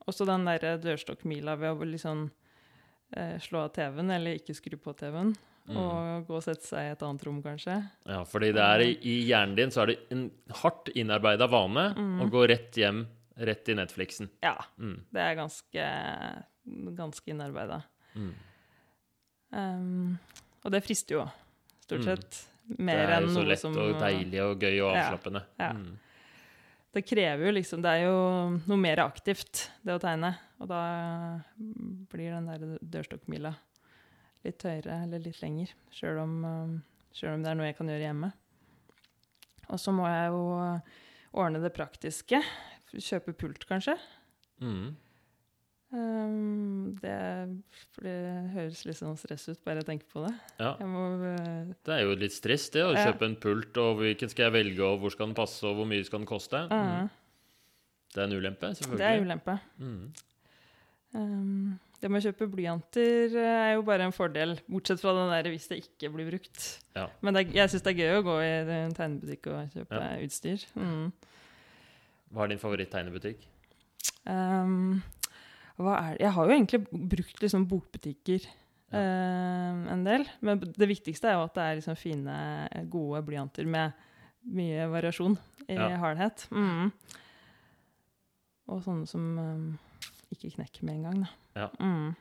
også 0.10 0.25
den 0.27 0.45
der 0.47 0.79
dørstokkmila 0.81 1.53
ved 1.62 1.77
å 1.77 1.88
liksom 1.88 2.25
eh, 3.15 3.38
slå 3.43 3.62
av 3.67 3.71
TV-en, 3.75 4.12
eller 4.17 4.39
ikke 4.39 4.55
skru 4.57 4.77
på 4.81 4.93
TV-en. 4.97 5.33
Mm. 5.67 5.77
Og 5.81 6.27
gå 6.29 6.36
og 6.38 6.43
sette 6.45 6.63
seg 6.63 6.86
i 6.88 6.91
et 6.95 7.01
annet 7.03 7.23
rom, 7.27 7.41
kanskje. 7.43 7.75
Ja, 8.07 8.21
fordi 8.27 8.53
det 8.55 8.63
er 8.63 8.83
i, 8.86 8.91
i 9.03 9.15
hjernen 9.27 9.55
din 9.57 9.73
så 9.75 9.83
er 9.83 9.91
det 9.91 9.97
en 10.15 10.25
hardt 10.62 10.93
innarbeida 10.95 11.47
vane 11.51 11.89
Mm. 11.97 12.21
å 12.23 12.29
gå 12.31 12.45
rett 12.47 12.79
hjem, 12.79 13.01
rett 13.38 13.67
i 13.69 13.75
Netflixen. 13.77 14.29
Ja, 14.43 14.55
Mm. 14.79 15.01
det 15.12 15.21
er 15.25 15.36
ganske, 15.36 15.89
ganske 16.97 17.32
innarbeida. 17.32 17.82
Mm. 18.15 18.34
Um, 19.51 20.17
og 20.65 20.73
det 20.73 20.84
frister 20.84 21.15
jo, 21.19 21.25
stort 21.86 21.99
Mm. 22.03 22.08
sett. 22.10 22.41
Det 22.67 22.89
er 22.89 23.21
jo 23.23 23.30
så 23.32 23.45
lett 23.47 23.63
og 23.65 23.99
deilig 24.01 24.41
og 24.43 24.60
gøy 24.60 24.82
og 24.84 24.95
avslappende. 24.97 25.43
ja. 25.60 25.71
Mm. 25.73 25.97
Det 26.93 27.03
krever 27.06 27.45
jo 27.45 27.51
liksom 27.53 27.82
Det 27.84 27.89
er 27.91 28.03
jo 28.08 28.49
noe 28.65 28.77
mer 28.77 28.97
aktivt, 29.03 29.69
det 29.86 29.93
å 29.93 29.99
tegne. 30.01 30.32
Og 30.60 30.67
da 30.67 31.39
blir 32.10 32.32
den 32.34 32.47
der 32.47 32.80
dørstokkmila 32.82 33.51
litt 34.43 34.63
høyere 34.63 35.03
eller 35.03 35.19
litt 35.19 35.39
lenger. 35.43 35.69
Sjøl 35.91 36.17
om, 36.23 36.82
selv 37.13 37.36
om 37.36 37.43
det 37.43 37.51
er 37.51 37.56
noe 37.60 37.67
jeg 37.67 37.77
kan 37.77 37.88
gjøre 37.91 38.08
hjemme. 38.08 38.32
Og 39.69 39.77
så 39.80 39.93
må 39.93 40.08
jeg 40.08 40.32
jo 40.32 40.82
ordne 41.34 41.62
det 41.62 41.73
praktiske. 41.75 42.41
Kjøpe 42.95 43.34
pult, 43.38 43.67
kanskje. 43.67 43.97
Mm. 44.60 44.95
Um, 45.88 46.97
det, 47.00 47.13
det 48.04 48.15
høres 48.52 48.82
litt 48.89 48.97
sånn 49.00 49.15
stress 49.15 49.45
ut, 49.54 49.62
bare 49.63 49.80
jeg 49.80 49.88
tenker 49.88 50.10
på 50.12 50.26
det. 50.26 50.34
Ja. 50.60 50.73
Må 50.84 51.06
uh, 51.21 51.69
Det 51.88 51.93
er 51.95 52.02
jo 52.04 52.17
litt 52.19 52.36
stress, 52.36 52.65
det, 52.73 52.84
å 52.84 52.91
Ja. 52.91 53.06
kjøpe 53.08 53.30
en 53.30 53.38
pult, 53.39 53.78
og 53.80 54.02
hvilken 54.02 54.30
skal 54.34 54.50
jeg 54.50 54.56
velge, 54.58 54.84
og 54.84 55.00
hvor 55.00 55.13
skal 55.15 55.30
den 55.30 55.38
passe, 55.38 55.63
og 55.69 55.78
hvor 55.80 55.88
mye 55.88 56.04
skal 56.04 56.19
den 56.23 56.28
koste. 56.30 56.65
uh, 56.67 56.76
Mm. 56.78 57.10
Det 58.13 58.23
er 58.23 58.28
en 58.28 58.38
ulempe, 58.39 58.69
selvfølgelig. 58.76 58.97
Det 59.00 59.08
er 59.08 59.23
ulempe. 59.23 59.56
Mm. 59.78 60.13
Um, 61.17 61.80
det 62.02 62.10
med 62.12 62.19
å 62.21 62.28
kjøpe 62.28 62.47
blyanter 62.52 63.34
eh, 63.36 63.58
er 63.67 63.71
jo 63.78 63.82
bare 63.88 64.06
en 64.06 64.13
fordel, 64.15 64.58
bortsett 64.69 65.00
fra 65.02 65.13
den 65.17 65.32
der 65.34 65.50
hvis 65.50 65.65
det 65.71 65.80
ikke 65.82 66.12
blir 66.13 66.28
brukt. 66.30 66.65
Ja. 66.95 67.08
Men 67.26 67.39
er, 67.41 67.47
jeg 67.58 67.71
syns 67.73 67.84
det 67.88 67.93
er 67.95 68.02
gøy 68.04 68.19
å 68.19 68.26
gå 68.28 68.36
i 68.43 68.50
en 68.84 68.93
tegnebutikk 68.97 69.50
og 69.54 69.71
kjøpe 69.76 70.02
utstyr. 70.28 70.65
Mm. 70.78 71.12
Hva 72.36 72.43
er 72.45 72.52
din 72.54 72.62
favoritt-tegnebutikk? 72.62 73.47
Um? 74.28 75.02
Jeg 75.77 76.31
har 76.33 76.47
jo 76.47 76.53
egentlig 76.55 76.79
brukt 76.89 77.41
liksom 77.43 77.67
bokbutikker 77.69 78.45
um, 78.93 79.83
en 79.93 80.03
del, 80.07 80.25
men 80.41 80.59
det 80.59 80.87
viktigste 80.89 81.29
er 81.29 81.33
jo 81.37 81.43
at 81.45 81.53
det 81.53 81.63
er 81.67 81.75
liksom 81.81 81.97
fine, 81.99 82.37
gode 82.89 83.21
blyanter 83.27 83.67
med 83.69 83.93
mye 84.47 84.87
variasjon 84.89 85.37
i 85.67 85.75
Ja. 85.75 85.89
hardhet. 86.01 86.47
Mm. 86.51 86.91
Og 88.67 88.81
sånne 88.83 89.06
som 89.08 89.27
um, 89.37 89.67
ikke 90.33 90.56
knekker 90.56 90.83
med 90.87 90.95
en 90.95 91.04
gang, 91.04 91.21
da. 91.21 91.29
Ja. 91.56 91.69
Mm. 91.79 92.15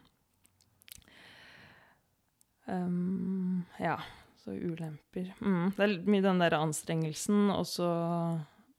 Um, 2.66 3.64
ja, 3.78 3.96
så 4.42 4.50
ulemper. 4.50 5.32
Mm. 5.40 5.70
Det 5.76 5.84
er 5.86 5.96
mye 6.10 6.22
den 6.24 6.40
der 6.42 6.56
anstrengelsen, 6.58 7.50
og 7.54 7.64
så 7.66 7.88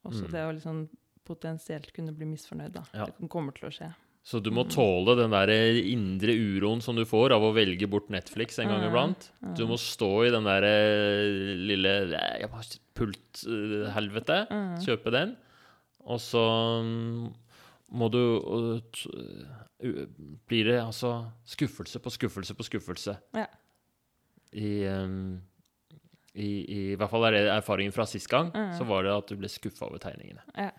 Mm. 0.07 0.31
det 0.31 0.41
å 0.45 0.51
liksom 0.55 0.89
potensielt 1.25 1.91
kunne 1.93 2.13
bli 2.15 2.25
misfornøyd, 2.25 2.71
da. 2.71 2.83
Ja. 2.93 3.05
Det 3.05 3.29
kommer 3.29 3.51
til 3.53 3.67
å 3.67 3.71
skje. 3.73 3.89
Så 4.27 4.41
du 4.43 4.49
må 4.51 4.65
tåle 4.67 5.13
den 5.15 5.31
der 5.31 5.49
indre 5.87 6.33
uroen 6.35 6.81
som 6.83 6.97
du 6.97 7.05
får 7.07 7.31
av 7.31 7.45
å 7.47 7.53
velge 7.55 7.87
bort 7.87 8.09
Netflix 8.11 8.57
en 8.59 8.67
gang 8.73 8.83
iblant. 8.83 9.29
Du 9.55 9.63
må 9.69 9.77
stå 9.79 10.09
i 10.27 10.31
den 10.33 10.43
der 10.43 10.67
eh, 10.67 11.53
lille 11.69 11.93
pulthelvete, 12.11 12.41
jeg 12.41 12.81
Pult-helvete. 12.97 14.39
Mm. 14.51 14.73
Kjøpe 14.83 15.13
den. 15.15 15.31
Og 16.11 16.19
så 16.23 16.43
mm, 16.83 17.23
må 17.95 18.09
du 18.11 18.21
Blir 20.49 20.71
det 20.73 20.81
altså 20.81 21.13
skuffelse 21.47 22.03
på 22.03 22.11
skuffelse 22.17 22.57
på 22.57 22.67
skuffelse. 22.67 23.15
Ja. 23.37 23.47
I, 24.51 24.73
i, 26.33 26.49
I 26.73 26.83
hvert 26.99 27.13
fall 27.13 27.29
er 27.29 27.37
det 27.37 27.45
erfaringen 27.55 27.95
fra 27.95 28.09
sist 28.09 28.27
gang. 28.33 28.51
Mm. 28.51 28.75
Så 28.75 28.91
var 28.91 29.07
det 29.07 29.15
at 29.15 29.31
du 29.31 29.39
ble 29.39 29.55
skuffa 29.55 29.87
over 29.87 30.03
tegningene. 30.03 30.43
Ja. 30.57 30.73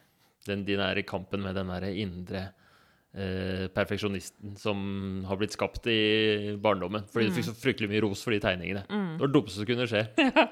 Den, 0.44 0.68
de 0.68 0.76
der 0.76 1.00
kampen 1.08 1.46
med 1.46 1.56
den 1.56 1.72
der 1.72 1.88
indre 1.94 2.50
eh, 2.50 2.57
perfeksjonisten 3.74 4.52
som 4.60 4.82
har 5.26 5.38
blitt 5.40 5.54
skapt 5.56 5.86
i 5.90 6.54
barndommen. 6.60 7.06
Fordi 7.10 7.30
du 7.30 7.32
fikk 7.34 7.48
så 7.48 7.54
fryktelig 7.56 7.88
mye 7.90 8.02
ros 8.04 8.20
for 8.22 8.36
de 8.36 8.40
tegningene. 8.44 8.84
Det 8.86 9.22
var 9.22 9.30
det 9.30 9.34
dummeste 9.34 9.62
som 9.62 9.68
kunne 9.70 9.88
skje. 9.90 10.04
ja, 10.28 10.44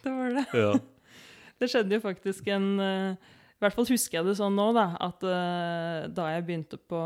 Det 0.00 0.14
var 0.14 0.34
det. 0.38 0.46
Ja. 0.56 0.72
Det 1.60 1.68
skjedde 1.68 1.98
jo 1.98 2.02
faktisk 2.02 2.48
en 2.54 2.68
eh, 2.80 3.30
I 3.58 3.62
hvert 3.64 3.76
fall 3.76 3.88
husker 3.90 4.18
jeg 4.20 4.28
det 4.30 4.36
sånn 4.38 4.56
nå, 4.56 4.70
da, 4.76 4.86
at 5.04 5.24
eh, 5.28 6.08
da 6.16 6.30
jeg 6.32 6.46
begynte 6.48 6.80
på 6.80 7.00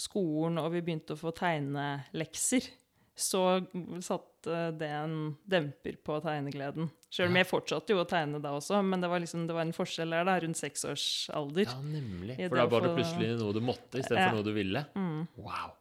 skolen 0.00 0.60
og 0.60 0.74
vi 0.74 0.82
begynte 0.84 1.16
å 1.16 1.20
få 1.20 1.32
tegnelekser, 1.36 2.68
så 3.16 3.62
satte 4.04 4.66
det 4.76 4.90
en 4.90 5.16
demper 5.48 5.96
på 6.04 6.18
tegnegleden. 6.24 6.90
Sjøl 7.14 7.28
om 7.30 7.36
jeg 7.38 7.46
fortsatte 7.46 7.94
jo 7.94 8.00
å 8.02 8.06
tegne 8.10 8.40
da 8.42 8.50
også, 8.56 8.80
men 8.82 9.00
det 9.04 9.06
var, 9.12 9.20
liksom, 9.22 9.44
det 9.46 9.54
var 9.54 9.62
en 9.68 9.74
forskjell 9.76 10.10
der, 10.16 10.24
da, 10.26 10.34
rundt 10.42 10.58
seks 10.58 10.82
års 10.90 11.04
alder. 11.30 11.68
ja, 11.70 11.76
nemlig. 11.86 12.36
For 12.48 12.58
da 12.58 12.64
var 12.72 12.80
det 12.88 12.90
plutselig 12.96 13.28
noe 13.38 13.54
du 13.54 13.60
måtte 13.62 14.00
istedenfor 14.02 14.32
Ja. 14.32 14.32
noe 14.34 14.42
du 14.48 14.52
ville. 14.56 14.82
Mm. 14.98 15.28
Wow. 15.38 15.76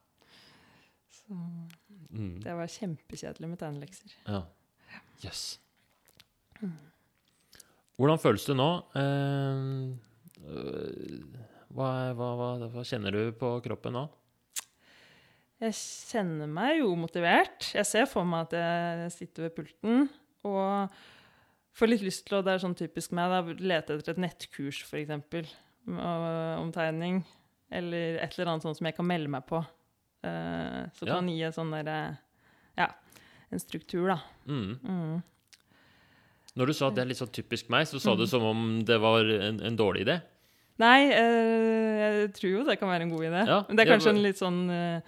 Så 1.10 1.40
Mm. 2.14 2.36
det 2.44 2.54
var 2.54 2.68
kjempekjedelig 2.70 3.50
med 3.50 3.58
tegnelekser. 3.58 4.12
Ja. 4.28 4.44
Jøss. 5.24 5.58
Hvordan 7.98 8.20
føles 8.22 8.46
det 8.46 8.56
nå? 8.58 8.68
Eh, 8.98 9.64
hva, 11.74 11.90
hva, 12.18 12.30
hva, 12.38 12.50
hva 12.74 12.84
kjenner 12.86 13.12
du 13.16 13.32
på 13.38 13.56
kroppen 13.66 13.96
nå? 13.98 14.04
Jeg 15.64 15.74
kjenner 15.78 16.50
meg 16.52 16.80
jo 16.82 16.94
motivert. 17.00 17.70
Jeg 17.74 17.86
ser 17.88 18.06
for 18.12 18.28
meg 18.28 18.50
at 18.50 18.56
jeg 18.60 19.12
sitter 19.16 19.48
ved 19.48 19.56
pulten 19.58 20.10
og 20.44 20.90
får 21.74 21.90
litt 21.90 22.04
lyst 22.06 22.26
til 22.28 22.38
å 22.40 22.44
Det 22.46 22.54
er 22.54 22.62
sånn 22.64 22.76
typisk 22.78 23.12
meg, 23.18 23.30
da, 23.34 23.42
lete 23.60 23.96
etter 23.98 24.14
et 24.16 24.22
nettkurs, 24.22 24.84
f.eks., 24.86 25.54
om 25.88 26.72
tegning. 26.74 27.24
Eller 27.74 28.20
et 28.22 28.36
eller 28.38 28.52
annet 28.54 28.64
sånt 28.68 28.78
som 28.78 28.86
jeg 28.88 28.96
kan 28.96 29.08
melde 29.10 29.32
meg 29.34 29.46
på. 29.50 29.64
Uh, 30.24 30.86
så 30.96 31.08
Ja. 31.08 31.16
kan 31.18 31.28
gi 31.28 31.42
en 31.44 31.52
sånn 31.52 31.72
derre 31.74 32.18
Ja, 32.78 32.88
en 33.52 33.60
struktur, 33.60 34.08
da. 34.08 34.20
Mm. 34.48 34.80
Mm. 34.84 35.24
Når 36.56 36.68
du 36.68 36.74
sa 36.74 36.88
at 36.88 36.96
det 36.96 37.02
er 37.04 37.10
litt 37.10 37.18
sånn 37.18 37.34
typisk 37.34 37.70
meg, 37.70 37.88
så 37.90 38.00
sa 38.00 38.16
du 38.16 38.26
som 38.30 38.44
om 38.46 38.84
det 38.86 39.00
var 39.02 39.26
en, 39.26 39.60
en 39.60 39.76
dårlig 39.78 40.06
idé. 40.08 40.22
Nei, 40.80 41.10
uh, 41.10 42.00
jeg 42.00 42.34
tror 42.38 42.50
jo 42.52 42.64
det 42.66 42.80
kan 42.80 42.90
være 42.90 43.02
en 43.06 43.12
god 43.14 43.26
idé. 43.28 43.44
Ja, 43.50 43.60
Men 43.68 43.76
det 43.78 43.84
er 43.88 43.92
kanskje 43.94 44.14
men- 44.14 44.18
en 44.18 44.24
litt 44.24 44.38
sånn 44.42 44.62
uh, 44.70 45.02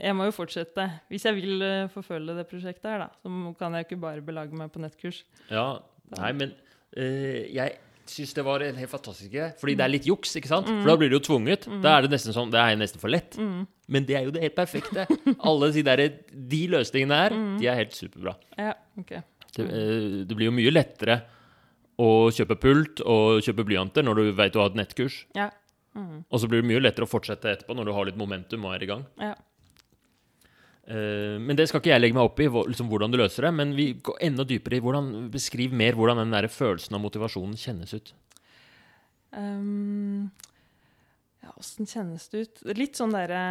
Jeg 0.00 0.14
må 0.16 0.24
jo 0.24 0.32
fortsette. 0.32 0.86
Hvis 1.10 1.24
jeg 1.28 1.34
vil 1.36 1.62
eh, 1.62 1.88
forfølge 1.92 2.34
det 2.34 2.46
prosjektet 2.48 2.86
her, 2.88 2.98
da, 2.98 3.08
så 3.22 3.28
kan 3.58 3.74
jeg 3.74 3.84
jo 3.84 3.88
ikke 3.90 4.00
bare 4.00 4.22
belage 4.24 4.52
meg 4.56 4.72
på 4.72 4.80
nettkurs. 4.80 5.18
Ja, 5.50 5.80
nei, 6.18 6.30
men 6.38 6.54
eh, 6.96 7.48
jeg 7.54 7.78
syns 8.12 8.34
det 8.36 8.44
var 8.44 8.64
en 8.66 8.78
helt 8.80 8.90
fantastisk 8.90 9.30
greie. 9.32 9.52
Fordi 9.60 9.74
det 9.78 9.84
er 9.84 9.92
litt 9.92 10.08
juks, 10.08 10.34
ikke 10.38 10.50
sant? 10.50 10.68
For 10.68 10.90
da 10.90 10.96
blir 11.00 11.12
det 11.12 11.20
jo 11.20 11.26
tvunget. 11.30 11.68
Da 11.84 11.96
er 11.96 12.06
det 12.06 12.12
nesten 12.14 12.34
sånn, 12.36 12.50
det 12.52 12.60
er 12.60 12.78
nesten 12.80 13.02
for 13.02 13.12
lett. 13.12 13.38
Men 13.38 14.08
det 14.08 14.16
er 14.18 14.26
jo 14.26 14.34
det 14.34 14.42
helt 14.44 14.56
perfekte. 14.58 15.06
Alle 15.48 15.70
de, 15.74 15.84
der, 15.86 16.02
de 16.54 16.62
løsningene 16.72 17.20
her, 17.22 17.36
de 17.60 17.70
er 17.70 17.78
helt 17.78 17.96
superbra. 17.96 18.34
Ja, 18.58 18.74
ok. 19.00 19.14
Det, 19.52 19.64
eh, 19.68 20.18
det 20.26 20.36
blir 20.36 20.48
jo 20.50 20.56
mye 20.56 20.72
lettere 20.72 21.20
å 22.02 22.10
kjøpe 22.32 22.56
pult 22.60 23.02
og 23.04 23.42
kjøpe 23.44 23.66
blyanter 23.68 24.04
når 24.04 24.18
du 24.18 24.30
vet 24.38 24.54
du 24.54 24.60
har 24.62 24.72
et 24.72 24.78
nettkurs. 24.80 25.22
Ja. 25.36 25.50
Mm. 25.92 26.22
Og 26.24 26.40
så 26.40 26.48
blir 26.48 26.62
det 26.62 26.70
mye 26.70 26.80
lettere 26.82 27.04
å 27.04 27.10
fortsette 27.10 27.50
etterpå 27.52 27.76
når 27.76 27.88
du 27.88 27.94
har 27.96 28.08
litt 28.08 28.20
momentum 28.20 28.64
og 28.64 28.76
er 28.76 28.84
i 28.84 28.92
gang. 28.94 29.08
ja. 29.20 29.34
Eh, 30.82 31.38
men 31.38 31.54
det 31.58 31.68
skal 31.70 31.82
ikke 31.82 31.92
jeg 31.92 32.02
legge 32.02 32.16
meg 32.16 32.26
opp 32.26 32.40
i, 32.42 32.48
liksom, 32.50 32.88
hvordan 32.90 33.12
du 33.12 33.20
løser 33.20 33.46
det. 33.46 33.52
Men 33.58 33.74
vi 33.78 33.92
går 34.04 34.22
enda 34.28 34.46
dypere 34.48 34.78
i 34.78 34.84
hvordan, 34.84 35.10
beskriv 35.32 35.74
mer 35.76 35.98
hvordan 35.98 36.22
den 36.24 36.34
der 36.34 36.48
følelsen 36.52 36.98
av 36.98 37.04
motivasjonen 37.04 37.58
kjennes 37.60 37.94
ut. 37.94 38.14
Um, 39.32 40.30
ja, 41.40 41.52
åssen 41.56 41.88
kjennes 41.88 42.26
det 42.32 42.44
ut? 42.44 42.64
Litt 42.76 42.98
sånn 43.00 43.14
derre 43.14 43.44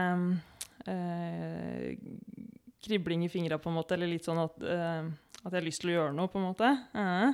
uh, 0.85 1.87
Kribling 2.81 3.25
i 3.25 3.31
fingra, 3.31 3.61
på 3.61 3.71
en 3.71 3.79
måte. 3.79 3.95
Eller 3.97 4.11
litt 4.11 4.27
sånn 4.27 4.41
at, 4.41 4.59
uh, 4.65 5.07
at 5.41 5.47
jeg 5.47 5.57
har 5.57 5.65
lyst 5.69 5.85
til 5.85 5.93
å 5.93 5.97
gjøre 5.99 6.17
noe, 6.17 6.31
på 6.31 6.41
en 6.41 6.51
måte. 6.51 6.75
Eh. 6.97 7.31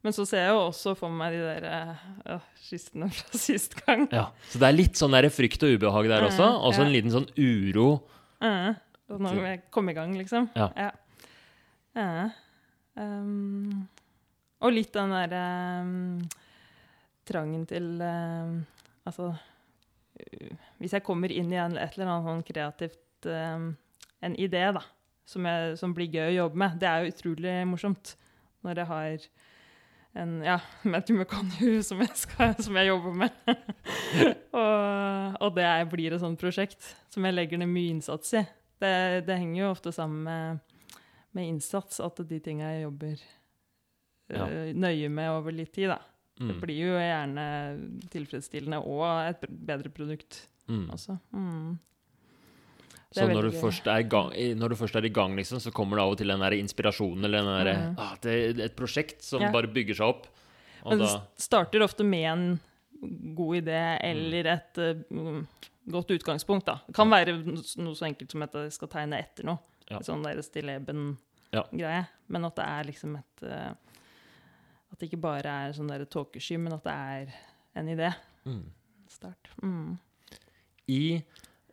Men 0.00 0.14
så 0.16 0.24
ser 0.24 0.46
jeg 0.46 0.52
jo 0.54 0.60
også 0.62 0.94
for 0.96 1.12
meg 1.12 1.34
de 1.34 1.40
der 1.44 1.96
uh, 2.24 2.44
skissene 2.64 3.10
fra 3.12 3.40
sist 3.46 3.76
gang. 3.82 4.06
Ja. 4.12 4.30
Så 4.48 4.60
det 4.60 4.70
er 4.70 4.76
litt 4.78 5.00
sånn 5.00 5.16
der 5.16 5.28
frykt 5.32 5.66
og 5.66 5.74
ubehag 5.76 6.08
der 6.12 6.28
også. 6.28 6.46
Og 6.60 6.76
så 6.76 6.86
en 6.86 6.94
liten 6.94 7.12
sånn 7.12 7.28
uro. 7.36 7.90
Eh, 8.40 8.70
nå 9.18 9.32
må 9.34 9.46
jeg 9.48 9.64
komme 9.74 9.94
i 9.94 9.96
gang, 9.96 10.14
liksom. 10.18 10.50
Ja. 10.54 10.90
ja. 11.96 12.28
um, 12.94 13.88
og 14.60 14.74
litt 14.76 14.92
den 14.94 15.14
derre 15.14 15.44
um, 15.82 16.28
trangen 17.26 17.66
til 17.70 17.96
um, 17.98 18.60
Altså 19.08 19.32
Hvis 20.78 20.92
jeg 20.92 21.04
kommer 21.06 21.32
inn 21.32 21.52
i 21.52 21.58
en, 21.58 21.78
et 21.80 21.96
eller 21.96 22.10
annet 22.12 22.28
sånn 22.28 22.42
kreativt 22.46 23.28
um, 23.30 23.70
En 24.20 24.36
idé, 24.36 24.66
da, 24.76 24.82
som, 25.24 25.46
jeg, 25.48 25.78
som 25.80 25.94
blir 25.96 26.12
gøy 26.12 26.26
å 26.28 26.38
jobbe 26.44 26.60
med, 26.60 26.76
det 26.82 26.90
er 26.90 27.04
jo 27.04 27.14
utrolig 27.14 27.54
morsomt 27.70 28.14
når 28.60 28.82
jeg 28.82 28.90
har 28.90 29.28
en 30.20 30.32
ja, 30.44 30.58
McConaughey 30.84 31.82
som 31.88 32.02
jeg, 32.02 32.14
skal, 32.18 32.54
som 32.60 32.76
jeg 32.76 32.90
jobber 32.90 33.14
med. 33.22 33.52
og, 34.60 35.36
og 35.40 35.52
det 35.56 35.68
blir 35.92 36.16
et 36.16 36.22
sånt 36.22 36.40
prosjekt 36.40 36.90
som 37.08 37.24
jeg 37.24 37.36
legger 37.36 37.62
ned 37.62 37.70
mye 37.70 37.94
innsats 37.94 38.34
i. 38.36 38.42
Det, 38.80 39.26
det 39.26 39.36
henger 39.38 39.62
jo 39.64 39.70
ofte 39.74 39.92
sammen 39.92 40.22
med, 40.24 40.60
med 41.36 41.48
innsats, 41.52 42.00
at 42.00 42.16
de 42.28 42.38
tinga 42.40 42.72
jeg 42.74 42.86
jobber 42.86 43.20
Ja. 44.30 44.46
øh, 44.46 44.72
nøye 44.78 45.08
med 45.10 45.28
over 45.30 45.52
litt 45.52 45.72
tid, 45.74 45.88
da. 45.90 45.98
Det 46.40 46.54
Mm. 46.54 46.60
blir 46.62 46.78
jo 46.86 46.92
gjerne 46.96 47.44
tilfredsstillende 48.10 48.78
og 48.86 49.28
et 49.28 49.42
bedre 49.50 49.90
produkt 49.92 50.46
Mm. 50.68 50.86
også. 50.94 51.18
Mm. 51.34 51.78
Så 53.12 53.26
når 53.26 53.42
du, 53.50 53.56
er 53.90 54.02
gang, 54.06 54.30
når 54.56 54.68
du 54.70 54.76
først 54.78 54.94
er 54.96 55.04
i 55.04 55.08
gang, 55.10 55.34
liksom, 55.36 55.58
så 55.58 55.72
kommer 55.74 55.96
det 55.98 56.02
av 56.04 56.12
og 56.12 56.18
til 56.18 56.28
den 56.30 56.40
der 56.44 56.54
inspirasjonen 56.54 57.24
eller 57.26 57.42
den 57.42 57.66
der, 57.66 57.80
mm. 57.90 57.96
ah, 57.98 58.12
det 58.22 58.34
er 58.60 58.64
et 58.68 58.76
prosjekt 58.78 59.22
som 59.26 59.42
Ja. 59.42 59.50
bare 59.50 59.66
bygger 59.66 59.94
seg 59.98 60.06
opp. 60.06 60.26
Men 60.86 60.98
det 61.02 61.08
starter 61.36 61.82
ofte 61.82 62.04
med 62.04 62.24
en 62.30 62.60
god 63.34 63.56
idé 63.64 63.98
eller 64.04 64.46
et 64.46 64.78
uh, 65.10 65.42
godt 65.92 66.10
utgangspunkt. 66.16 66.66
da. 66.66 66.78
Det 66.86 66.94
kan 66.96 67.10
være 67.10 67.34
noe 67.82 67.94
så 67.98 68.06
enkelt 68.08 68.30
som 68.32 68.42
at 68.46 68.54
jeg 68.54 68.72
skal 68.72 68.88
tegne 68.92 69.18
etter 69.20 69.44
noe. 69.48 69.58
Ja. 69.90 69.98
Sånn 70.06 70.22
der 70.22 70.38
stilleben-greie. 70.42 72.02
Men 72.30 72.44
at 72.46 72.56
det 72.60 72.64
er 72.66 72.84
liksom 72.92 73.16
et 73.18 73.42
uh, 73.42 73.72
At 74.92 74.98
det 74.98 75.08
ikke 75.10 75.20
bare 75.22 75.50
er 75.66 75.72
sånn 75.74 75.90
der 75.90 76.04
tåkesky, 76.10 76.56
men 76.58 76.72
at 76.74 76.84
det 76.84 76.92
er 76.94 77.34
en 77.80 77.88
idé. 77.92 78.12
mm. 78.44 78.64
Start. 79.10 79.48
Mm. 79.62 79.98
I, 80.90 81.22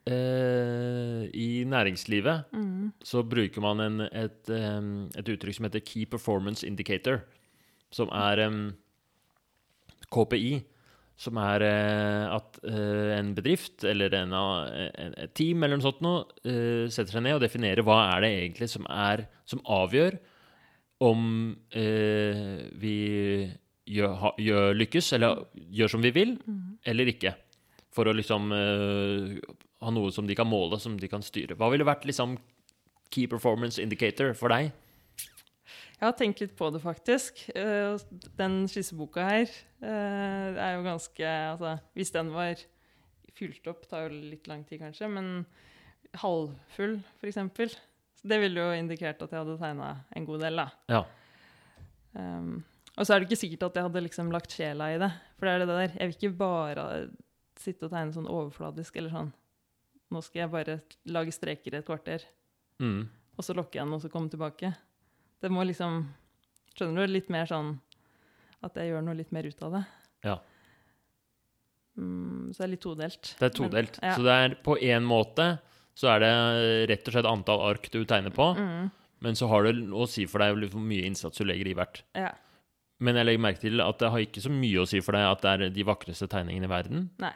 eh, 0.09 1.23
I 1.33 1.63
næringslivet 1.65 2.45
Mm. 2.53 2.91
så 3.03 3.23
bruker 3.23 3.61
man 3.61 3.79
en, 3.79 4.01
et, 4.01 4.49
et 4.49 5.29
uttrykk 5.33 5.55
som 5.55 5.65
heter 5.65 5.79
Key 5.85 6.05
Performance 6.05 6.65
Indicator, 6.65 7.21
som 7.91 8.09
er 8.09 8.47
um, 8.47 8.73
KPI. 10.11 10.63
Som 11.17 11.39
er 11.41 11.63
eh, 11.65 12.23
at 12.29 12.59
eh, 12.61 13.13
en 13.17 13.31
bedrift 13.33 13.81
eller 13.89 14.13
en, 14.19 14.35
et 14.37 15.31
team 15.37 15.63
eller 15.65 15.79
noe 15.79 15.85
sånt 15.87 16.03
noe, 16.05 16.25
eh, 16.45 16.85
setter 16.93 17.17
seg 17.17 17.25
ned 17.25 17.39
og 17.39 17.41
definerer 17.41 17.85
hva 17.85 17.97
er 18.11 18.21
det 18.21 18.33
egentlig 18.35 18.69
som, 18.69 18.85
er, 18.85 19.25
som 19.49 19.63
avgjør 19.65 20.19
om 21.07 21.23
eh, 21.73 22.69
vi 22.77 22.97
gjør, 23.87 24.13
ha, 24.21 24.31
gjør 24.41 24.77
lykkes, 24.77 25.11
eller 25.17 25.43
gjør 25.73 25.93
som 25.93 26.05
vi 26.05 26.13
vil, 26.13 26.35
eller 26.85 27.11
ikke. 27.13 27.33
For 27.93 28.09
å 28.09 28.15
liksom 28.17 28.51
eh, 28.53 29.37
ha 29.81 29.93
noe 29.93 30.13
som 30.13 30.27
de 30.29 30.37
kan 30.37 30.49
måle, 30.49 30.79
som 30.81 30.97
de 30.99 31.09
kan 31.09 31.25
styre. 31.25 31.57
Hva 31.57 31.69
ville 31.73 31.87
vært 31.87 32.05
liksom 32.09 32.37
key 33.13 33.29
performance 33.29 33.81
indicator 33.81 34.33
for 34.37 34.53
deg? 34.53 34.73
Jeg 35.97 36.05
har 36.05 36.13
tenkt 36.19 36.41
litt 36.43 36.53
på 36.57 36.67
det, 36.73 36.81
faktisk. 36.83 37.39
Eh, 37.57 37.97
Den 38.37 38.67
skisseboka 38.69 39.23
her 39.25 39.47
eh, 39.81 40.57
er 40.61 40.75
jo 40.77 40.83
ganske 40.85 41.25
Altså, 41.25 41.71
hvis 41.97 42.11
den 42.13 42.29
var 42.35 42.61
fylt 43.37 43.65
opp, 43.69 43.87
tar 43.89 44.05
jo 44.07 44.19
litt 44.31 44.47
lang 44.49 44.63
tid 44.65 44.79
kanskje, 44.81 45.09
men 45.09 45.45
halvfull, 46.21 46.99
f.eks. 47.21 47.75
Det 48.27 48.39
ville 48.41 48.61
jo 48.63 48.73
indikert 48.77 49.21
at 49.21 49.29
jeg 49.33 49.41
hadde 49.43 49.57
tegna 49.61 49.89
en 50.17 50.25
god 50.25 50.41
del, 50.41 50.57
da. 50.57 50.67
Ja. 50.89 51.01
Um, 52.17 52.63
og 52.97 53.05
så 53.05 53.13
er 53.13 53.19
det 53.21 53.27
ikke 53.29 53.37
sikkert 53.43 53.67
at 53.67 53.77
jeg 53.77 53.85
hadde 53.85 54.01
liksom 54.07 54.31
lagt 54.33 54.55
sjela 54.57 54.87
i 54.93 54.97
det. 55.01 55.11
For 55.37 55.45
det 55.45 55.53
er 55.53 55.61
det 55.61 55.67
der. 55.69 55.91
Jeg 55.99 56.09
vil 56.09 56.17
ikke 56.17 56.37
bare 56.39 56.85
sitte 57.61 57.85
og 57.85 57.93
tegne 57.93 58.15
sånn 58.15 58.29
overfladisk 58.31 58.97
eller 58.97 59.13
sånn. 59.13 59.29
Nå 60.13 60.21
skal 60.25 60.43
jeg 60.45 60.53
bare 60.53 60.79
lage 61.13 61.33
streker 61.35 61.73
i 61.75 61.81
et 61.81 61.85
kvarter, 61.89 62.25
Mm. 62.81 63.07
og 63.37 63.41
så 63.45 63.53
lokke 63.57 63.77
igjen 63.79 63.93
og 63.93 64.01
så 64.01 64.09
komme 64.13 64.29
tilbake. 64.29 64.69
Det 65.41 65.51
må 65.53 65.63
liksom 65.67 66.05
Skjønner 66.77 67.07
du? 67.07 67.13
Litt 67.15 67.29
mer 67.33 67.47
sånn 67.49 67.71
at 68.65 68.75
jeg 68.77 68.91
gjør 68.91 69.01
noe 69.05 69.15
litt 69.17 69.31
mer 69.33 69.45
ut 69.49 69.61
av 69.65 69.71
det. 69.77 69.81
Ja. 70.25 70.35
Mm, 71.97 72.51
så 72.53 72.61
det 72.61 72.65
er 72.67 72.71
litt 72.75 72.83
todelt. 72.85 73.31
Det 73.39 73.47
er 73.47 73.53
todelt. 73.57 73.97
Men, 74.01 74.11
ja. 74.11 74.15
Så 74.17 74.25
det 74.27 74.35
er 74.43 74.55
på 74.65 74.75
én 74.85 75.05
måte 75.07 75.47
så 75.97 76.11
er 76.13 76.21
det 76.21 76.31
rett 76.91 77.07
og 77.09 77.15
slett 77.15 77.29
antall 77.29 77.63
ark 77.71 77.87
du 77.93 78.03
tegner 78.05 78.33
på, 78.33 78.51
Mm, 78.57 78.91
men 79.25 79.33
så 79.33 79.47
har 79.49 79.63
det 79.65 79.71
å 79.89 80.05
si 80.05 80.27
for 80.29 80.43
deg 80.45 80.69
hvor 80.69 80.83
mye 80.85 81.07
innsats 81.09 81.39
du 81.41 81.45
legger 81.47 81.71
i 81.71 81.73
hvert. 81.77 82.03
ja. 82.15 82.33
Men 82.99 83.13
jeg 83.15 83.25
legger 83.27 83.41
merke 83.41 83.61
til 83.61 83.81
at 83.81 83.99
det 84.01 84.09
har 84.09 84.19
ikke 84.25 84.41
så 84.41 84.49
mye 84.49 84.81
å 84.81 84.87
si 84.89 84.99
for 85.05 85.13
deg 85.13 85.21
at 85.21 85.41
det 85.41 85.49
er 85.51 85.69
de 85.69 85.83
vakreste 85.85 86.25
tegningene 86.27 86.65
i 86.65 86.69
verden. 86.71 87.03
Nei. 87.21 87.33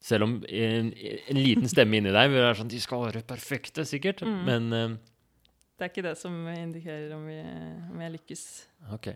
Selv 0.00 0.24
om 0.24 0.38
en, 0.48 0.86
en 0.96 1.36
liten 1.40 1.68
stemme 1.68 1.98
inni 1.98 2.12
deg 2.12 2.30
vil 2.32 2.40
være 2.40 2.56
sånn 2.62 2.70
De 2.72 2.80
skal 2.80 3.02
være 3.06 3.20
perfekte, 3.28 3.84
sikkert. 3.84 4.22
Mm. 4.24 4.38
Men 4.48 4.72
eh, 4.72 4.94
Det 5.74 5.84
er 5.86 5.90
ikke 5.90 6.06
det 6.06 6.14
som 6.20 6.34
indikerer 6.52 7.12
om, 7.16 7.24
vi, 7.26 7.40
om 7.90 8.02
jeg 8.04 8.14
lykkes. 8.14 8.44
OK. 8.94 9.08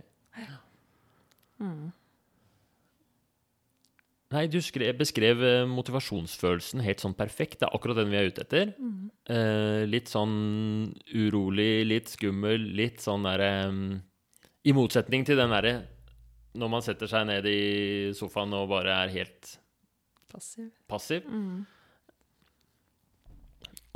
Mm. 1.62 1.88
Nei, 4.34 4.42
du 4.52 4.58
skrev, 4.60 4.90
beskrev 4.98 5.40
eh, 5.46 5.62
motivasjonsfølelsen 5.70 6.82
helt 6.84 7.00
sånn 7.00 7.14
perfekt. 7.16 7.60
Det 7.62 7.68
er 7.68 7.76
akkurat 7.78 7.96
den 8.02 8.10
vi 8.12 8.18
er 8.20 8.28
ute 8.28 8.44
etter. 8.44 8.74
Eh, 9.32 9.84
litt 9.88 10.10
sånn 10.12 10.34
urolig, 11.16 11.86
litt 11.88 12.12
skummel, 12.12 12.66
litt 12.76 13.00
sånn 13.04 13.24
derre 13.24 13.52
I 14.68 14.74
motsetning 14.76 15.24
til 15.24 15.38
den 15.40 15.54
derre 15.54 15.78
når 16.58 16.70
man 16.72 16.84
setter 16.84 17.08
seg 17.10 17.26
ned 17.28 17.46
i 17.46 17.58
sofaen 18.16 18.52
og 18.56 18.70
bare 18.72 18.94
er 19.04 19.12
helt 19.14 19.54
Passiv. 20.28 20.68
passiv. 20.90 21.24
Mm. 21.28 21.62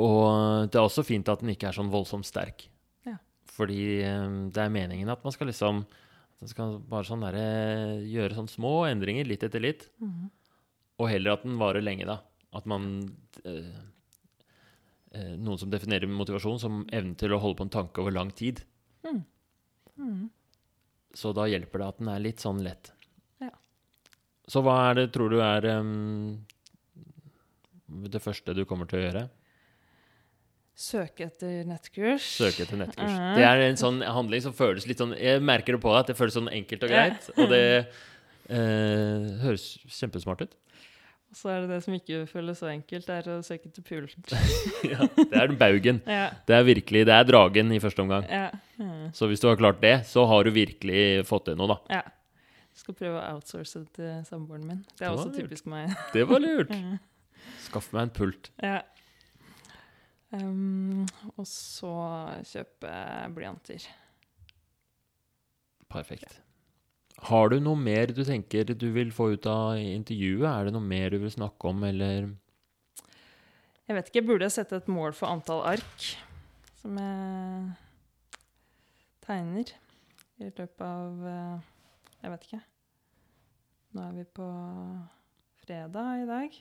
Og 0.02 0.68
det 0.72 0.78
er 0.78 0.84
også 0.84 1.04
fint 1.06 1.28
at 1.30 1.42
den 1.42 1.52
ikke 1.54 1.70
er 1.70 1.76
sånn 1.76 1.92
voldsomt 1.92 2.26
sterk. 2.26 2.66
Ja. 3.06 3.18
Fordi 3.54 3.82
eh, 4.02 4.38
det 4.54 4.64
er 4.64 4.74
meningen 4.74 5.12
at 5.12 5.22
man 5.26 5.34
skal 5.34 5.50
liksom 5.52 5.84
man 6.42 6.50
skal 6.50 6.78
bare 6.90 7.06
sånn 7.06 7.22
der, 7.22 7.36
gjøre 8.10 8.34
sånn 8.34 8.50
små 8.50 8.72
endringer 8.88 9.28
litt 9.28 9.44
etter 9.46 9.62
litt. 9.62 9.86
Mhm. 10.02 10.30
Og 11.02 11.08
heller 11.10 11.36
at 11.36 11.44
den 11.46 11.58
varer 11.58 11.84
lenge, 11.84 12.06
da. 12.06 12.18
At 12.52 12.66
man 12.68 12.88
eh, 13.48 13.76
eh, 15.16 15.34
Noen 15.38 15.60
som 15.60 15.70
definerer 15.72 16.10
motivasjon 16.10 16.60
som 16.60 16.82
evnen 16.92 17.14
til 17.18 17.32
å 17.32 17.40
holde 17.42 17.60
på 17.60 17.66
en 17.68 17.76
tanke 17.78 18.02
over 18.02 18.14
lang 18.14 18.32
tid. 18.34 18.60
Mm. 19.06 19.22
Mm. 19.96 20.24
Så 21.14 21.32
da 21.36 21.46
hjelper 21.48 21.82
det 21.82 21.88
at 21.88 22.02
den 22.02 22.10
er 22.12 22.24
litt 22.26 22.42
sånn 22.42 22.60
lett. 22.64 22.92
Ja. 23.42 23.52
Så 24.48 24.64
hva 24.66 24.76
er 24.90 25.00
det, 25.00 25.06
tror 25.14 25.32
du 25.32 25.38
er 25.44 25.68
um, 25.78 26.42
det 27.86 28.22
første 28.24 28.54
du 28.56 28.64
kommer 28.68 28.90
til 28.90 29.00
å 29.00 29.06
gjøre? 29.06 29.24
Søke 30.74 31.26
etter 31.28 31.66
nettkurs. 31.68 32.24
Søke 32.38 32.64
etter 32.64 32.78
nettkurs. 32.80 33.12
Mhm. 33.12 33.34
Det 33.36 33.44
er 33.44 33.60
en 33.68 33.76
sånn 33.76 34.00
handling 34.02 34.40
som 34.42 34.54
føles 34.56 34.86
litt 34.88 34.98
sånn 35.02 35.12
Jeg 35.18 35.42
merker 35.44 35.76
det 35.76 35.82
på 35.84 35.92
deg 35.92 36.00
at 36.00 36.06
det 36.12 36.16
føles 36.18 36.34
sånn 36.38 36.48
enkelt 36.50 36.82
og 36.86 36.90
greit. 36.94 37.28
Og 37.36 37.48
det 37.52 37.62
eh, 38.48 39.28
høres 39.44 39.66
kjempesmart 39.88 40.46
ut. 40.46 40.54
Og 41.32 41.36
så 41.38 41.48
er 41.48 41.60
det 41.62 41.68
det 41.72 41.78
som 41.86 41.94
ikke 41.96 42.22
føles 42.28 42.58
så 42.60 42.68
enkelt, 42.68 43.06
det 43.08 43.14
er 43.22 43.28
å 43.32 43.36
søke 43.44 43.70
til 43.72 43.84
pult. 43.88 44.16
ja, 44.92 45.06
det 45.16 45.30
er 45.32 45.46
den 45.48 45.56
baugen. 45.60 46.02
ja. 46.08 46.26
Det 46.48 46.56
er 46.58 46.66
virkelig 46.66 47.06
Det 47.08 47.14
er 47.16 47.24
dragen 47.28 47.72
i 47.72 47.78
første 47.80 48.02
omgang. 48.04 48.26
Ja. 48.28 48.50
Mm. 48.80 49.12
Så 49.16 49.28
hvis 49.30 49.40
du 49.40 49.48
har 49.48 49.56
klart 49.60 49.80
det, 49.80 49.94
så 50.08 50.26
har 50.28 50.44
du 50.44 50.50
virkelig 50.52 51.24
fått 51.28 51.46
til 51.48 51.56
noe, 51.60 51.68
da. 51.76 51.78
ja. 52.00 52.02
Jeg 52.72 52.80
skal 52.86 52.94
prøve 52.96 53.18
å 53.20 53.34
outsource 53.36 53.80
det 53.82 53.90
til 53.98 54.12
samboeren 54.24 54.62
min. 54.64 54.78
Det 54.96 55.04
er 55.04 55.10
Det 55.10 55.16
også 55.18 55.28
lurt. 55.28 55.40
typisk 55.42 55.66
meg. 55.68 55.90
Det 56.14 56.22
var 56.28 56.40
lurt. 56.40 56.70
Mm. 56.82 56.98
Skaff 57.66 57.88
meg 57.92 58.02
en 58.06 58.10
pult. 58.16 58.48
Ja. 58.62 58.78
Um, 60.32 61.04
og 61.36 61.44
så 61.44 61.92
kjøpe 62.48 62.92
blyanter. 63.36 63.84
Perfekt. 65.92 66.38
Har 67.28 67.52
du 67.52 67.58
noe 67.60 67.76
mer 67.76 68.10
du 68.16 68.22
tenker 68.24 68.72
du 68.72 68.88
vil 68.94 69.12
få 69.14 69.34
ut 69.36 69.46
av 69.46 69.76
intervjuet? 69.76 70.48
Er 70.48 70.66
det 70.66 70.74
noe 70.74 70.82
mer 70.84 71.12
du 71.12 71.20
vil 71.22 71.34
snakke 71.34 71.68
om, 71.68 71.84
eller 71.84 72.32
Jeg 73.86 73.96
vet 73.98 74.08
ikke, 74.08 74.26
burde 74.26 74.48
jeg 74.48 74.56
sette 74.56 74.80
et 74.80 74.88
mål 74.88 75.12
for 75.12 75.28
antall 75.28 75.60
ark 75.74 76.06
som 76.80 76.96
jeg 76.98 77.74
tegner 79.22 79.68
i 80.42 80.48
løpet 80.48 80.82
av 80.86 81.26
eh, 81.30 81.68
Jeg 82.22 82.32
vet 82.32 82.46
ikke. 82.48 82.62
Nå 83.92 84.02
er 84.06 84.16
vi 84.16 84.24
på 84.40 84.48
fredag 85.62 86.22
i 86.22 86.28
dag. 86.30 86.58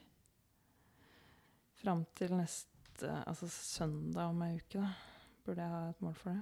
Fram 1.81 2.03
til 2.17 2.35
neste 2.35 2.70
Altså 3.09 3.47
søndag 3.49 4.29
om 4.29 4.41
ei 4.45 4.55
uke, 4.57 4.79
da. 4.81 4.89
Burde 5.45 5.61
jeg 5.63 5.69
ha 5.73 5.89
et 5.89 6.01
mål 6.05 6.13
for 6.19 6.29
det? 6.31 6.41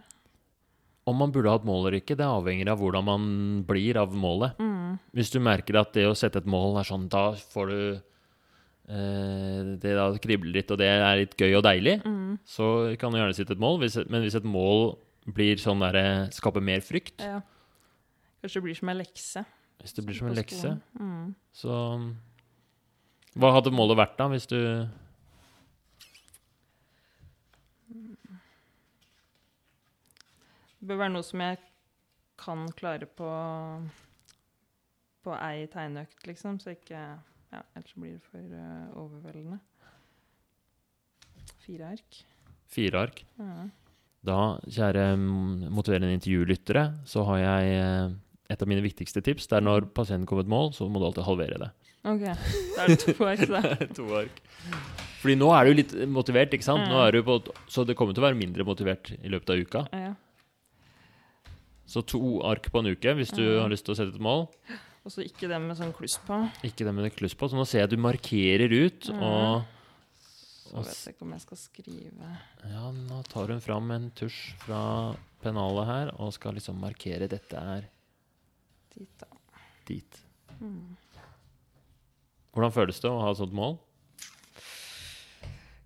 Om 1.07 1.15
man 1.17 1.31
burde 1.33 1.49
ha 1.49 1.55
et 1.57 1.65
mål 1.65 1.87
eller 1.87 1.97
ikke, 2.01 2.17
det 2.19 2.25
avhenger 2.27 2.69
av 2.69 2.77
hvordan 2.83 3.05
man 3.07 3.23
blir 3.65 3.97
av 3.97 4.11
målet. 4.13 4.57
Mm. 4.59 4.99
Hvis 5.15 5.31
du 5.33 5.39
merker 5.39 5.79
at 5.79 5.93
det 5.95 6.03
å 6.05 6.15
sette 6.17 6.37
et 6.43 6.45
mål 6.49 6.77
er 6.81 6.83
sånn, 6.89 7.07
da 7.09 7.31
får 7.33 7.71
du 7.71 7.79
eh, 8.89 9.77
Det 9.81 9.93
da 9.97 10.09
kribler 10.21 10.53
litt, 10.59 10.71
og 10.73 10.77
det 10.81 10.87
er 10.91 11.21
litt 11.23 11.35
gøy 11.39 11.55
og 11.57 11.63
deilig, 11.65 12.01
Mm. 12.05 12.37
så 12.45 12.95
kan 12.99 13.11
du 13.11 13.17
gjerne 13.19 13.33
sette 13.37 13.53
et 13.55 13.59
mål. 13.63 13.79
Hvis, 13.79 13.97
men 14.09 14.21
hvis 14.25 14.35
et 14.35 14.43
mål 14.45 14.97
blir 15.29 15.55
sånn 15.61 15.79
derre 15.81 16.29
Skaper 16.33 16.61
mer 16.61 16.81
frykt, 16.81 17.21
Ja. 17.21 17.41
Kanskje 18.41 18.61
det 18.61 18.63
blir 18.63 18.75
som 18.77 18.89
ei 18.89 18.95
lekse. 18.95 19.45
hvis 19.81 19.93
det 19.95 20.05
blir 20.05 20.15
som 20.15 20.27
en 20.27 20.35
lekse. 20.35 20.81
Mm. 20.99 21.35
så 21.53 22.15
Hva 23.37 23.51
hadde 23.53 23.71
målet 23.71 23.97
vært, 23.97 24.17
da, 24.17 24.27
hvis 24.27 24.47
du 24.47 24.87
Det 30.79 30.87
bør 30.87 31.01
være 31.03 31.13
noe 31.13 31.27
som 31.27 31.41
jeg 31.43 31.59
kan 32.39 32.69
klare 32.79 33.07
på 33.09 33.29
på 35.25 35.33
ei 35.35 35.65
tegneøkt, 35.67 36.21
liksom, 36.29 36.61
så 36.63 36.71
ikke 36.71 36.99
ja, 37.49 37.61
Ellers 37.75 37.95
blir 37.97 38.13
det 38.15 38.23
for 38.29 38.53
uh, 38.53 39.01
overveldende. 39.01 39.57
Fire 41.65 41.91
ark. 41.95 42.19
Fire 42.69 43.03
ark. 43.07 43.23
Ja. 43.41 43.65
Da, 44.29 44.39
kjære 44.69 45.05
mm, 45.17 45.67
motiverende 45.73 46.13
intervjulyttere, 46.13 46.85
så 47.09 47.23
har 47.29 47.39
jeg 47.39 47.75
eh, 47.79 48.15
et 48.51 48.61
av 48.61 48.69
mine 48.69 48.83
viktigste 48.83 49.23
tips. 49.25 49.47
Det 49.49 49.57
er 49.57 49.65
når 49.65 49.87
pasienten 49.95 50.27
kommer 50.29 50.45
et 50.45 50.51
mål, 50.51 50.73
så 50.75 50.85
må 50.91 51.01
du 51.01 51.07
alltid 51.07 51.25
halvere 51.25 51.59
det. 51.63 51.69
OK. 52.09 52.25
Da 52.27 52.83
er 52.83 52.91
det 52.91 52.99
to 53.01 53.15
ark, 53.25 53.45
da. 53.49 53.61
to 53.97 54.07
ark. 54.19 54.41
Fordi 55.23 55.37
nå 55.39 55.49
er 55.55 55.69
du 55.69 55.79
litt 55.79 55.95
motivert, 56.11 56.53
ikke 56.53 56.67
sant? 56.67 56.85
Nå 56.91 56.99
er 57.05 57.15
du 57.15 57.23
på, 57.25 57.39
så 57.71 57.87
det 57.87 57.95
kommer 57.97 58.13
til 58.13 58.23
å 58.23 58.27
være 58.27 58.39
mindre 58.39 58.67
motivert 58.67 59.13
i 59.17 59.31
løpet 59.31 59.55
av 59.55 59.63
uka. 59.63 59.85
Ja. 59.95 60.13
Så 61.89 62.03
to 62.05 62.21
ark 62.45 62.69
på 62.69 62.83
en 62.83 62.91
uke 62.93 63.15
hvis 63.17 63.33
du 63.33 63.43
har 63.57 63.69
lyst 63.71 63.87
til 63.87 63.95
å 63.95 63.97
sette 63.97 64.13
et 64.13 64.21
mål. 64.23 64.45
Og 65.07 65.13
så 65.13 65.23
ikke 65.25 65.49
det 65.49 65.57
med 65.63 65.77
sånn 65.79 65.93
kluss 65.95 66.19
på. 66.21 66.37
Ikke 66.67 66.85
det 66.85 66.93
med 66.93 67.09
kluss 67.15 67.33
på. 67.33 67.49
Så 67.49 67.57
nå 67.57 67.65
ser 67.65 67.81
jeg 67.81 67.89
at 67.89 67.95
du 67.95 68.01
markerer 68.01 68.69
ut, 68.69 69.09
og 69.15 69.65
Så 70.69 70.83
vet 70.85 70.93
jeg 70.93 71.15
ikke 71.15 71.25
om 71.25 71.31
jeg 71.33 71.41
skal 71.41 71.57
skrive 71.57 72.27
ja, 72.69 72.91
nå 72.93 73.23
tar 73.25 73.49
hun 73.49 73.61
fram 73.63 73.89
en 73.95 74.03
tusj 74.13 74.51
fra 74.61 74.81
pennalet 75.41 75.87
her 75.89 76.11
og 76.21 76.29
skal 76.35 76.53
liksom 76.59 76.77
markere 76.77 77.25
dette 77.31 77.57
er 77.57 77.87
dit, 78.93 79.09
da. 79.17 79.29
dit. 79.87 80.19
Mm. 80.59 80.93
Hvordan 82.53 82.75
føles 82.75 83.01
det 83.01 83.09
å 83.09 83.17
ha 83.23 83.33
et 83.33 83.41
sånt 83.41 83.55
mål? 83.55 83.79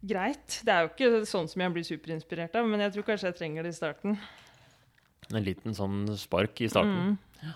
Greit. 0.04 0.60
Det 0.68 0.74
er 0.74 0.84
jo 0.84 0.92
ikke 0.92 1.26
sånn 1.30 1.48
som 1.48 1.64
jeg 1.64 1.76
blir 1.78 1.88
superinspirert 1.88 2.56
av, 2.60 2.68
men 2.68 2.84
jeg 2.84 2.98
tror 2.98 3.08
kanskje 3.14 3.30
jeg 3.30 3.40
trenger 3.40 3.64
det 3.64 3.72
i 3.72 3.78
starten. 3.78 4.18
En 5.32 5.46
liten 5.46 5.76
sånn 5.78 6.08
spark 6.20 6.60
i 6.66 6.70
starten. 6.72 7.16
Mm. 7.16 7.54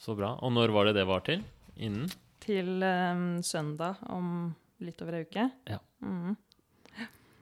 Så 0.00 0.16
bra. 0.16 0.34
Og 0.40 0.52
når 0.56 0.72
var 0.74 0.88
det 0.88 0.96
det 0.96 1.06
var 1.08 1.24
til? 1.26 1.42
Innen? 1.76 2.08
Til 2.40 2.80
um, 2.80 3.24
søndag 3.44 4.00
om 4.08 4.50
litt 4.80 5.00
over 5.04 5.18
ei 5.18 5.26
uke. 5.28 5.46
Ja. 5.68 5.80
Mm. 6.04 6.36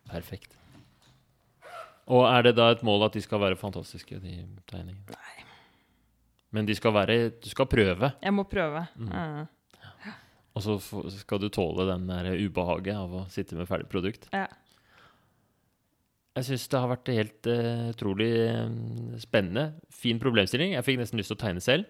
Perfekt. 0.09 0.57
Og 2.09 2.25
er 2.25 2.47
det 2.47 2.55
da 2.57 2.71
et 2.73 2.83
mål 2.87 3.07
at 3.07 3.19
de 3.19 3.23
skal 3.23 3.43
være 3.43 3.59
fantastiske, 3.61 4.19
de 4.23 4.41
tegningene? 4.71 5.13
Nei. 5.13 5.45
Men 6.57 6.65
de 6.65 6.73
skal 6.73 6.95
være 6.97 7.17
Du 7.43 7.51
skal 7.51 7.69
prøve, 7.69 8.13
Jeg 8.23 8.33
må 8.33 8.47
prøve. 8.49 8.87
Mm. 8.97 9.11
Ja. 9.13 10.15
og 10.57 10.65
så 10.65 10.79
skal 11.21 11.43
du 11.43 11.51
tåle 11.53 11.85
den 11.91 12.09
der 12.09 12.33
ubehaget 12.41 12.97
av 12.97 13.13
å 13.15 13.27
sitte 13.31 13.55
med 13.59 13.69
ferdig 13.69 13.91
produkt. 13.93 14.27
Ja. 14.33 14.47
Jeg 16.37 16.47
syns 16.47 16.67
det 16.71 16.81
har 16.81 16.91
vært 16.93 17.11
helt 17.11 17.49
uh, 17.51 17.89
utrolig 17.93 18.29
eh, 18.45 18.67
spennende. 19.23 19.73
Fin 19.91 20.21
problemstilling. 20.23 20.77
Jeg 20.77 20.87
fikk 20.87 21.01
nesten 21.01 21.19
lyst 21.19 21.33
til 21.33 21.39
å 21.39 21.41
tegne 21.41 21.63
selv. 21.65 21.89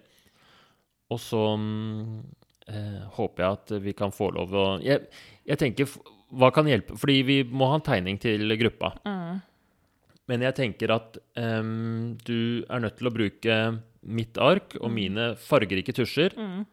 Og 1.13 1.19
så 1.21 1.41
um, 1.57 2.23
uh, 2.69 3.03
håper 3.17 3.43
jeg 3.43 3.59
at 3.59 3.75
vi 3.83 3.93
kan 3.97 4.13
få 4.13 4.29
lov 4.35 4.53
å 4.53 4.65
Jeg, 4.85 5.07
jeg 5.49 5.57
tenker 5.57 5.89
Hva 6.37 6.51
kan 6.53 6.69
hjelpe? 6.69 6.97
Fordi 7.01 7.19
vi 7.25 7.37
må 7.45 7.69
ha 7.69 7.77
en 7.77 7.85
tegning 7.85 8.17
til 8.21 8.57
gruppa. 8.61 8.95
Mm. 9.05 9.39
Men 10.29 10.45
jeg 10.45 10.57
tenker 10.57 10.93
at 10.93 11.21
um, 11.41 12.17
du 12.25 12.65
er 12.69 12.83
nødt 12.83 12.99
til 12.99 13.09
å 13.09 13.13
bruke 13.13 13.61
mitt 14.09 14.37
ark 14.41 14.77
og 14.79 14.91
mine 14.93 15.31
fargerike 15.41 15.93
tusjer. 15.97 16.35
Mm. 16.37 16.67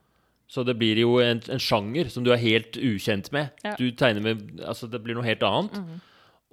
Så 0.47 0.63
det 0.63 0.77
blir 0.79 1.01
jo 1.01 1.17
en, 1.25 1.41
en 1.51 1.63
sjanger 1.63 2.11
som 2.13 2.25
du 2.25 2.31
er 2.33 2.43
helt 2.43 2.77
ukjent 2.79 3.33
med. 3.35 3.51
Ja. 3.67 3.75
Du 3.81 3.89
tegner 3.99 4.23
med 4.23 4.61
Altså, 4.63 4.87
det 4.87 5.03
blir 5.03 5.19
noe 5.19 5.27
helt 5.27 5.43
annet. 5.47 5.81
Mm. 5.81 6.05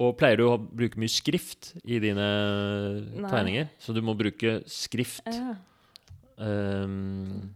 Og 0.04 0.16
pleier 0.20 0.39
du 0.41 0.45
å 0.49 0.58
bruke 0.60 0.99
mye 1.01 1.12
skrift 1.12 1.74
i 1.86 1.99
dine 2.04 2.28
Nei. 3.14 3.30
tegninger? 3.32 3.70
Så 3.80 3.93
du 3.95 4.01
må 4.06 4.16
bruke 4.20 4.60
skrift. 4.70 5.24
Ja. 5.30 5.54
Um, 6.43 7.54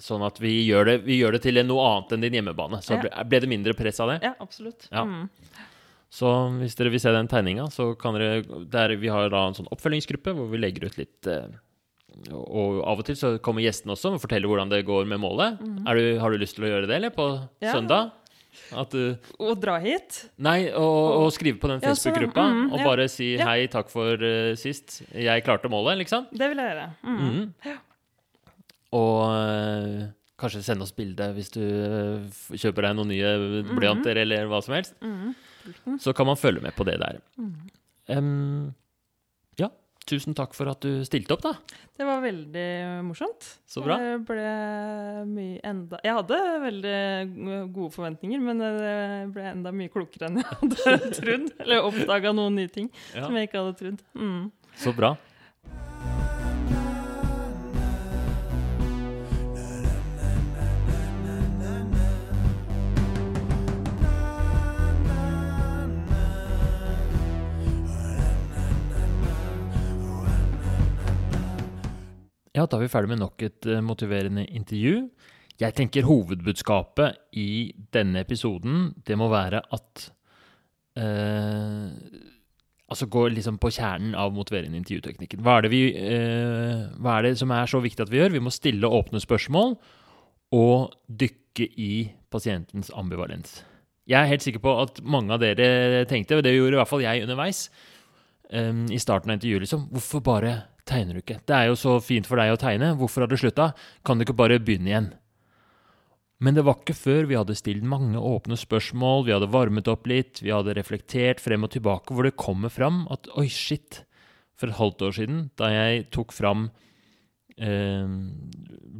sånn 0.00 0.22
at 0.26 0.38
vi 0.42 0.52
gjør, 0.68 0.86
det, 0.90 0.96
vi 1.06 1.18
gjør 1.20 1.36
det 1.36 1.42
til 1.46 1.58
noe 1.66 1.84
annet 1.90 2.14
enn 2.16 2.24
din 2.26 2.36
hjemmebane. 2.38 2.80
Så 2.84 2.96
Ja. 2.96 3.22
ble, 3.24 3.40
det 3.40 3.48
mindre 3.50 3.74
press 3.76 3.98
av 4.00 4.10
det. 4.14 4.18
ja, 4.22 4.34
absolutt. 4.40 4.88
Ja. 4.92 5.04
Mm. 5.04 5.28
Så 6.16 6.30
hvis 6.60 6.76
dere 6.78 6.90
vil 6.94 7.00
se 7.02 7.10
den 7.12 7.28
tegninga, 7.28 7.66
så 7.74 7.96
kan 7.98 8.14
dere 8.14 8.42
der 8.70 8.94
Vi 8.96 9.08
har 9.08 9.28
da 9.28 9.48
en 9.48 9.54
sånn 9.54 9.68
oppfølgingsgruppe 9.74 10.32
hvor 10.36 10.48
vi 10.52 10.58
legger 10.62 10.86
ut 10.86 10.96
litt 11.00 11.26
eh, 11.26 11.48
Og 12.32 12.78
av 12.86 12.98
og 13.02 13.04
til 13.04 13.16
så 13.18 13.38
kommer 13.42 13.60
gjestene 13.60 13.92
også 13.92 14.14
og 14.14 14.20
forteller 14.22 14.46
hvordan 14.48 14.70
det 14.70 14.84
går 14.86 15.04
med 15.04 15.18
målet. 15.20 15.58
Er 15.86 15.94
du, 15.98 16.18
har 16.22 16.30
du 16.30 16.38
lyst 16.38 16.54
til 16.56 16.64
å 16.64 16.70
gjøre 16.70 16.86
det, 16.86 16.94
eller? 16.96 17.10
På 17.10 17.48
Ja. 17.60 17.72
søndag? 17.74 18.12
At 18.76 18.92
du 18.94 19.16
Å 19.38 19.54
dra 19.58 19.76
hit? 19.82 20.22
Nei, 20.42 20.68
å 20.74 21.26
skrive 21.34 21.60
på 21.62 21.70
den 21.70 21.82
Facebook-gruppa 21.84 22.44
ja. 22.44 22.52
Mhm, 22.52 22.70
og 22.72 22.78
ja. 22.80 22.86
bare 22.86 23.08
si. 23.12 23.28
'hei, 23.38 23.66
takk 23.72 23.90
for 23.92 24.14
uh, 24.22 24.52
sist'. 24.58 25.00
Jeg 25.12 25.44
klarte 25.46 25.70
målet, 25.72 25.98
liksom. 26.02 26.28
Det 26.32 26.50
vil 26.52 26.62
jeg 26.62 26.72
gjøre. 26.72 26.86
Mm. 27.04 27.18
Mhm. 27.26 27.76
Og 28.96 29.20
uh, 29.28 30.06
kanskje 30.40 30.62
sende 30.64 30.86
oss 30.86 30.94
bilde 30.96 31.26
hvis 31.36 31.50
du 31.54 31.62
uh, 31.62 32.24
kjøper 32.54 32.88
deg 32.88 32.96
noen 32.98 33.12
nye 33.12 33.30
blyanter 33.76 34.22
eller 34.22 34.48
hva 34.50 34.62
som 34.64 34.76
helst. 34.78 34.96
Mhm. 35.02 35.98
Så 35.98 36.14
kan 36.14 36.28
man 36.28 36.38
følge 36.38 36.62
med 36.62 36.76
på 36.76 36.86
det 36.86 36.98
der. 37.02 37.20
Mhm. 37.36 38.74
Tusen 40.06 40.36
takk 40.38 40.52
for 40.54 40.70
at 40.70 40.78
du 40.86 41.00
stilte 41.02 41.34
opp, 41.34 41.40
da. 41.42 41.52
Det 41.98 42.06
var 42.06 42.20
veldig 42.22 42.66
morsomt. 43.08 43.46
Så 43.66 43.82
bra. 43.82 43.96
Det 43.98 44.20
ble 44.28 44.44
mye 45.26 45.56
enda 45.66 45.98
Jeg 46.06 46.14
hadde 46.14 46.38
veldig 46.62 46.98
gode 47.74 47.90
forventninger, 47.96 48.38
men 48.44 48.62
det 48.62 48.70
ble 49.34 49.48
enda 49.50 49.72
mye 49.74 49.90
klokere 49.90 50.28
enn 50.30 50.38
jeg 50.42 50.46
hadde 50.52 51.10
trodd. 51.18 51.48
Eller 51.64 51.88
oppdaga 51.88 52.32
noen 52.38 52.54
nye 52.60 52.70
ting 52.70 52.86
Ja. 53.16 53.24
som 53.26 53.34
jeg 53.34 53.48
ikke 53.50 53.64
hadde 53.64 53.78
trodd. 53.80 54.04
Mm. 54.14 54.44
Så 54.78 54.94
bra. 54.94 55.16
Ja, 72.56 72.64
da 72.64 72.78
er 72.78 72.86
vi 72.86 72.92
ferdig 72.92 73.10
med 73.12 73.20
nok 73.20 73.42
et 73.44 73.66
eh, 73.68 73.82
motiverende 73.84 74.46
intervju. 74.48 75.02
Jeg 75.60 75.76
tenker 75.76 76.06
hovedbudskapet 76.08 77.18
i 77.36 77.74
denne 77.92 78.22
episoden, 78.24 78.94
det 79.04 79.16
må 79.20 79.28
være 79.32 79.60
at 79.76 80.08
eh, 81.00 82.24
Altså 82.86 83.08
gå 83.10 83.24
liksom 83.34 83.56
på 83.58 83.72
kjernen 83.74 84.12
av 84.14 84.30
motiverende 84.30 84.78
intervjuteknikken. 84.78 85.40
Hva 85.42 85.56
er, 85.58 85.66
vi, 85.72 85.80
eh, 85.90 86.84
hva 87.02 87.16
er 87.16 87.24
det 87.26 87.32
som 87.40 87.50
er 87.50 87.66
så 87.66 87.80
viktig 87.82 88.04
at 88.04 88.12
vi 88.12 88.20
gjør? 88.20 88.36
Vi 88.36 88.42
må 88.46 88.52
stille 88.54 88.86
åpne 88.86 89.18
spørsmål 89.18 89.74
og 90.54 90.94
dykke 91.10 91.66
i 91.82 91.90
pasientens 92.30 92.92
ambivalens. 92.94 93.64
Jeg 94.06 94.20
er 94.20 94.30
helt 94.30 94.46
sikker 94.46 94.62
på 94.62 94.76
at 94.84 95.02
mange 95.02 95.34
av 95.34 95.42
dere 95.42 96.04
tenkte, 96.06 96.38
og 96.38 96.46
det 96.46 96.54
gjorde 96.54 96.78
i 96.78 96.78
hvert 96.78 96.92
fall 96.92 97.02
jeg 97.02 97.26
underveis, 97.26 97.64
eh, 98.54 98.70
i 98.86 99.02
starten 99.02 99.34
av 99.34 99.40
intervjuet, 99.40 99.66
liksom, 99.66 99.88
hvorfor 99.90 100.22
bare 100.30 100.54
tegner 100.86 101.16
du 101.16 101.22
ikke? 101.22 101.40
Det 101.46 101.56
er 101.56 101.70
jo 101.70 101.78
så 101.78 101.96
fint 102.04 102.28
for 102.28 102.40
deg 102.40 102.54
å 102.54 102.60
tegne, 102.60 102.94
hvorfor 102.98 103.24
har 103.24 103.30
du 103.30 103.38
slutta? 103.40 103.72
Kan 104.06 104.18
du 104.18 104.26
ikke 104.26 104.38
bare 104.38 104.60
begynne 104.62 104.92
igjen? 104.92 105.12
Men 106.42 106.56
det 106.56 106.66
var 106.66 106.76
ikke 106.76 106.96
før 106.96 107.28
vi 107.30 107.36
hadde 107.38 107.56
stilt 107.56 107.84
mange 107.88 108.20
åpne 108.20 108.58
spørsmål, 108.60 109.24
vi 109.24 109.32
hadde 109.32 109.48
varmet 109.52 109.88
opp 109.88 110.08
litt, 110.10 110.42
vi 110.44 110.52
hadde 110.52 110.74
reflektert 110.76 111.40
frem 111.40 111.64
og 111.64 111.72
tilbake, 111.72 112.12
hvor 112.12 112.28
det 112.28 112.36
kommer 112.36 112.72
fram 112.72 113.06
at 113.12 113.30
oi, 113.40 113.48
shit, 113.48 114.02
for 114.56 114.68
et 114.68 114.78
halvt 114.78 115.04
år 115.08 115.16
siden, 115.16 115.40
da 115.60 115.70
jeg 115.72 116.06
tok 116.12 116.32
fram 116.36 116.68
eh, 117.56 118.08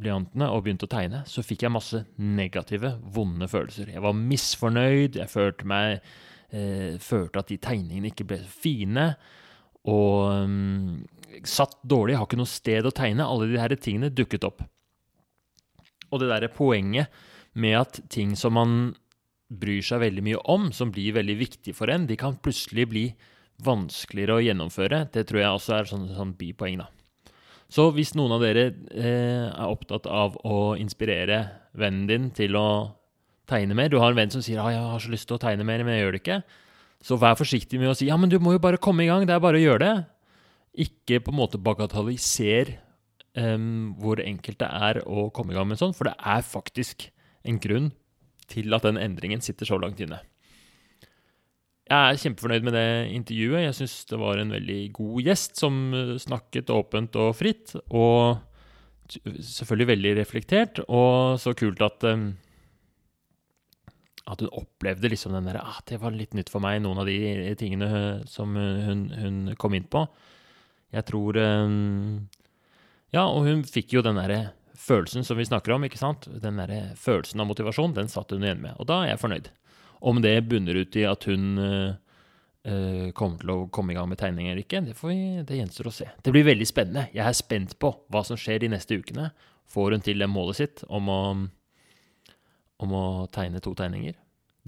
blyantene 0.01 0.49
og 0.53 0.63
begynte 0.65 0.89
å 0.89 0.91
tegne, 0.91 1.23
så 1.29 1.45
fikk 1.45 1.65
jeg 1.65 1.73
masse 1.73 2.03
negative, 2.17 2.95
vonde 3.13 3.49
følelser. 3.49 3.93
Jeg 3.93 4.05
var 4.05 4.17
misfornøyd, 4.17 5.17
jeg 5.21 5.33
følte 5.33 5.69
meg 5.69 5.99
eh, 6.49 6.97
Følte 7.03 7.41
at 7.41 7.49
de 7.51 7.59
tegningene 7.61 8.13
ikke 8.13 8.27
ble 8.29 8.41
så 8.41 8.53
fine, 8.65 9.11
og 9.87 10.49
mm, 10.49 10.93
satt 11.47 11.77
dårlig, 11.83 12.17
har 12.17 12.27
ikke 12.27 12.39
noe 12.39 12.49
sted 12.49 12.87
å 12.87 12.93
tegne. 12.95 13.25
Alle 13.25 13.49
de 13.49 13.59
her 13.61 13.75
tingene 13.75 14.13
dukket 14.13 14.47
opp. 14.47 14.63
Og 16.11 16.21
det 16.21 16.29
derre 16.31 16.51
poenget 16.53 17.11
med 17.57 17.79
at 17.79 17.99
ting 18.13 18.35
som 18.39 18.55
man 18.55 18.77
bryr 19.47 19.83
seg 19.85 20.03
veldig 20.03 20.23
mye 20.25 20.43
om, 20.51 20.69
som 20.75 20.91
blir 20.91 21.15
veldig 21.15 21.37
viktig 21.39 21.73
for 21.75 21.91
en, 21.91 22.07
de 22.07 22.17
kan 22.19 22.37
plutselig 22.43 22.87
bli 22.91 23.05
vanskeligere 23.63 24.37
å 24.37 24.43
gjennomføre. 24.43 25.05
Det 25.13 25.25
tror 25.29 25.41
jeg 25.41 25.55
også 25.55 25.75
er 25.77 25.89
sånn, 25.89 26.07
sånn 26.15 26.35
bipoeng, 26.37 26.83
da. 26.83 26.91
Så 27.67 27.89
hvis 27.95 28.13
noen 28.15 28.37
av 28.37 28.43
dere 28.43 28.69
eh, 28.95 29.47
er 29.47 29.67
opptatt 29.67 30.05
av 30.07 30.37
å 30.47 30.77
inspirere 30.79 31.41
vennen 31.75 32.05
din 32.07 32.29
til 32.35 32.55
å 32.55 32.67
tegne 33.47 33.75
mer 33.75 33.91
Du 33.91 33.97
har 33.99 34.11
en 34.11 34.17
venn 34.17 34.31
som 34.31 34.43
sier 34.43 34.59
ah, 34.59 34.71
'jeg 34.71 34.83
har 34.83 34.99
så 34.99 35.11
lyst 35.11 35.27
til 35.27 35.35
å 35.35 35.39
tegne 35.39 35.63
mer, 35.67 35.83
men 35.83 35.95
jeg 35.95 36.03
gjør 36.03 36.15
det 36.15 36.21
ikke'. 36.23 36.43
Så 37.03 37.19
vær 37.19 37.35
forsiktig 37.39 37.79
med 37.79 37.91
å 37.91 37.95
si 37.95 38.07
'ja, 38.07 38.17
men 38.17 38.29
du 38.29 38.39
må 38.39 38.51
jo 38.55 38.59
bare 38.59 38.77
komme 38.77 39.03
i 39.03 39.07
gang', 39.07 39.25
det 39.27 39.35
er 39.35 39.43
bare 39.43 39.59
å 39.59 39.63
gjøre 39.63 39.79
det. 39.79 40.05
Ikke 40.77 41.21
på 41.23 41.33
en 41.33 41.39
måte 41.39 41.59
bagatelliser 41.61 42.75
um, 43.37 43.95
hvor 44.01 44.21
enkelt 44.21 44.59
det 44.61 44.69
er 44.69 45.01
å 45.05 45.29
komme 45.33 45.53
i 45.53 45.57
gang 45.57 45.69
med 45.69 45.77
en 45.77 45.87
sånn, 45.87 45.97
for 45.97 46.09
det 46.09 46.17
er 46.17 46.45
faktisk 46.45 47.09
en 47.47 47.61
grunn 47.63 47.91
til 48.51 48.73
at 48.75 48.85
den 48.85 48.99
endringen 49.01 49.43
sitter 49.43 49.67
så 49.67 49.79
langt 49.81 49.99
inne. 50.03 50.21
Jeg 51.87 51.95
er 51.95 52.19
kjempefornøyd 52.19 52.65
med 52.67 52.75
det 52.75 52.87
intervjuet. 53.15 53.63
Jeg 53.63 53.75
syns 53.77 53.95
det 54.09 54.19
var 54.19 54.39
en 54.41 54.51
veldig 54.51 54.79
god 54.95 55.21
gjest 55.23 55.61
som 55.61 55.77
eh, 55.95 56.17
snakket 56.19 56.73
åpent 56.73 57.15
og 57.19 57.31
fritt, 57.39 57.77
og 57.95 58.43
selvfølgelig 59.07 59.87
veldig 59.93 60.11
reflektert, 60.17 60.81
og 60.91 61.39
så 61.39 61.53
kult 61.55 61.79
at 61.85 62.03
um, 62.11 62.33
at 64.27 64.41
hun 64.43 64.51
opplevde 64.59 65.07
liksom 65.07 65.31
den 65.31 65.45
der 65.47 65.61
ah, 65.61 65.77
Det 65.87 66.01
var 66.01 66.11
litt 66.11 66.33
nytt 66.35 66.49
for 66.51 66.59
meg, 66.59 66.81
noen 66.83 66.99
av 66.99 67.07
de 67.07 67.55
tingene 67.59 67.87
eh, 67.87 68.25
som 68.27 68.55
hun, 68.59 69.07
hun 69.15 69.37
kom 69.59 69.77
inn 69.77 69.87
på. 69.87 70.03
Jeg 70.95 71.07
tror 71.09 71.37
em, 71.41 72.27
ja, 73.15 73.25
og 73.25 73.45
hun 73.47 73.63
fikk 73.67 73.95
jo 73.97 74.03
den 74.05 74.19
derre 74.19 74.51
følelsen 74.77 75.25
som 75.27 75.39
vi 75.39 75.47
snakker 75.47 75.75
om, 75.75 75.85
ikke 75.87 75.99
sant? 75.99 76.27
Den 76.43 76.59
derre 76.61 76.93
følelsen 76.99 77.41
av 77.41 77.49
motivasjon, 77.49 77.95
den 77.97 78.11
satt 78.11 78.31
hun 78.35 78.45
igjen 78.45 78.61
med. 78.63 78.75
Og 78.79 78.89
da 78.89 79.01
er 79.03 79.13
jeg 79.13 79.23
fornøyd. 79.23 79.49
Om 80.07 80.21
det 80.23 80.35
bunner 80.49 80.77
ut 80.77 80.97
i 80.99 81.07
at 81.09 81.25
hun 81.27 81.57
uh, 81.57 83.09
kommer 83.17 83.41
til 83.41 83.53
å 83.53 83.57
komme 83.73 83.93
i 83.93 83.97
gang 83.97 84.09
med 84.11 84.19
tegning 84.21 84.51
eller 84.51 84.61
ikke, 84.61 84.83
det, 84.85 84.95
får 84.99 85.11
vi, 85.11 85.19
det 85.47 85.59
gjenstår 85.61 85.89
å 85.89 85.95
se. 85.95 86.09
Det 86.23 86.33
blir 86.35 86.45
veldig 86.47 86.67
spennende. 86.69 87.07
Jeg 87.15 87.25
er 87.25 87.37
spent 87.37 87.77
på 87.81 87.93
hva 88.13 88.23
som 88.27 88.39
skjer 88.39 88.61
de 88.63 88.71
neste 88.75 88.99
ukene. 88.99 89.31
Får 89.71 89.95
hun 89.95 90.05
til 90.05 90.21
det 90.21 90.29
målet 90.31 90.61
sitt 90.61 90.85
om 90.87 91.09
å, 91.11 91.21
om 92.83 92.95
å 92.95 93.07
tegne 93.33 93.63
to 93.63 93.73
tegninger? 93.75 94.15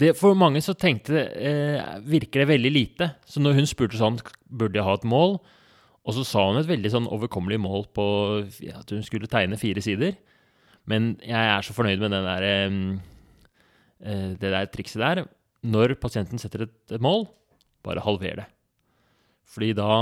Det, 0.00 0.14
for 0.16 0.36
mange 0.36 0.62
så 0.64 0.72
tenkte 0.80 1.22
eh, 1.36 1.96
virker 2.08 2.42
det 2.42 2.50
veldig 2.54 2.72
lite. 2.72 3.10
Så 3.28 3.40
når 3.44 3.58
hun 3.58 3.68
spurte 3.68 4.00
sånn, 4.00 4.16
burde 4.48 4.80
jeg 4.80 4.86
ha 4.86 4.96
et 4.96 5.08
mål? 5.08 5.38
Og 6.10 6.16
så 6.16 6.24
sa 6.26 6.42
hun 6.48 6.58
et 6.58 6.66
veldig 6.66 6.90
sånn 6.90 7.06
overkommelig 7.06 7.60
mål 7.62 7.84
på 7.94 8.04
ja, 8.66 8.80
at 8.80 8.90
hun 8.90 9.04
skulle 9.06 9.30
tegne 9.30 9.58
fire 9.60 9.82
sider. 9.84 10.16
Men 10.90 11.12
jeg 11.22 11.38
er 11.38 11.62
så 11.62 11.74
fornøyd 11.76 12.02
med 12.02 12.16
der, 12.16 12.46
eh, 12.50 14.32
det 14.34 14.50
der 14.50 14.72
trikset 14.72 15.04
der. 15.04 15.22
Når 15.62 15.94
pasienten 16.02 16.40
setter 16.42 16.66
et, 16.66 16.96
mål, 16.98 17.28
bare 17.86 18.02
halver 18.02 18.42
det. 18.42 18.48
Fordi 19.46 19.70
da 19.78 19.92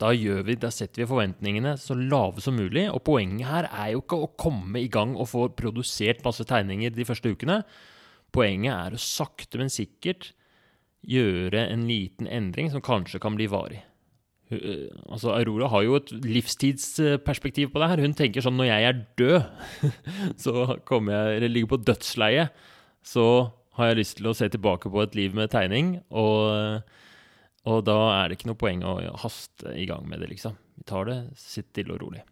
da, 0.00 0.14
vi, 0.16 0.56
da 0.56 0.70
setter 0.72 1.02
vi 1.02 1.10
forventningene 1.10 1.74
så 1.78 1.94
lave 1.94 2.42
som 2.42 2.56
mulig. 2.56 2.86
Og 2.90 3.04
poenget 3.04 3.46
her 3.46 3.68
er 3.68 3.92
jo 3.92 4.02
ikke 4.02 4.18
å 4.24 4.32
komme 4.40 4.80
i 4.80 4.90
gang 4.90 5.12
og 5.14 5.28
få 5.28 5.46
produsert 5.54 6.24
masse 6.24 6.46
tegninger 6.48 6.96
de 6.96 7.06
første 7.06 7.30
ukene. 7.30 7.60
Poenget 8.34 8.72
er 8.72 8.96
å 8.96 9.02
sakte, 9.02 9.60
men 9.60 9.70
sikkert 9.70 10.32
gjøre 11.06 11.68
en 11.68 11.86
liten 11.88 12.28
endring 12.28 12.72
som 12.72 12.82
kanskje 12.84 13.20
kan 13.22 13.36
bli 13.36 13.46
varig. 13.52 13.84
Eh, 14.50 14.88
Altså, 15.10 15.32
Aurora 15.34 15.68
har 15.72 15.84
jo 15.86 15.96
et 15.98 16.10
livstidsperspektiv 16.24 17.72
på 17.72 17.80
det 17.82 17.88
her. 17.90 18.02
Hun 18.04 18.14
tenker 18.18 18.44
sånn 18.44 18.58
når 18.58 18.70
jeg 18.70 18.88
er 18.88 19.00
død, 19.18 19.40
så 20.44 20.76
kommer 20.88 21.16
jeg, 21.16 21.38
eller 21.38 21.54
ligger 21.54 21.72
på 21.74 21.82
dødsleiet, 21.88 22.54
så 23.06 23.26
har 23.78 23.90
jeg 23.90 24.00
lyst 24.00 24.18
til 24.18 24.28
å 24.30 24.36
se 24.36 24.48
tilbake 24.52 24.90
på 24.92 25.02
et 25.02 25.16
liv 25.18 25.34
med 25.36 25.50
tegning. 25.52 25.96
Og, 26.10 26.82
og 27.70 27.82
da 27.86 27.98
er 28.18 28.28
det 28.28 28.38
ikke 28.38 28.50
noe 28.50 28.60
poeng 28.60 28.84
å 28.84 28.98
haste 29.22 29.74
i 29.78 29.86
gang 29.88 30.06
med 30.10 30.22
det, 30.22 30.30
liksom. 30.34 30.58
Vi 30.78 30.86
tar 30.88 31.08
det 31.08 31.18
sitt 31.38 31.70
stille 31.72 31.96
og 31.96 32.02
rolig. 32.04 32.22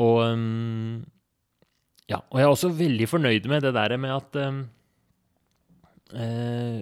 Og 0.00 0.22
um, 0.32 1.02
ja, 2.08 2.22
og 2.30 2.38
jeg 2.40 2.46
er 2.46 2.54
også 2.54 2.70
veldig 2.74 3.06
fornøyd 3.10 3.46
med 3.50 3.66
det 3.66 3.74
der 3.76 3.94
med 4.00 4.16
at 4.16 4.38
Eh, 4.40 4.54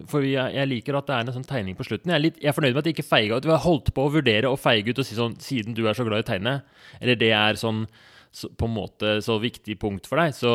for 0.09 0.25
jeg, 0.25 0.55
jeg 0.57 0.69
liker 0.71 0.97
at 0.99 1.09
det 1.09 1.17
er 1.17 1.27
en 1.27 1.37
sånn 1.37 1.49
tegning 1.49 1.77
på 1.77 1.85
slutten. 1.85 2.13
Jeg 2.13 2.17
er, 2.17 2.25
litt, 2.25 2.39
jeg 2.41 2.51
er 2.51 2.57
fornøyd 2.57 2.73
med 2.73 2.83
at 2.83 2.89
jeg 2.89 2.97
ikke 2.97 3.09
feiga 3.11 3.39
ut. 3.39 3.49
Har 3.51 3.65
holdt 3.65 3.91
på 3.97 4.07
å 4.07 4.13
vurdere 4.15 4.51
å 4.51 4.61
feige 4.61 4.95
ut 4.95 5.03
og 5.03 5.09
si 5.09 5.19
sånn 5.19 5.37
Siden 5.43 5.77
du 5.77 5.85
er 5.87 5.99
så 5.99 6.07
glad 6.07 6.23
i 6.23 6.27
å 6.27 6.29
tegne, 6.31 6.55
eller 7.01 7.19
det 7.21 7.33
er 7.37 7.61
sånn 7.61 7.85
så, 8.33 8.51
på 8.53 8.69
en 8.69 8.75
måte 8.77 9.19
så 9.25 9.39
viktig 9.41 9.79
punkt 9.81 10.09
for 10.09 10.21
deg, 10.21 10.35
så, 10.37 10.53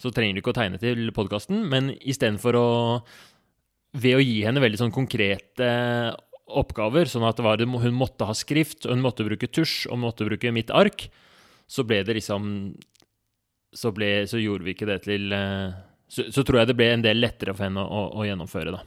så 0.00 0.12
trenger 0.14 0.36
du 0.36 0.42
ikke 0.42 0.52
å 0.52 0.58
tegne 0.58 0.80
til 0.80 1.08
podkasten. 1.16 1.64
Men 1.72 1.94
istedenfor 2.00 2.60
å 2.60 2.68
Ved 3.96 4.12
å 4.18 4.20
gi 4.20 4.42
henne 4.44 4.60
veldig 4.60 4.76
sånn 4.76 4.92
konkrete 4.92 5.66
oppgaver, 6.46 7.08
sånn 7.08 7.24
at 7.24 7.38
det 7.38 7.44
var, 7.46 7.62
hun 7.62 7.96
måtte 7.96 8.26
ha 8.28 8.34
skrift, 8.36 8.84
hun 8.84 9.00
måtte 9.00 9.24
bruke 9.24 9.48
tusj, 9.48 9.86
og 9.88 10.02
måtte 10.02 10.26
bruke 10.28 10.52
mitt 10.52 10.68
ark, 10.74 11.06
så 11.66 11.82
ble 11.86 12.02
det 12.04 12.18
liksom 12.18 12.76
Så, 13.76 13.90
ble, 13.92 14.26
så 14.28 14.38
gjorde 14.40 14.64
vi 14.64 14.72
ikke 14.72 14.86
det 14.88 15.02
til 15.04 15.32
eh, 15.36 15.72
så, 16.08 16.28
så 16.32 16.44
tror 16.46 16.60
jeg 16.60 16.70
det 16.70 16.76
ble 16.78 16.90
en 16.94 17.04
del 17.04 17.18
lettere 17.22 17.54
for 17.56 17.66
henne 17.66 17.82
å, 17.82 18.02
å 18.14 18.26
gjennomføre, 18.26 18.74
da. 18.76 18.84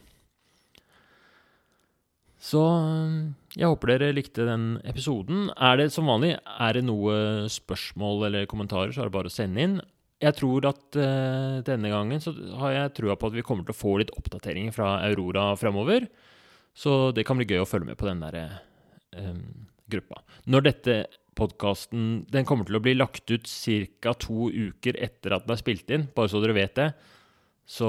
Så 2.39 2.61
jeg 3.59 3.67
håper 3.67 3.91
dere 3.91 4.15
likte 4.15 4.45
den 4.47 4.78
episoden. 4.88 5.49
Er 5.59 5.76
det 5.82 5.89
som 5.91 6.07
vanlig 6.07 6.38
er 6.39 6.78
det 6.78 6.86
noe 6.88 7.49
spørsmål 7.51 8.30
eller 8.30 8.47
kommentarer, 8.49 8.93
så 8.95 9.03
er 9.03 9.09
det 9.09 9.15
bare 9.17 9.32
å 9.32 9.34
sende 9.34 9.65
inn. 9.65 9.80
jeg 10.20 10.36
tror 10.36 10.65
at 10.67 10.97
uh, 10.99 11.59
denne 11.63 11.91
gangen 11.91 12.20
så 12.24 12.34
har 12.59 12.74
jeg 12.74 12.95
trua 12.95 13.15
på 13.15 13.28
at 13.28 13.36
vi 13.36 13.43
kommer 13.43 13.67
til 13.67 13.76
å 13.76 13.80
få 13.80 13.97
litt 13.99 14.11
oppdateringer 14.15 14.72
fra 14.76 14.97
Aurora 15.07 15.51
framover. 15.59 16.07
Så 16.76 17.11
det 17.15 17.26
kan 17.28 17.39
bli 17.39 17.47
gøy 17.47 17.63
å 17.63 17.67
følge 17.67 17.91
med 17.91 17.99
på 17.99 18.07
den 18.07 18.24
der 18.24 18.39
um, 19.15 19.67
gruppa. 19.91 20.24
Når 20.47 20.67
dette 20.67 20.95
podkasten 21.40 22.10
Den 22.32 22.48
kommer 22.48 22.68
til 22.68 22.78
å 22.80 22.84
bli 22.84 22.96
lagt 22.98 23.32
ut 23.32 23.48
ca. 23.48 24.14
to 24.14 24.50
uker 24.50 25.00
etter 25.00 25.36
at 25.36 25.48
den 25.48 25.56
er 25.56 25.62
spilt 25.62 25.90
inn, 25.96 26.10
bare 26.16 26.32
så 26.32 26.42
dere 26.44 26.58
vet 26.58 26.76
det. 26.78 26.90
Så, 27.70 27.88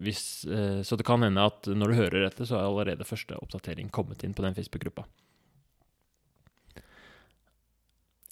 hvis, 0.00 0.46
eh, 0.48 0.80
så 0.80 0.96
det 0.96 1.04
kan 1.04 1.20
hende 1.20 1.44
at 1.44 1.68
når 1.68 1.92
du 1.92 1.98
hører 1.98 2.22
dette, 2.24 2.46
så 2.48 2.56
er 2.56 2.64
allerede 2.64 3.04
første 3.04 3.36
oppdatering 3.36 3.90
kommet 3.92 4.24
inn 4.24 4.32
på 4.32 4.44
den 4.44 4.56
Facebook-gruppa. 4.56 5.04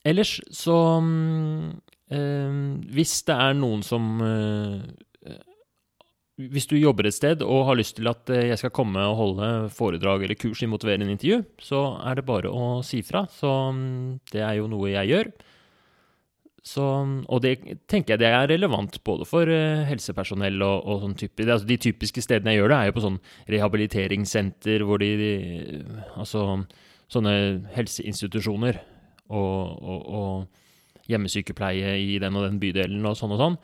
Ellers 0.04 0.38
så 0.52 0.76
mm, 1.00 1.68
eh, 2.12 2.56
Hvis 2.96 3.22
det 3.28 3.36
er 3.40 3.54
noen 3.56 3.84
som 3.84 4.08
eh, 4.24 4.80
Hvis 6.34 6.66
du 6.66 6.74
jobber 6.74 7.06
et 7.06 7.14
sted 7.14 7.44
og 7.46 7.68
har 7.68 7.76
lyst 7.78 7.94
til 8.00 8.08
at 8.10 8.30
eh, 8.34 8.48
jeg 8.50 8.58
skal 8.58 8.72
komme 8.74 8.98
og 9.06 9.18
holde 9.20 9.48
foredrag 9.70 10.24
eller 10.24 10.38
kurs 10.38 10.64
i 10.64 10.68
motiverende 10.70 11.12
intervju, 11.14 11.44
så 11.62 11.82
er 12.02 12.18
det 12.18 12.26
bare 12.26 12.50
å 12.50 12.80
si 12.82 13.04
fra. 13.06 13.22
Så 13.30 13.50
mm, 13.70 14.24
det 14.32 14.42
er 14.42 14.56
jo 14.58 14.70
noe 14.72 14.90
jeg 14.90 15.12
gjør. 15.12 15.30
Så, 16.64 16.82
og 17.28 17.42
det 17.44 17.58
tenker 17.92 18.14
jeg 18.14 18.22
det 18.22 18.30
er 18.32 18.48
relevant 18.48 18.96
både 19.04 19.26
for 19.28 19.44
uh, 19.52 19.84
helsepersonell 19.84 20.62
og, 20.64 20.86
og 20.88 21.02
sånn 21.02 21.16
type 21.20 21.44
altså 21.44 21.68
De 21.68 21.76
typiske 21.76 22.22
stedene 22.24 22.54
jeg 22.54 22.62
gjør 22.62 22.72
det, 22.72 22.78
er 22.78 22.88
jo 22.88 22.94
på 22.96 23.02
sånn 23.04 23.18
rehabiliteringssenter 23.52 24.84
hvor 24.88 25.02
de, 25.02 25.10
de 25.20 25.32
Altså 26.16 26.46
sånne 27.12 27.34
helseinstitusjoner 27.74 28.80
og, 29.28 29.84
og, 29.84 30.00
og 30.08 31.10
hjemmesykepleie 31.12 31.98
i 32.00 32.16
den 32.22 32.40
og 32.40 32.46
den 32.48 32.60
bydelen 32.62 33.04
og 33.04 33.18
sånn 33.18 33.36
og 33.36 33.42
sånn. 33.42 33.58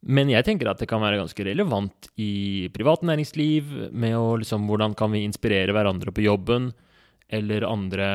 Men 0.00 0.30
jeg 0.32 0.46
tenker 0.46 0.70
at 0.70 0.80
det 0.80 0.88
kan 0.88 1.02
være 1.02 1.18
ganske 1.20 1.44
relevant 1.44 2.08
i 2.16 2.70
privat 2.72 3.02
næringsliv, 3.04 3.90
med 3.92 4.16
å 4.16 4.38
liksom 4.40 4.64
Hvordan 4.70 4.96
kan 4.96 5.12
vi 5.12 5.26
inspirere 5.26 5.74
hverandre 5.76 6.14
på 6.14 6.24
jobben, 6.24 6.70
eller 7.28 7.68
andre 7.68 8.06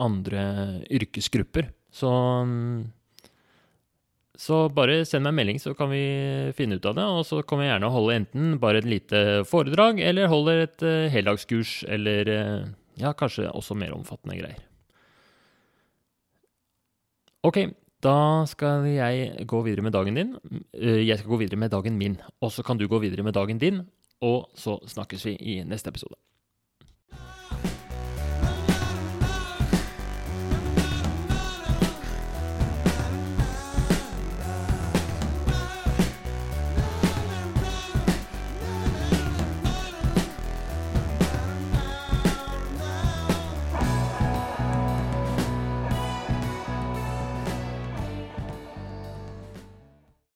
andre 0.00 0.42
yrkesgrupper. 0.90 1.70
Så 1.92 2.10
så 4.42 4.56
bare 4.74 5.02
send 5.06 5.22
meg 5.22 5.34
en 5.34 5.38
melding, 5.38 5.58
så 5.60 5.74
kan 5.76 5.90
vi 5.92 6.02
finne 6.56 6.78
ut 6.80 6.86
av 6.88 6.96
det. 6.96 7.04
Og 7.04 7.26
så 7.28 7.42
kommer 7.46 7.66
jeg 7.66 7.74
gjerne 7.74 7.90
holde 7.94 8.16
enten 8.16 8.54
bare 8.62 8.80
et 8.80 8.88
lite 8.88 9.20
foredrag, 9.46 10.00
eller 10.02 10.30
holder 10.32 10.64
et 10.64 10.84
uh, 10.86 11.10
heldagskurs, 11.12 11.82
eller 11.86 12.30
uh, 12.32 12.64
ja, 12.98 13.12
kanskje 13.14 13.52
også 13.52 13.76
mer 13.78 13.94
omfattende 13.94 14.40
greier. 14.40 14.64
Ok, 17.46 17.60
da 18.02 18.42
skal 18.50 18.88
jeg 18.90 19.46
gå 19.46 19.60
videre 19.62 19.84
med 19.86 19.94
dagen 19.94 20.18
din. 20.18 20.34
Eh, 20.74 21.06
jeg 21.06 21.18
skal 21.18 21.30
gå 21.30 21.36
videre 21.44 21.60
med 21.60 21.70
dagen 21.70 21.98
min. 21.98 22.16
Og 22.42 22.50
så 22.50 22.64
kan 22.66 22.78
du 22.78 22.88
gå 22.90 22.98
videre 22.98 23.22
med 23.22 23.32
dagen 23.32 23.58
din, 23.62 23.84
og 24.20 24.50
så 24.58 24.80
snakkes 24.86 25.26
vi 25.26 25.36
i 25.38 25.62
neste 25.62 25.94
episode. 25.94 26.18